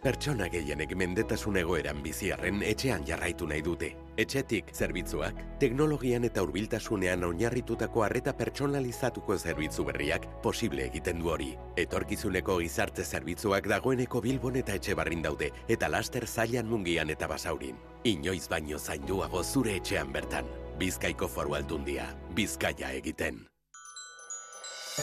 Pertsona 0.00 0.46
gehienek 0.48 0.94
mendetasun 0.96 1.58
egoeran 1.60 1.98
biziarren 2.00 2.62
etxean 2.64 3.02
jarraitu 3.04 3.44
nahi 3.48 3.60
dute. 3.60 3.90
Etxetik 4.22 4.70
zerbitzuak, 4.72 5.42
teknologian 5.60 6.24
eta 6.24 6.40
hurbiltasunean 6.40 7.26
oinarritutako 7.26 8.06
harreta 8.06 8.32
pertsonalizatuko 8.38 9.36
zerbitzu 9.36 9.84
berriak 9.84 10.24
posible 10.42 10.86
egiten 10.86 11.20
du 11.20 11.28
hori. 11.34 11.50
Etorkizuneko 11.84 12.56
gizarte 12.62 13.04
zerbitzuak 13.04 13.68
dagoeneko 13.68 14.22
Bilbon 14.24 14.56
eta 14.62 14.78
etxe 14.80 14.96
barrin 14.96 15.20
daude, 15.28 15.50
eta 15.68 15.92
laster 15.92 16.26
zailan 16.26 16.72
mungian 16.72 17.12
eta 17.12 17.28
basaurin. 17.28 17.76
Inoiz 18.04 18.48
baino 18.48 18.78
zainduago 18.78 19.44
zure 19.44 19.76
etxean 19.82 20.16
bertan. 20.16 20.48
Bizkaiko 20.80 21.28
foru 21.28 21.60
aldundia, 21.60 22.08
Bizkaia 22.32 22.94
egiten. 22.96 23.44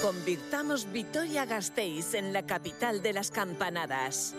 Convirtamos 0.02 0.91
Vitoria-Gasteiz 0.91 2.14
en 2.16 2.34
la 2.34 2.45
capital 2.45 3.02
de 3.02 3.14
las 3.14 3.32
campanadas. 3.32 4.36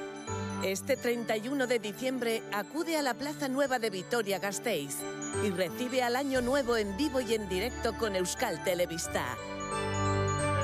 Este 0.64 0.96
31 0.96 1.68
de 1.68 1.78
diciembre 1.78 2.42
acude 2.52 2.96
a 2.96 3.02
la 3.02 3.14
Plaza 3.14 3.48
Nueva 3.48 3.78
de 3.78 3.90
Vitoria-Gasteiz 3.90 5.00
y 5.44 5.50
recibe 5.50 6.02
al 6.02 6.16
Año 6.16 6.40
Nuevo 6.40 6.76
en 6.76 6.96
vivo 6.96 7.20
y 7.20 7.34
en 7.34 7.48
directo 7.48 7.92
con 7.96 8.16
Euskal 8.16 8.62
Televista. 8.64 9.24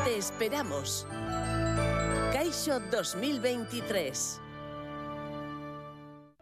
Te 0.04 0.16
esperamos. 0.16 1.06
Caixo 2.32 2.80
2023. 2.90 4.40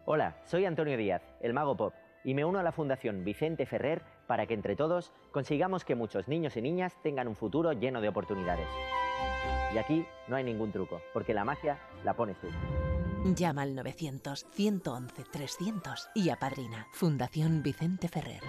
Hola, 0.05 0.35
soy 0.45 0.65
Antonio 0.65 0.97
Díaz, 0.97 1.21
el 1.39 1.53
Mago 1.53 1.77
Pop, 1.77 1.93
y 2.23 2.33
me 2.33 2.43
uno 2.45 2.57
a 2.57 2.63
la 2.63 2.71
Fundación 2.71 3.23
Vicente 3.23 3.67
Ferrer 3.67 4.01
para 4.25 4.47
que 4.47 4.55
entre 4.55 4.75
todos 4.75 5.13
consigamos 5.31 5.85
que 5.85 5.93
muchos 5.93 6.27
niños 6.27 6.57
y 6.57 6.61
niñas 6.63 6.97
tengan 7.03 7.27
un 7.27 7.35
futuro 7.35 7.71
lleno 7.73 8.01
de 8.01 8.09
oportunidades. 8.09 8.67
Y 9.73 9.77
aquí 9.77 10.05
no 10.27 10.35
hay 10.35 10.43
ningún 10.43 10.71
truco, 10.71 11.01
porque 11.13 11.35
la 11.35 11.45
magia 11.45 11.79
la 12.03 12.15
pones 12.15 12.37
tú. 12.39 12.47
Llama 13.25 13.61
al 13.61 13.73
900-111-300 13.75 16.09
y 16.13 16.29
apadrina. 16.29 16.87
Fundación 16.91 17.63
Vicente 17.63 18.09
Ferrer. 18.09 18.41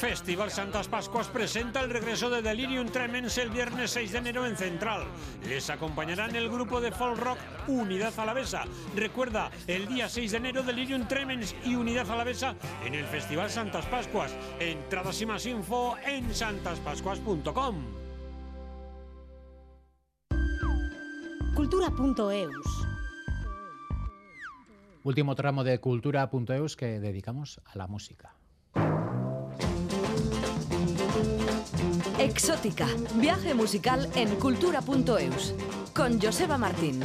Festival 0.00 0.50
Santas 0.50 0.88
Pascuas 0.88 1.28
presenta 1.28 1.80
el 1.80 1.90
regreso 1.90 2.30
de 2.30 2.42
Delirium 2.42 2.88
Tremens 2.88 3.38
el 3.38 3.50
viernes 3.50 3.92
6 3.92 4.12
de 4.12 4.18
enero 4.18 4.46
en 4.46 4.56
Central. 4.56 5.04
Les 5.46 5.70
acompañarán 5.70 6.34
el 6.36 6.50
grupo 6.50 6.80
de 6.80 6.90
folk 6.90 7.18
rock 7.18 7.38
Unidad 7.68 8.18
Alavesa. 8.18 8.64
Recuerda, 8.96 9.50
el 9.66 9.86
día 9.86 10.08
6 10.08 10.32
de 10.32 10.38
enero 10.38 10.62
Delirium 10.62 11.06
Tremens 11.06 11.54
y 11.64 11.74
Unidad 11.74 12.10
Alavesa 12.10 12.56
en 12.84 12.94
el 12.94 13.04
Festival 13.06 13.50
Santas 13.50 13.86
Pascuas. 13.86 14.34
Entradas 14.58 15.20
y 15.20 15.26
más 15.26 15.46
info 15.46 15.96
en 16.04 16.34
santaspascuas.com. 16.34 18.03
Cultura.eus. 21.54 22.66
Último 25.04 25.36
tramo 25.36 25.62
de 25.62 25.78
cultura.eus 25.78 26.76
que 26.76 26.98
dedicamos 26.98 27.60
a 27.64 27.78
la 27.78 27.86
música. 27.86 28.34
Exótica, 32.18 32.88
viaje 33.20 33.54
musical 33.54 34.10
en 34.16 34.34
cultura.eus, 34.36 35.54
con 35.94 36.20
Joseba 36.20 36.58
Martín. 36.58 37.00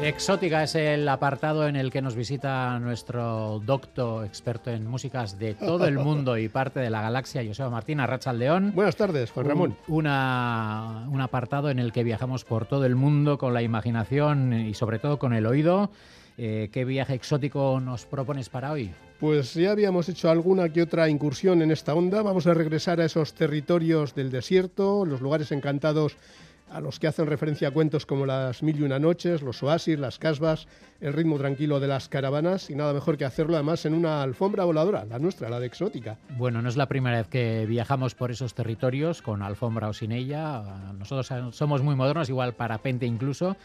Exótica 0.00 0.62
es 0.62 0.76
el 0.76 1.08
apartado 1.08 1.66
en 1.66 1.74
el 1.74 1.90
que 1.90 2.00
nos 2.00 2.14
visita 2.14 2.78
nuestro 2.78 3.60
docto 3.66 4.24
experto 4.24 4.70
en 4.70 4.86
músicas 4.86 5.40
de 5.40 5.54
todo 5.54 5.86
el 5.86 5.98
mundo 5.98 6.38
y 6.38 6.48
parte 6.48 6.78
de 6.78 6.88
la 6.88 7.02
galaxia, 7.02 7.44
Joseba 7.44 7.68
Martín 7.68 7.98
León. 8.34 8.72
Buenas 8.76 8.94
tardes, 8.94 9.32
Juan 9.32 9.46
Ramón. 9.46 9.76
Un, 9.88 9.96
una, 9.96 11.08
un 11.10 11.20
apartado 11.20 11.68
en 11.68 11.80
el 11.80 11.92
que 11.92 12.04
viajamos 12.04 12.44
por 12.44 12.66
todo 12.66 12.86
el 12.86 12.94
mundo 12.94 13.38
con 13.38 13.52
la 13.52 13.60
imaginación 13.60 14.52
y 14.52 14.72
sobre 14.74 15.00
todo 15.00 15.18
con 15.18 15.32
el 15.34 15.46
oído. 15.46 15.90
Eh, 16.38 16.70
¿Qué 16.72 16.84
viaje 16.84 17.14
exótico 17.14 17.80
nos 17.80 18.06
propones 18.06 18.48
para 18.48 18.70
hoy? 18.70 18.92
Pues 19.18 19.54
ya 19.54 19.72
habíamos 19.72 20.08
hecho 20.08 20.30
alguna 20.30 20.68
que 20.68 20.82
otra 20.82 21.08
incursión 21.08 21.60
en 21.60 21.72
esta 21.72 21.92
onda. 21.92 22.22
Vamos 22.22 22.46
a 22.46 22.54
regresar 22.54 23.00
a 23.00 23.04
esos 23.04 23.34
territorios 23.34 24.14
del 24.14 24.30
desierto, 24.30 25.04
los 25.04 25.20
lugares 25.20 25.50
encantados 25.50 26.16
a 26.70 26.80
los 26.80 26.98
que 26.98 27.06
hacen 27.06 27.26
referencia 27.26 27.68
a 27.68 27.70
cuentos 27.70 28.06
como 28.06 28.26
las 28.26 28.62
Mil 28.62 28.78
y 28.78 28.82
una 28.82 28.98
Noches, 28.98 29.42
los 29.42 29.62
oasis, 29.62 29.98
las 29.98 30.18
casbas, 30.18 30.66
el 31.00 31.12
ritmo 31.12 31.38
tranquilo 31.38 31.80
de 31.80 31.88
las 31.88 32.08
caravanas 32.08 32.70
y 32.70 32.74
nada 32.74 32.92
mejor 32.92 33.16
que 33.16 33.24
hacerlo 33.24 33.54
además 33.54 33.86
en 33.86 33.94
una 33.94 34.22
alfombra 34.22 34.64
voladora, 34.64 35.04
la 35.04 35.18
nuestra, 35.18 35.48
la 35.48 35.60
de 35.60 35.66
exótica. 35.66 36.18
Bueno, 36.36 36.60
no 36.62 36.68
es 36.68 36.76
la 36.76 36.86
primera 36.86 37.18
vez 37.18 37.28
que 37.28 37.66
viajamos 37.66 38.14
por 38.14 38.30
esos 38.30 38.54
territorios 38.54 39.22
con 39.22 39.42
alfombra 39.42 39.88
o 39.88 39.92
sin 39.92 40.12
ella. 40.12 40.62
Nosotros 40.98 41.54
somos 41.54 41.82
muy 41.82 41.94
modernos, 41.94 42.28
igual 42.28 42.54
parapente 42.54 43.06
incluso, 43.06 43.56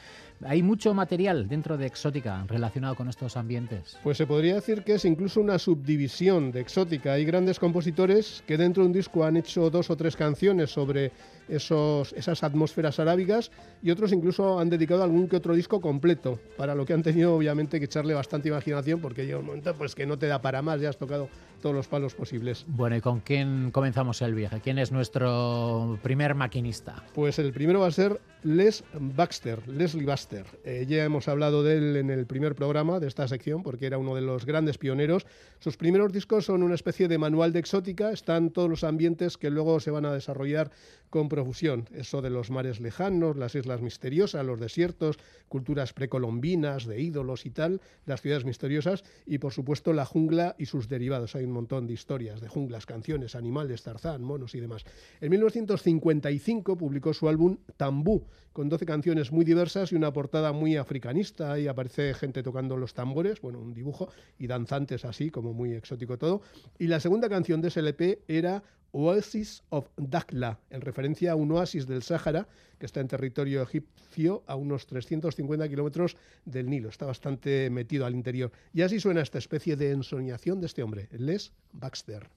hay 0.46 0.62
mucho 0.62 0.94
material 0.94 1.48
dentro 1.48 1.78
de 1.78 1.86
Exótica 1.86 2.44
relacionado 2.48 2.96
con 2.96 3.08
estos 3.08 3.38
ambientes. 3.38 3.98
Pues 4.04 4.18
se 4.18 4.28
podría 4.28 4.56
decir 4.56 4.84
que 4.84 4.96
es 4.96 5.06
incluso 5.06 5.42
una 5.42 5.60
subdivisión 5.60 6.52
de 6.52 6.62
Exótica. 6.62 7.14
Hay 7.14 7.26
grandes 7.26 7.60
compositores 7.60 8.44
que 8.46 8.58
dentro 8.58 8.84
de 8.84 8.88
un 8.88 8.94
disco 8.94 9.24
han 9.24 9.38
hecho 9.38 9.70
dos 9.70 9.90
o 9.90 9.96
tres 9.96 10.16
canciones 10.16 10.72
sobre 10.72 11.12
esos, 11.48 12.14
esas 12.14 12.44
atmósferas 12.44 13.00
arábigas 13.00 13.52
y 13.82 13.92
otros 13.92 14.12
incluso 14.12 14.60
han 14.60 14.70
dedicado 14.70 15.04
algún 15.04 15.28
que 15.28 15.36
otro 15.36 15.54
disco 15.56 15.82
completo, 15.82 16.40
para 16.58 16.76
lo 16.76 16.86
que 16.86 16.94
han 16.94 17.04
tenido 17.04 17.36
obviamente 17.36 17.80
que 17.80 17.86
echarle 17.86 18.14
bastante 18.14 18.50
imaginación 18.50 19.02
porque 19.02 19.26
llega 19.26 19.40
un 19.40 19.46
momento 19.46 19.74
pues 19.76 19.96
que 19.96 20.06
no 20.06 20.18
te 20.18 20.28
da 20.28 20.42
para 20.42 20.62
más, 20.62 20.82
ya 20.82 20.90
has 20.90 20.98
tocado 20.98 21.30
todos 21.64 21.74
los 21.74 21.88
palos 21.88 22.14
posibles. 22.14 22.66
Bueno, 22.68 22.98
¿y 22.98 23.02
con 23.02 23.22
quién 23.22 23.72
comenzamos 23.72 24.22
el 24.22 24.36
viaje? 24.36 24.60
¿Quién 24.62 24.78
es 24.78 24.92
nuestro 24.92 25.98
primer 26.04 26.36
maquinista? 26.36 27.04
Pues 27.14 27.40
el 27.40 27.54
primero 27.54 27.80
va 27.80 27.88
a 27.88 27.92
ser 27.92 28.20
Les 28.44 28.84
Baxter, 28.94 29.66
Leslie 29.70 30.06
Baxter. 30.06 30.46
Eh, 30.66 30.86
ya 30.88 31.06
hemos 31.06 31.30
hablado 31.30 31.64
de 31.64 31.78
él 31.78 31.96
en 31.96 32.10
el 32.10 32.26
primer 32.26 32.54
programa 32.54 33.00
de 33.00 33.08
esta 33.08 33.30
sección 33.30 33.64
porque 33.64 33.86
era 33.86 33.98
uno 33.98 34.14
de 34.14 34.22
los 34.22 34.46
grandes 34.46 34.78
pioneros. 34.78 35.26
Sus 35.60 35.78
primeros 35.78 36.12
discos 36.12 36.46
son 36.46 36.64
una 36.64 36.76
especie 36.76 37.08
de 37.08 37.18
manual 37.18 37.54
de 37.54 37.60
exótica, 37.60 38.12
están 38.12 38.50
todos 38.50 38.70
los 38.70 38.84
ambientes 38.84 39.38
que 39.38 39.50
luego 39.50 39.80
se 39.80 39.92
van 39.92 40.06
a 40.06 40.14
desarrollar 40.14 40.70
con 41.10 41.30
profusión. 41.34 41.90
Eso 41.96 42.22
de 42.22 42.30
los 42.30 42.52
mares 42.52 42.80
lejanos, 42.80 43.36
las 43.38 43.56
islas 43.56 43.82
misteriosas, 43.82 44.46
los 44.46 44.60
desiertos, 44.60 45.18
culturas 45.48 45.92
precolombinas, 45.92 46.86
de 46.86 47.02
ídolos 47.02 47.48
y 47.48 47.50
tal, 47.50 47.82
las 48.06 48.22
ciudades 48.22 48.46
misteriosas 48.46 49.04
y 49.26 49.40
por 49.40 49.52
supuesto 49.52 49.94
la 49.94 50.06
jungla 50.06 50.56
y 50.60 50.68
sus 50.68 50.88
derivados. 50.88 51.36
Hay 51.36 51.46
un 51.46 51.52
montón 51.54 51.88
de 51.88 51.94
historias 51.94 52.40
de 52.40 52.50
junglas, 52.50 52.86
canciones, 52.86 53.34
animales, 53.34 53.82
tarzán, 53.82 54.22
monos 54.22 54.54
y 54.54 54.60
demás. 54.60 54.86
En 55.22 55.32
1955 55.32 56.78
publicó 56.78 57.16
su 57.16 57.28
álbum 57.28 57.58
Tambú, 57.78 58.28
con 58.52 58.70
12 58.70 58.86
canciones 58.86 59.32
muy 59.32 59.44
diversas 59.44 59.92
y 59.92 59.96
una 59.96 60.14
portada 60.14 60.52
muy 60.52 60.78
africanista. 60.78 61.54
Ahí 61.54 61.68
aparece 61.68 62.14
gente 62.14 62.44
tocando 62.44 62.78
los 62.78 62.94
tambores, 62.94 63.42
bueno, 63.42 63.60
un 63.60 63.74
dibujo, 63.74 64.10
y 64.38 64.46
danzantes 64.46 65.04
así, 65.04 65.32
como 65.32 65.52
muy 65.52 65.74
exótico 65.74 66.20
todo. 66.20 66.42
Y 66.78 66.86
la 66.86 67.00
segunda 67.00 67.28
canción 67.28 67.60
de 67.60 67.70
ese 67.70 67.80
LP 67.80 68.22
era 68.28 68.62
Oasis 68.94 69.64
of 69.70 69.90
Dakhla, 69.98 70.60
en 70.70 70.82
referencia 70.82 71.34
a 71.34 71.36
un 71.36 71.52
oasis 71.52 71.88
del 71.88 72.04
Sáhara 72.04 72.48
que 72.80 72.86
está 72.86 73.02
en 73.02 73.08
territorio 73.08 73.62
egipcio 73.62 74.44
a 74.48 74.56
unos 74.56 74.86
350 74.86 75.68
kilómetros 75.68 76.16
del 76.46 76.70
Nilo. 76.70 76.90
Está 76.90 77.06
bastante 77.06 77.70
metido 77.70 78.06
al 78.06 78.14
interior. 78.14 78.52
Y 78.72 78.84
así 78.84 79.00
suena 79.00 79.22
esta 79.22 79.40
especie 79.40 79.76
de 79.76 79.92
ensoñación 79.92 80.62
de 80.62 80.68
este 80.68 80.84
hombre, 80.84 81.10
Les 81.12 81.52
Baxter. 81.72 82.30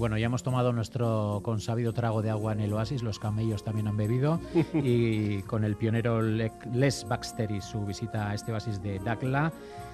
Bueno, 0.00 0.16
ya 0.16 0.24
hemos 0.24 0.42
tomado 0.42 0.72
nuestro 0.72 1.40
consabido 1.42 1.92
trago 1.92 2.22
de 2.22 2.30
agua 2.30 2.54
en 2.54 2.60
el 2.60 2.72
oasis, 2.72 3.02
los 3.02 3.18
camellos 3.18 3.64
también 3.64 3.86
han 3.86 3.98
bebido 3.98 4.40
y 4.72 5.42
con 5.42 5.62
el 5.62 5.76
pionero 5.76 6.22
Les 6.22 7.06
Baxter 7.06 7.50
y 7.50 7.60
su 7.60 7.84
visita 7.84 8.30
a 8.30 8.34
este 8.34 8.50
oasis 8.50 8.82
de 8.82 8.98
Dakla, 9.00 9.52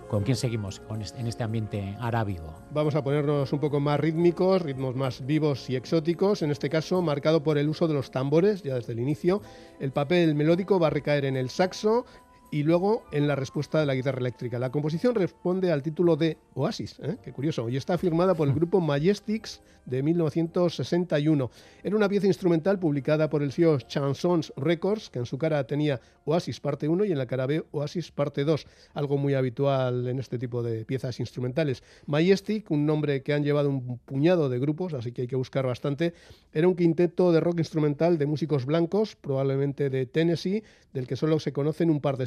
¿con 0.09 0.23
quién 0.23 0.37
seguimos 0.37 0.81
en 1.19 1.27
este 1.27 1.43
ambiente 1.43 1.97
arábigo? 1.99 2.55
Vamos 2.71 2.95
a 2.95 3.03
ponernos 3.03 3.53
un 3.53 3.59
poco 3.59 3.81
más 3.81 3.99
rítmicos, 3.99 4.63
ritmos 4.63 4.95
más 4.95 5.27
vivos 5.27 5.69
y 5.71 5.75
exóticos, 5.75 6.41
en 6.43 6.53
este 6.53 6.71
caso 6.71 7.03
marcado 7.03 7.43
por 7.43 7.59
el 7.59 7.69
uso 7.69 7.89
de 7.89 7.95
los 7.95 8.13
tambores 8.13 8.63
ya 8.63 8.77
desde 8.77 8.93
el 8.93 9.01
inicio. 9.01 9.43
El 9.81 9.91
papel 9.91 10.37
melódico 10.37 10.79
va 10.79 10.87
a 10.87 10.91
recaer 10.91 11.25
en 11.25 11.37
el 11.37 11.51
saxo, 11.51 12.07
y 12.51 12.63
luego 12.63 13.05
en 13.13 13.27
la 13.27 13.35
respuesta 13.35 13.81
de 13.81 13.87
la 13.87 13.95
guitarra 13.95 14.21
eléctrica. 14.21 14.59
La 14.59 14.71
composición 14.71 15.15
responde 15.15 15.73
al 15.73 15.83
título 15.83 16.17
de 16.17 16.39
Oasis, 16.55 16.99
¿eh? 17.03 17.17
qué 17.23 17.33
curioso, 17.33 17.69
y 17.69 17.77
está 17.77 17.99
firmada 17.99 18.35
por 18.35 18.49
el 18.49 18.55
grupo 18.55 18.81
Majestics 18.81 19.61
de 19.87 20.03
1961. 20.03 21.51
Era 21.83 21.97
una 21.97 22.09
pieza 22.09 22.27
instrumental 22.27 22.79
publicada 22.79 23.31
por 23.31 23.43
el 23.43 23.53
sello 23.53 23.79
Chansons 23.79 24.53
Records, 24.57 25.11
que 25.11 25.21
en 25.21 25.27
su 25.27 25.39
cara 25.39 25.65
tenía 25.67 26.01
Oasis 26.25 26.61
parte 26.61 26.89
1 26.89 27.05
y 27.05 27.13
en 27.13 27.19
la 27.19 27.27
cara 27.27 27.47
B 27.47 27.65
Oasis 27.71 28.11
parte 28.11 28.45
2, 28.45 28.67
algo 28.95 29.17
muy 29.17 29.35
habitual 29.35 30.09
en 30.09 30.19
este 30.19 30.39
tipo 30.39 30.63
de 30.63 30.85
piezas 30.85 31.21
instrumentales. 31.21 31.83
Majestic, 32.07 32.71
un 32.71 32.85
nombre 32.85 33.23
que 33.23 33.33
han 33.33 33.45
llevado 33.45 33.71
un 33.71 33.99
puñado 33.99 34.49
de 34.49 34.59
grupos, 34.59 34.93
así 34.95 35.13
que 35.13 35.23
hay 35.23 35.29
que 35.29 35.37
buscar 35.37 35.67
bastante, 35.67 36.15
era 36.53 36.67
un 36.67 36.75
quinteto 36.75 37.31
de 37.33 37.41
rock 37.41 37.59
instrumental 37.59 38.19
de 38.19 38.27
músicos 38.27 38.67
blancos, 38.67 39.15
probablemente 39.17 39.89
de 39.89 40.07
Tennessee, 40.07 40.65
del 40.93 41.07
que 41.07 41.17
solo 41.17 41.39
se 41.39 41.53
conocen 41.53 41.91
un 41.91 42.01
par 42.01 42.17
de 42.17 42.27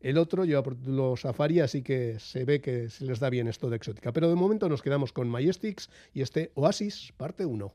El 0.00 0.18
otro 0.18 0.44
lleva 0.44 0.62
por 0.62 0.76
los 0.86 1.20
Safari, 1.20 1.60
así 1.60 1.82
que 1.82 2.18
se 2.18 2.44
ve 2.44 2.60
que 2.60 2.90
se 2.90 3.04
les 3.04 3.20
da 3.20 3.30
bien 3.30 3.48
esto 3.48 3.70
de 3.70 3.76
exótica. 3.76 4.12
Pero 4.12 4.28
de 4.28 4.34
momento 4.34 4.68
nos 4.68 4.82
quedamos 4.82 5.12
con 5.12 5.28
Majestics 5.28 5.90
y 6.12 6.22
este 6.22 6.50
Oasis, 6.54 7.12
parte 7.16 7.44
1. 7.44 7.72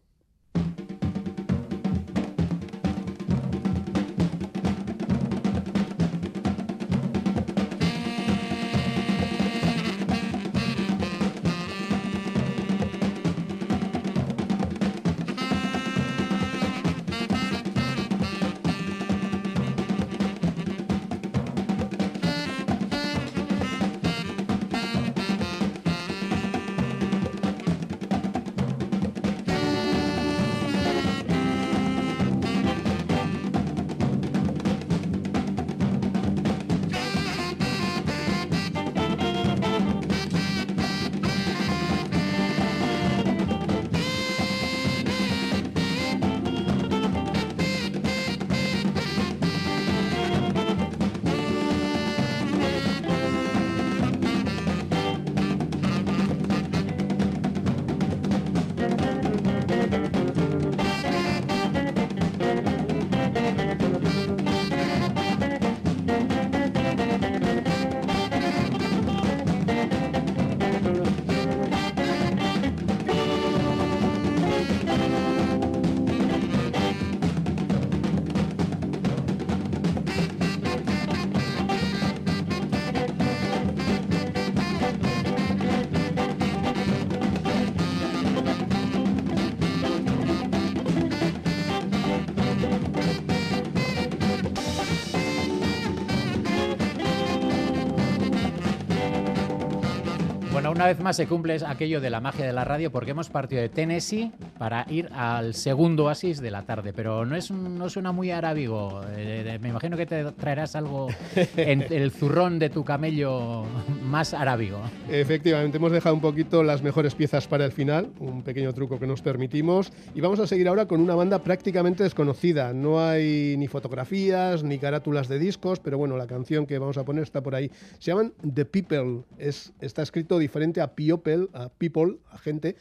Una 100.74 100.88
vez 100.88 101.00
más 101.00 101.16
se 101.16 101.28
cumple 101.28 101.58
aquello 101.66 102.02
de 102.02 102.10
la 102.10 102.20
magia 102.20 102.46
de 102.46 102.54
la 102.54 102.64
radio 102.64 102.92
porque 102.92 103.12
hemos 103.12 103.30
partido 103.30 103.62
de 103.62 103.70
Tennessee 103.70 104.32
para 104.58 104.86
ir 104.90 105.10
al 105.14 105.54
segundo 105.54 106.06
oasis 106.06 106.42
de 106.42 106.52
la 106.52 106.64
tarde, 106.64 106.94
pero 106.94 107.26
no 107.26 107.36
es 107.36 107.52
no 107.52 107.90
suena 107.90 108.12
muy 108.12 108.32
arábigo. 108.32 109.02
Eh, 109.16 109.60
me 109.62 109.70
imagino 109.70 109.96
que 109.98 110.06
te 110.06 110.32
traerás 110.32 110.76
algo 110.76 111.10
en 111.58 111.82
el 111.90 112.12
zurrón 112.12 112.58
de 112.60 112.70
tu 112.70 112.84
camello 112.84 113.66
más 114.14 114.36
arábigo. 114.36 114.80
Efectivamente, 115.10 115.78
hemos 115.78 115.92
dejado 115.92 116.14
un 116.14 116.22
poquito 116.22 116.62
las 116.62 116.84
mejores 116.84 117.16
piezas 117.16 117.48
para 117.48 117.66
el 117.66 117.72
final, 117.72 118.12
un 118.20 118.44
pequeño 118.44 118.72
truco 118.72 119.00
que 119.00 119.08
nos 119.08 119.24
permitimos, 119.24 119.92
y 120.14 120.22
vamos 120.22 120.40
a 120.40 120.46
seguir 120.46 120.68
ahora 120.68 120.88
con 120.88 121.02
una 121.02 121.16
banda 121.16 121.40
prácticamente 121.40 122.04
desconocida. 122.04 122.74
No 122.74 123.04
hay 123.04 123.56
ni 123.58 123.68
fotografías 123.68 124.64
ni 124.64 124.78
carátulas 124.78 125.28
de 125.30 125.40
discos, 125.40 125.80
pero 125.80 125.98
bueno, 125.98 126.16
la 126.16 126.28
canción 126.28 126.68
que 126.68 126.78
vamos 126.78 127.00
a 127.00 127.06
poner 127.06 127.24
está 127.24 127.42
por 127.42 127.56
ahí. 127.56 127.72
Se 127.98 128.12
llaman 128.12 128.34
The 128.54 128.66
People, 128.66 129.24
es, 129.40 129.74
está 129.82 130.04
escrito 130.04 130.38
diferente 130.38 130.80
a 130.80 130.94
people, 130.94 131.48
a 131.52 131.70
people, 131.70 132.18
a 132.30 132.38
gente, 132.38 132.76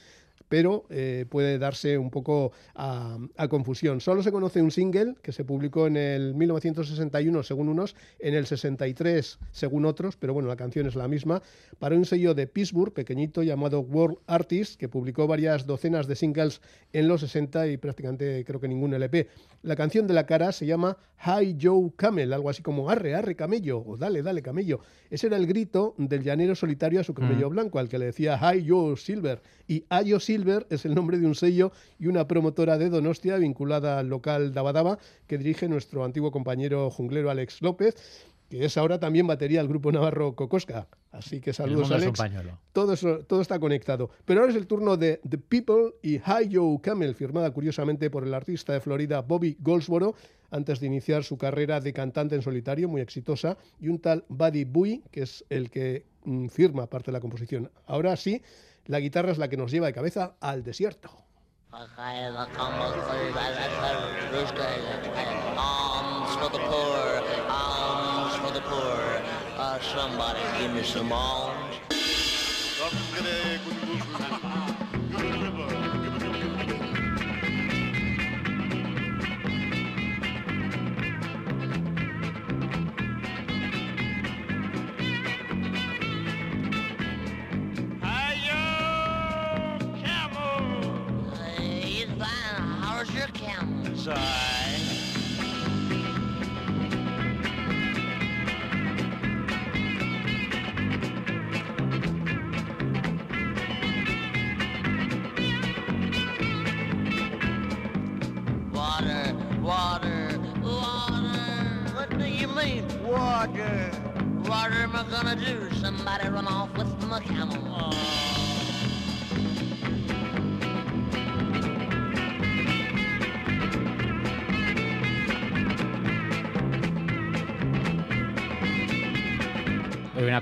pero 0.53 0.85
eh, 0.91 1.25
puede 1.31 1.59
darse 1.59 1.97
un 1.97 2.11
poco 2.11 2.53
a, 2.75 3.17
confusión. 3.49 4.03
Solo 4.03 4.23
se 4.23 4.31
conoce 4.31 4.61
un 4.61 4.71
single 4.71 5.15
que 5.23 5.33
se 5.33 5.45
publicó 5.45 5.87
en 5.87 5.97
el 5.97 6.35
1961 6.35 7.43
según 7.43 7.71
unos, 7.71 7.97
en 8.19 8.35
el 8.35 8.45
63 8.45 9.39
según 9.51 9.87
otros, 9.87 10.19
pero 10.19 10.35
bueno, 10.35 10.51
la 10.51 10.57
canción 10.57 10.87
es 10.87 10.95
la 10.95 11.09
misma, 11.09 11.41
para 11.79 11.97
un 11.97 12.05
sello 12.05 12.35
de 12.35 12.47
Pittsburgh 12.47 12.93
pequeñito 12.93 13.43
llamado 13.43 13.81
World 13.81 14.19
Artists, 14.27 14.77
que 14.77 14.91
publicó 14.91 15.27
varias 15.27 15.67
docenas 15.67 16.07
de 16.07 16.17
singles 16.17 16.61
en 16.93 17.09
los 17.09 17.23
60 17.23 17.69
y 17.69 17.79
prácticamente 17.79 18.45
creo 18.45 18.61
que 18.61 18.69
ningún 18.69 18.93
LP. 18.93 19.29
La 19.63 19.75
canción 19.75 20.07
de 20.07 20.13
la 20.13 20.27
cara 20.27 20.53
se 20.53 20.67
llama 20.67 20.99
Hi 21.25 21.57
Joe 21.59 21.93
Camel, 21.97 22.33
algo 22.33 22.51
así 22.51 22.63
como 22.63 22.91
arre, 22.91 23.15
arre 23.15 23.37
camello, 23.37 23.83
o 23.87 23.97
dale, 23.97 24.23
dale 24.23 24.43
camello. 24.43 24.81
Ese 25.09 25.29
era 25.29 25.37
el 25.37 25.47
grito 25.47 25.95
del 25.97 26.23
llanero 26.23 26.55
solitario 26.55 27.01
a 27.01 27.05
su 27.05 27.15
camello 27.15 27.49
mm. 27.49 27.53
blanco, 27.53 27.79
al 27.79 27.89
que 27.89 27.99
le 27.99 28.07
decía 28.07 28.39
Hi 28.39 28.67
Joe 28.69 28.97
Silver. 28.97 29.41
Y 29.69 29.85
Ayo 29.89 30.19
Silver 30.19 30.42
es 30.71 30.85
el 30.85 30.95
nombre 30.95 31.19
de 31.19 31.27
un 31.27 31.35
sello 31.35 31.73
y 31.99 32.07
una 32.07 32.27
promotora 32.27 32.79
de 32.79 32.91
Donostia 32.91 33.37
vinculada 33.37 33.99
al 33.99 34.09
local 34.09 34.53
Dabadaba 34.53 34.99
que 35.27 35.39
dirige 35.39 35.69
nuestro 35.69 36.05
antiguo 36.05 36.31
compañero 36.31 36.91
junglero 36.91 37.31
Alex 37.31 37.63
López 37.63 37.95
que 38.53 38.67
es 38.67 38.77
ahora 38.77 39.01
también 39.01 39.27
batería 39.27 39.61
del 39.61 39.69
grupo 39.69 39.91
navarro 39.91 40.37
Cocosca. 40.37 40.87
Así 41.11 41.41
que 41.41 41.55
saludos, 41.55 41.91
Alex. 41.91 42.21
Todo, 42.75 42.95
todo 43.23 43.41
está 43.41 43.59
conectado. 43.59 44.11
Pero 44.27 44.41
ahora 44.41 44.53
es 44.53 44.59
el 44.59 44.67
turno 44.67 44.99
de 44.99 45.23
The 45.27 45.39
People 45.39 45.95
y 46.03 46.17
Hi 46.17 46.51
Joe 46.53 46.79
Camel, 46.83 47.15
firmada 47.15 47.51
curiosamente 47.51 48.11
por 48.11 48.27
el 48.27 48.35
artista 48.35 48.75
de 48.75 48.81
Florida 48.81 49.23
Bobby 49.23 49.57
Goldsboro, 49.59 50.15
antes 50.51 50.81
de 50.81 50.87
iniciar 50.87 51.25
su 51.25 51.39
carrera 51.39 51.81
de 51.81 51.95
cantante 51.95 52.35
en 52.35 52.43
solitario, 52.43 52.91
muy 52.91 53.01
exitosa, 53.01 53.57
y 53.81 53.89
un 53.89 53.99
tal 53.99 54.27
Buddy 54.29 54.65
Bui, 54.65 55.03
que 55.11 55.23
es 55.23 55.47
el 55.49 55.71
que 55.71 56.05
mm, 56.27 56.49
firma 56.49 56.87
parte 56.89 57.07
de 57.07 57.13
la 57.13 57.21
composición. 57.21 57.71
Ahora 57.87 58.15
sí, 58.17 58.43
la 58.87 59.01
guitarra 59.01 59.33
es 59.33 59.39
la 59.39 59.49
que 59.49 59.57
nos 59.57 59.71
lleva 59.71 59.87
de 59.87 59.93
cabeza 59.93 60.37
al 60.41 60.63
desierto. 60.63 61.11
Water. 94.07 94.17
Water, 109.61 110.41
water. 110.61 111.39
What 111.95 112.19
do 112.19 112.25
you 112.25 112.49
mean? 112.49 112.85
Water. 113.05 113.91
Water 114.49 114.75
am 114.75 114.97
I 114.97 115.05
gonna 115.11 115.37
do? 115.37 115.71
Somebody 115.77 116.29
run 116.29 116.47
off 116.49 116.77
with 116.77 117.05
my 117.05 117.21
camel. 117.21 117.59
Oh. 117.69 118.52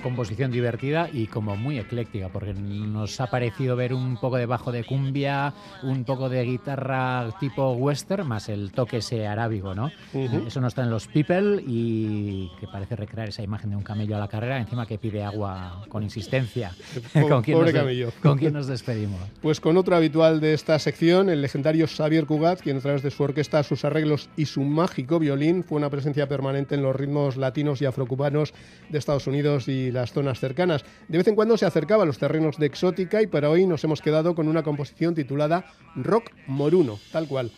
Una 0.01 0.03
composición 0.03 0.51
divertida 0.51 1.11
y 1.13 1.27
como 1.27 1.57
muy 1.57 1.79
ecléctica, 1.79 2.29
porque 2.29 2.55
nos 2.55 3.21
ha 3.21 3.27
parecido 3.27 3.77
ver 3.77 3.93
un 3.93 4.17
poco 4.17 4.37
de 4.37 4.47
bajo 4.47 4.73
de 4.73 4.85
cumbia, 4.85 5.53
un 5.83 6.05
poco 6.05 6.29
de 6.29 6.43
guitarra 6.43 7.29
tipo 7.39 7.73
western, 7.73 8.27
más 8.27 8.49
el 8.49 8.73
toque 8.73 8.99
ese 8.99 9.27
arábigo, 9.27 9.75
¿no? 9.75 9.91
Eso 10.15 10.61
no 10.61 10.69
está 10.69 10.83
en 10.83 10.91
los 10.91 11.07
People 11.07 11.63
y 11.67 12.51
que 12.61 12.67
parece 12.67 12.97
recrear 12.97 13.29
esa 13.29 13.43
imagen 13.43 13.71
de 13.71 13.77
un 13.77 13.83
camello 13.83 14.17
a 14.17 14.21
la 14.21 14.29
carrera, 14.29 14.59
encima 14.59 14.87
que 14.87 14.97
pide 14.97 15.23
agua 15.23 15.85
con 15.89 16.03
insistencia. 16.03 16.73
¿Con, 17.29 17.43
quién 17.43 17.59
pobre 17.59 17.73
nos, 17.73 17.81
camello. 17.81 18.13
¿Con 18.23 18.39
quién 18.39 18.53
nos 18.55 18.67
despedimos? 18.67 19.21
Pues 19.43 19.61
con 19.61 19.77
otro 19.77 19.97
habitual 19.97 20.41
de 20.41 20.55
esta 20.55 20.79
sección, 20.79 21.29
el 21.29 21.43
legendario 21.43 21.87
Xavier 21.87 22.27
Cugat, 22.27 22.61
quien 22.61 22.79
a 22.79 22.81
través 22.81 23.03
de 23.03 23.11
su 23.11 23.23
orquesta, 23.23 23.63
sus 23.63 23.85
arreglos 23.85 24.31
y 24.37 24.47
su 24.47 24.63
mágico 24.63 25.19
violín 25.19 25.63
fue 25.65 25.79
una 25.79 25.91
presencia 25.91 26.29
permanente 26.29 26.75
en 26.75 26.83
los 26.83 26.97
ritmos 26.97 27.37
latinos 27.37 27.83
y 27.83 27.85
afrocubanos 27.85 28.55
de 28.89 28.99
Estados 28.99 29.27
Unidos 29.27 29.69
y 29.69 29.90
las 29.93 30.13
zonas 30.13 30.41
cercanas. 30.41 30.85
De 31.09 31.19
vez 31.19 31.29
en 31.29 31.35
cuando 31.35 31.57
se 31.57 31.67
acercaba 31.67 32.03
a 32.03 32.07
los 32.07 32.19
terrenos 32.19 32.59
de 32.59 32.67
exótica 32.67 33.23
y 33.23 33.27
para 33.27 33.51
hoy 33.51 33.67
nos 33.67 33.85
hemos 33.85 34.01
quedado 34.01 34.35
con 34.35 34.49
una 34.49 34.63
composición 34.63 35.15
titulada 35.15 35.65
Rock 35.97 36.31
Moruno, 36.47 36.99
tal 37.13 37.27
cual. 37.29 37.51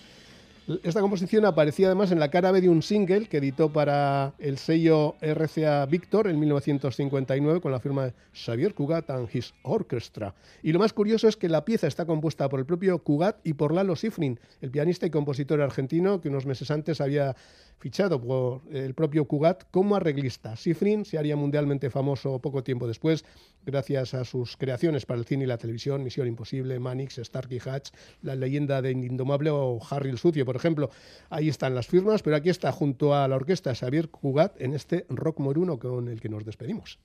Esta 0.84 1.00
composición 1.00 1.44
aparecía 1.44 1.88
además 1.88 2.12
en 2.12 2.20
la 2.20 2.30
cara 2.30 2.52
B 2.52 2.60
de 2.60 2.68
un 2.68 2.82
single 2.82 3.26
que 3.26 3.38
editó 3.38 3.72
para 3.72 4.34
el 4.38 4.58
sello 4.58 5.16
RCA 5.20 5.84
Victor 5.86 6.28
en 6.28 6.38
1959 6.38 7.60
con 7.60 7.72
la 7.72 7.80
firma 7.80 8.04
de 8.04 8.14
Xavier 8.32 8.72
Cugat 8.72 9.10
and 9.10 9.28
His 9.32 9.54
Orchestra. 9.62 10.36
Y 10.62 10.72
lo 10.72 10.78
más 10.78 10.92
curioso 10.92 11.26
es 11.26 11.36
que 11.36 11.48
la 11.48 11.64
pieza 11.64 11.88
está 11.88 12.06
compuesta 12.06 12.48
por 12.48 12.60
el 12.60 12.66
propio 12.66 13.00
Cugat 13.00 13.40
y 13.42 13.54
por 13.54 13.74
Lalo 13.74 13.96
Schifrin, 13.96 14.38
el 14.60 14.70
pianista 14.70 15.04
y 15.04 15.10
compositor 15.10 15.60
argentino 15.60 16.20
que 16.20 16.28
unos 16.28 16.46
meses 16.46 16.70
antes 16.70 17.00
había 17.00 17.34
fichado 17.82 18.20
por 18.20 18.62
el 18.70 18.94
propio 18.94 19.24
Cugat 19.24 19.64
como 19.72 19.96
arreglista. 19.96 20.54
Schifrin 20.54 21.04
se 21.04 21.18
haría 21.18 21.34
mundialmente 21.34 21.90
famoso 21.90 22.38
poco 22.38 22.62
tiempo 22.62 22.86
después 22.86 23.24
gracias 23.66 24.14
a 24.14 24.24
sus 24.24 24.56
creaciones 24.56 25.04
para 25.04 25.18
el 25.18 25.26
cine 25.26 25.42
y 25.42 25.46
la 25.48 25.58
televisión, 25.58 26.04
Misión 26.04 26.28
Imposible, 26.28 26.78
Manix, 26.78 27.16
Starkey 27.16 27.58
Hatch, 27.58 27.90
La 28.22 28.36
leyenda 28.36 28.82
de 28.82 28.92
Indomable 28.92 29.50
o 29.50 29.80
Harry 29.90 30.10
el 30.10 30.18
Sucio, 30.18 30.46
por 30.46 30.54
ejemplo. 30.54 30.90
Ahí 31.28 31.48
están 31.48 31.74
las 31.74 31.88
firmas, 31.88 32.22
pero 32.22 32.36
aquí 32.36 32.50
está 32.50 32.70
junto 32.70 33.16
a 33.16 33.26
la 33.26 33.34
orquesta 33.34 33.74
Xavier 33.74 34.10
Cugat 34.10 34.60
en 34.60 34.74
este 34.74 35.04
rock 35.08 35.40
moruno 35.40 35.80
con 35.80 36.06
el 36.06 36.20
que 36.20 36.28
nos 36.28 36.44
despedimos. 36.44 37.00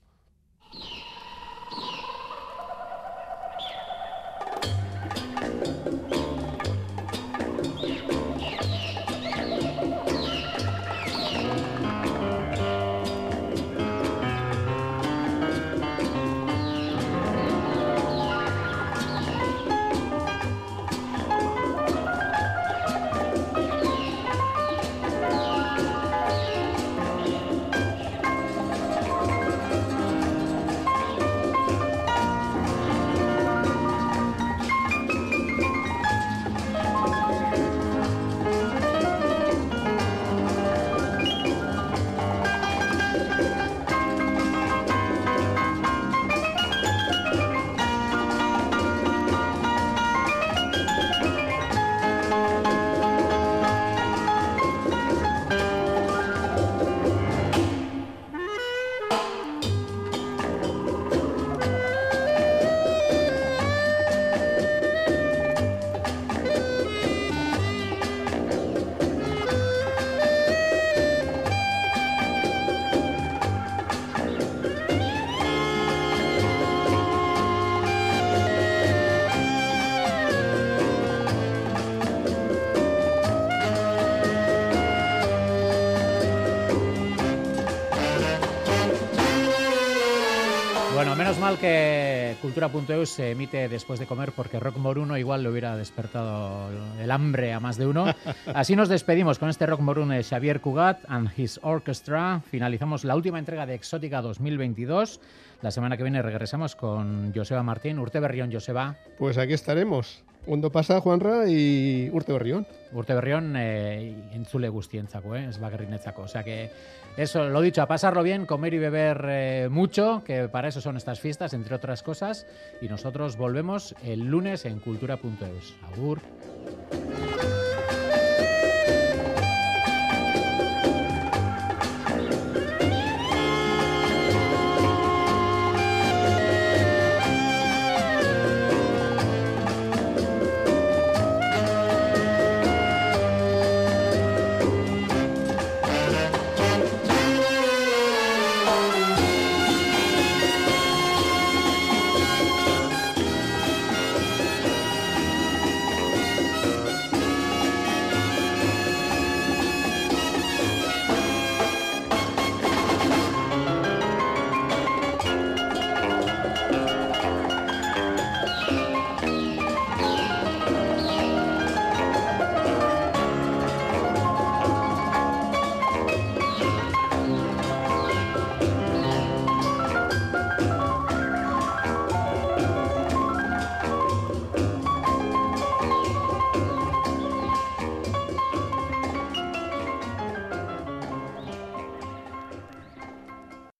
Cultura.eu 92.57 93.05
se 93.05 93.29
emite 93.37 93.69
después 93.69 93.99
de 93.99 94.07
comer 94.07 94.31
porque 94.31 94.59
Rock 94.59 94.77
Moruno 94.77 95.15
igual 95.15 95.43
le 95.43 95.49
hubiera 95.49 95.77
despertado 95.77 96.71
el 96.99 97.11
hambre 97.11 97.53
a 97.53 97.59
más 97.59 97.77
de 97.77 97.85
uno. 97.85 98.07
Así 98.51 98.75
nos 98.75 98.89
despedimos 98.89 99.37
con 99.37 99.49
este 99.49 99.67
Rock 99.67 99.81
Moruno 99.81 100.15
de 100.15 100.23
Xavier 100.23 100.59
Cugat 100.59 101.05
and 101.07 101.29
his 101.37 101.59
orchestra. 101.61 102.41
Finalizamos 102.49 103.03
la 103.03 103.15
última 103.15 103.37
entrega 103.37 103.67
de 103.67 103.75
Exótica 103.75 104.23
2022. 104.23 105.19
La 105.61 105.69
semana 105.69 105.97
que 105.97 106.03
viene 106.03 106.23
regresamos 106.23 106.75
con 106.75 107.31
Joseba 107.31 107.61
Martín. 107.61 107.99
Urte 107.99 108.19
Berrión, 108.19 108.51
Joseba. 108.51 108.95
Pues 109.19 109.37
aquí 109.37 109.53
estaremos. 109.53 110.23
Ondo 110.47 110.71
pasa, 110.71 111.01
Juanra 111.01 111.49
y 111.49 112.09
Urte 112.13 112.31
Berrión. 112.31 112.65
Urte 112.93 113.13
Berrión 113.13 113.55
eh, 113.57 114.15
entzule 114.31 114.69
guztientzako, 114.69 115.35
eh. 115.35 115.49
O 115.49 116.27
sea 116.27 116.43
que 116.43 116.71
eso, 117.17 117.49
lo 117.49 117.61
dicho, 117.61 117.81
a 117.81 117.87
pasarlo 117.87 118.23
bien, 118.23 118.45
comer 118.45 118.73
y 118.73 118.77
beber 118.79 119.25
eh, 119.27 119.67
mucho, 119.69 120.23
que 120.25 120.47
para 120.47 120.69
eso 120.69 120.79
son 120.79 120.95
estas 120.95 121.19
fiestas, 121.19 121.53
entre 121.53 121.75
otras 121.75 122.01
cosas. 122.01 122.47
Y 122.81 122.87
nosotros 122.87 123.35
volvemos 123.35 123.93
el 124.03 124.25
lunes 124.25 124.65
en 124.65 124.79
cultura.eus. 124.79 125.75
Agur. 125.93 126.21